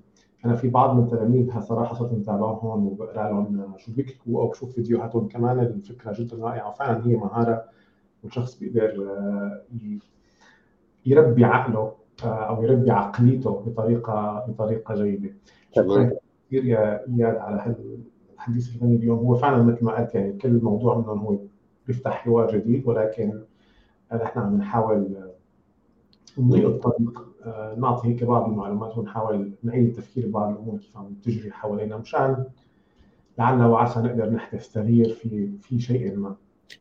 أنا 0.45 0.55
في 0.55 0.69
بعض 0.69 0.95
من 0.95 1.07
تلاميذها 1.07 1.59
صراحة 1.59 1.95
صرت 1.95 2.13
متابعهم 2.13 2.87
وبقرا 2.87 3.29
لهم 3.29 3.73
شو 3.77 3.93
بيكتبوا 3.93 4.41
أو 4.41 4.47
بشوف 4.47 4.71
فيديوهاتهم. 4.75 5.27
كمان 5.27 5.59
الفكرة 5.59 6.13
جدا 6.19 6.37
رائعة. 6.37 6.69
وفعلا 6.69 7.05
هي 7.05 7.15
مهارة 7.15 7.63
والشخص 8.23 8.59
بيقدر 8.59 9.07
آه، 9.09 9.63
يربي 11.05 11.45
عقله 11.45 11.93
آه، 12.23 12.27
أو 12.27 12.63
يربي 12.63 12.91
عقليته 12.91 13.51
بطريقة 13.51 14.45
بطريقة 14.47 14.95
جيدة. 14.95 15.33
تمام. 15.73 16.11
كثير 16.47 16.65
يا 16.65 17.07
إياد 17.07 17.35
على 17.35 17.75
الحديث 18.35 18.69
الفني 18.69 18.95
اليوم. 18.95 19.19
هو 19.19 19.35
فعلا 19.35 19.63
مثل 19.63 19.85
ما 19.85 19.99
قلت 19.99 20.15
يعني 20.15 20.33
كل 20.33 20.59
موضوع 20.63 20.97
منهم 20.97 21.19
هو 21.19 21.37
بيفتح 21.87 22.11
حوار 22.11 22.57
جديد 22.57 22.87
ولكن 22.87 23.41
نحن 24.13 24.39
عم 24.39 24.57
نحاول 24.57 25.17
نضيق 26.37 26.67
الطريق 26.67 27.19
آه، 27.19 27.32
نعطي 27.77 28.07
هيك 28.07 28.23
بعض 28.23 28.49
المعلومات 28.49 28.97
ونحاول 28.97 29.51
نعيد 29.63 29.87
التفكير 29.87 30.27
ببعض 30.27 30.51
الأمور 30.51 30.77
كيف 30.77 30.97
عم 30.97 31.13
تجري 31.23 31.51
حوالينا 31.51 31.97
مشان 31.97 32.45
لعل 33.37 33.61
وعسى 33.63 33.99
نقدر 33.99 34.29
نحدث 34.29 34.69
تغيير 34.71 35.09
في 35.09 35.51
في 35.61 35.79
شيء 35.79 36.15
ما. 36.17 36.35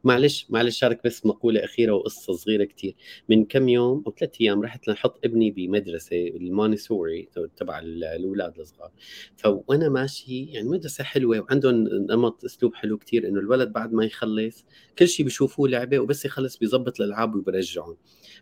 معلش 0.05 0.47
معلش 0.51 0.79
شارك 0.79 1.01
بس 1.05 1.27
مقولة 1.27 1.65
أخيرة 1.65 1.93
وقصة 1.93 2.33
صغيرة 2.33 2.65
كتير. 2.65 2.95
من 3.29 3.45
كم 3.45 3.69
يوم 3.69 4.03
أو 4.07 4.15
ثلاث 4.19 4.31
أيام 4.41 4.63
رحت 4.63 4.89
لنحط 4.89 5.25
ابني 5.25 5.51
بمدرسة 5.51 6.27
المونيسوري 6.27 7.29
تبع 7.57 7.79
الأولاد 7.79 8.59
الصغار. 8.59 8.91
فوأنا 9.37 9.89
ماشي 9.89 10.45
يعني 10.45 10.69
مدرسة 10.69 11.05
حلوة 11.05 11.41
وعندهم 11.41 11.75
نمط 12.11 12.45
أسلوب 12.45 12.75
حلو 12.75 12.99
كتير 12.99 13.29
إنه 13.29 13.41
الولد 13.41 13.73
بعد 13.73 13.93
ما 13.93 14.05
يخلص 14.05 14.65
كل 14.99 15.09
شيء 15.09 15.25
بيشوفوه 15.25 15.69
لعبة 15.69 15.99
وبس 15.99 16.25
يخلص 16.25 16.59
بيظبط 16.59 17.01
الألعاب 17.01 17.35
وبرجعهم. 17.35 17.97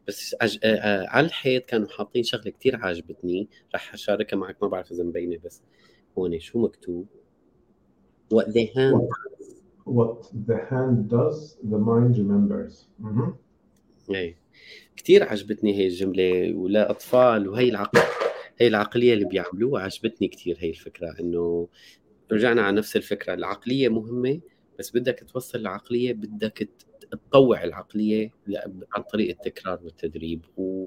بس. 0.09 0.37
آه 0.43 0.49
آه 0.65 1.07
على 1.07 1.27
الحيط 1.27 1.65
كانوا 1.65 1.89
حاطين 1.89 2.23
شغلة 2.23 2.51
كتير 2.51 2.77
عاجبتني. 2.77 3.49
رح 3.75 3.95
أشاركها 3.95 4.37
معك 4.37 4.63
ما 4.63 4.69
بعرف 4.69 4.93
إذا 4.93 5.05
مبينة 5.05 5.39
بس. 5.45 5.63
هون 6.19 6.41
شو 6.41 6.59
مكتوب؟ 6.59 7.07
What 8.35 8.47
they 8.47 8.67
hand 8.77 9.30
what 9.99 10.19
the 10.49 10.59
hand 10.71 10.97
does 11.09 11.57
the 11.73 11.79
mind 11.79 12.17
remembers. 12.17 12.89
إيه 14.11 14.37
كثير 14.97 15.23
عجبتني 15.25 15.75
هي 15.75 15.87
الجملة 15.87 16.55
ولا 16.55 16.91
أطفال 16.91 17.49
وهي 17.49 17.69
العقل 17.69 18.01
هي 18.59 18.67
العقلية 18.67 19.15
اللي 19.15 19.25
بيعملوها 19.25 19.83
عجبتني 19.83 20.29
كثير 20.29 20.57
هي 20.61 20.71
الفكرة 20.71 21.15
إنه 21.21 21.69
رجعنا 22.33 22.63
على 22.63 22.77
نفس 22.77 22.97
الفكرة 22.97 23.35
العقلية 23.35 23.89
مهمة 23.89 24.41
بس 24.79 24.91
بدك 24.91 25.25
توصل 25.33 25.59
العقلية 25.59 26.13
بدك 26.13 26.69
تطوع 27.11 27.65
العقلية 27.65 28.31
عن 28.97 29.03
طريق 29.13 29.29
التكرار 29.31 29.81
والتدريب 29.85 30.45
و 30.57 30.87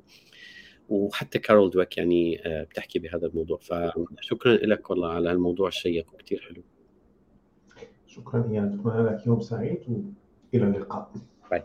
وحتى 0.89 1.39
كارول 1.39 1.70
دويك 1.70 1.97
يعني 1.97 2.47
آه، 2.47 2.64
بتحكي 2.64 2.99
بهذا 2.99 3.28
الموضوع 3.28 3.58
فشكرا 3.58 4.54
لك 4.54 4.89
والله 4.89 5.10
على 5.10 5.32
الموضوع 5.32 5.68
الشيق 5.68 6.14
وكثير 6.14 6.39
حلو. 6.39 6.64
شكرا. 8.16 8.43
اياد 8.49 8.74
أتمنى 8.74 9.03
لك 9.03 9.28
يوم 9.28 9.39
سعيد 9.39 9.80
وإلى 10.53 10.66
اللقاء. 10.66 11.11
باي. 11.51 11.64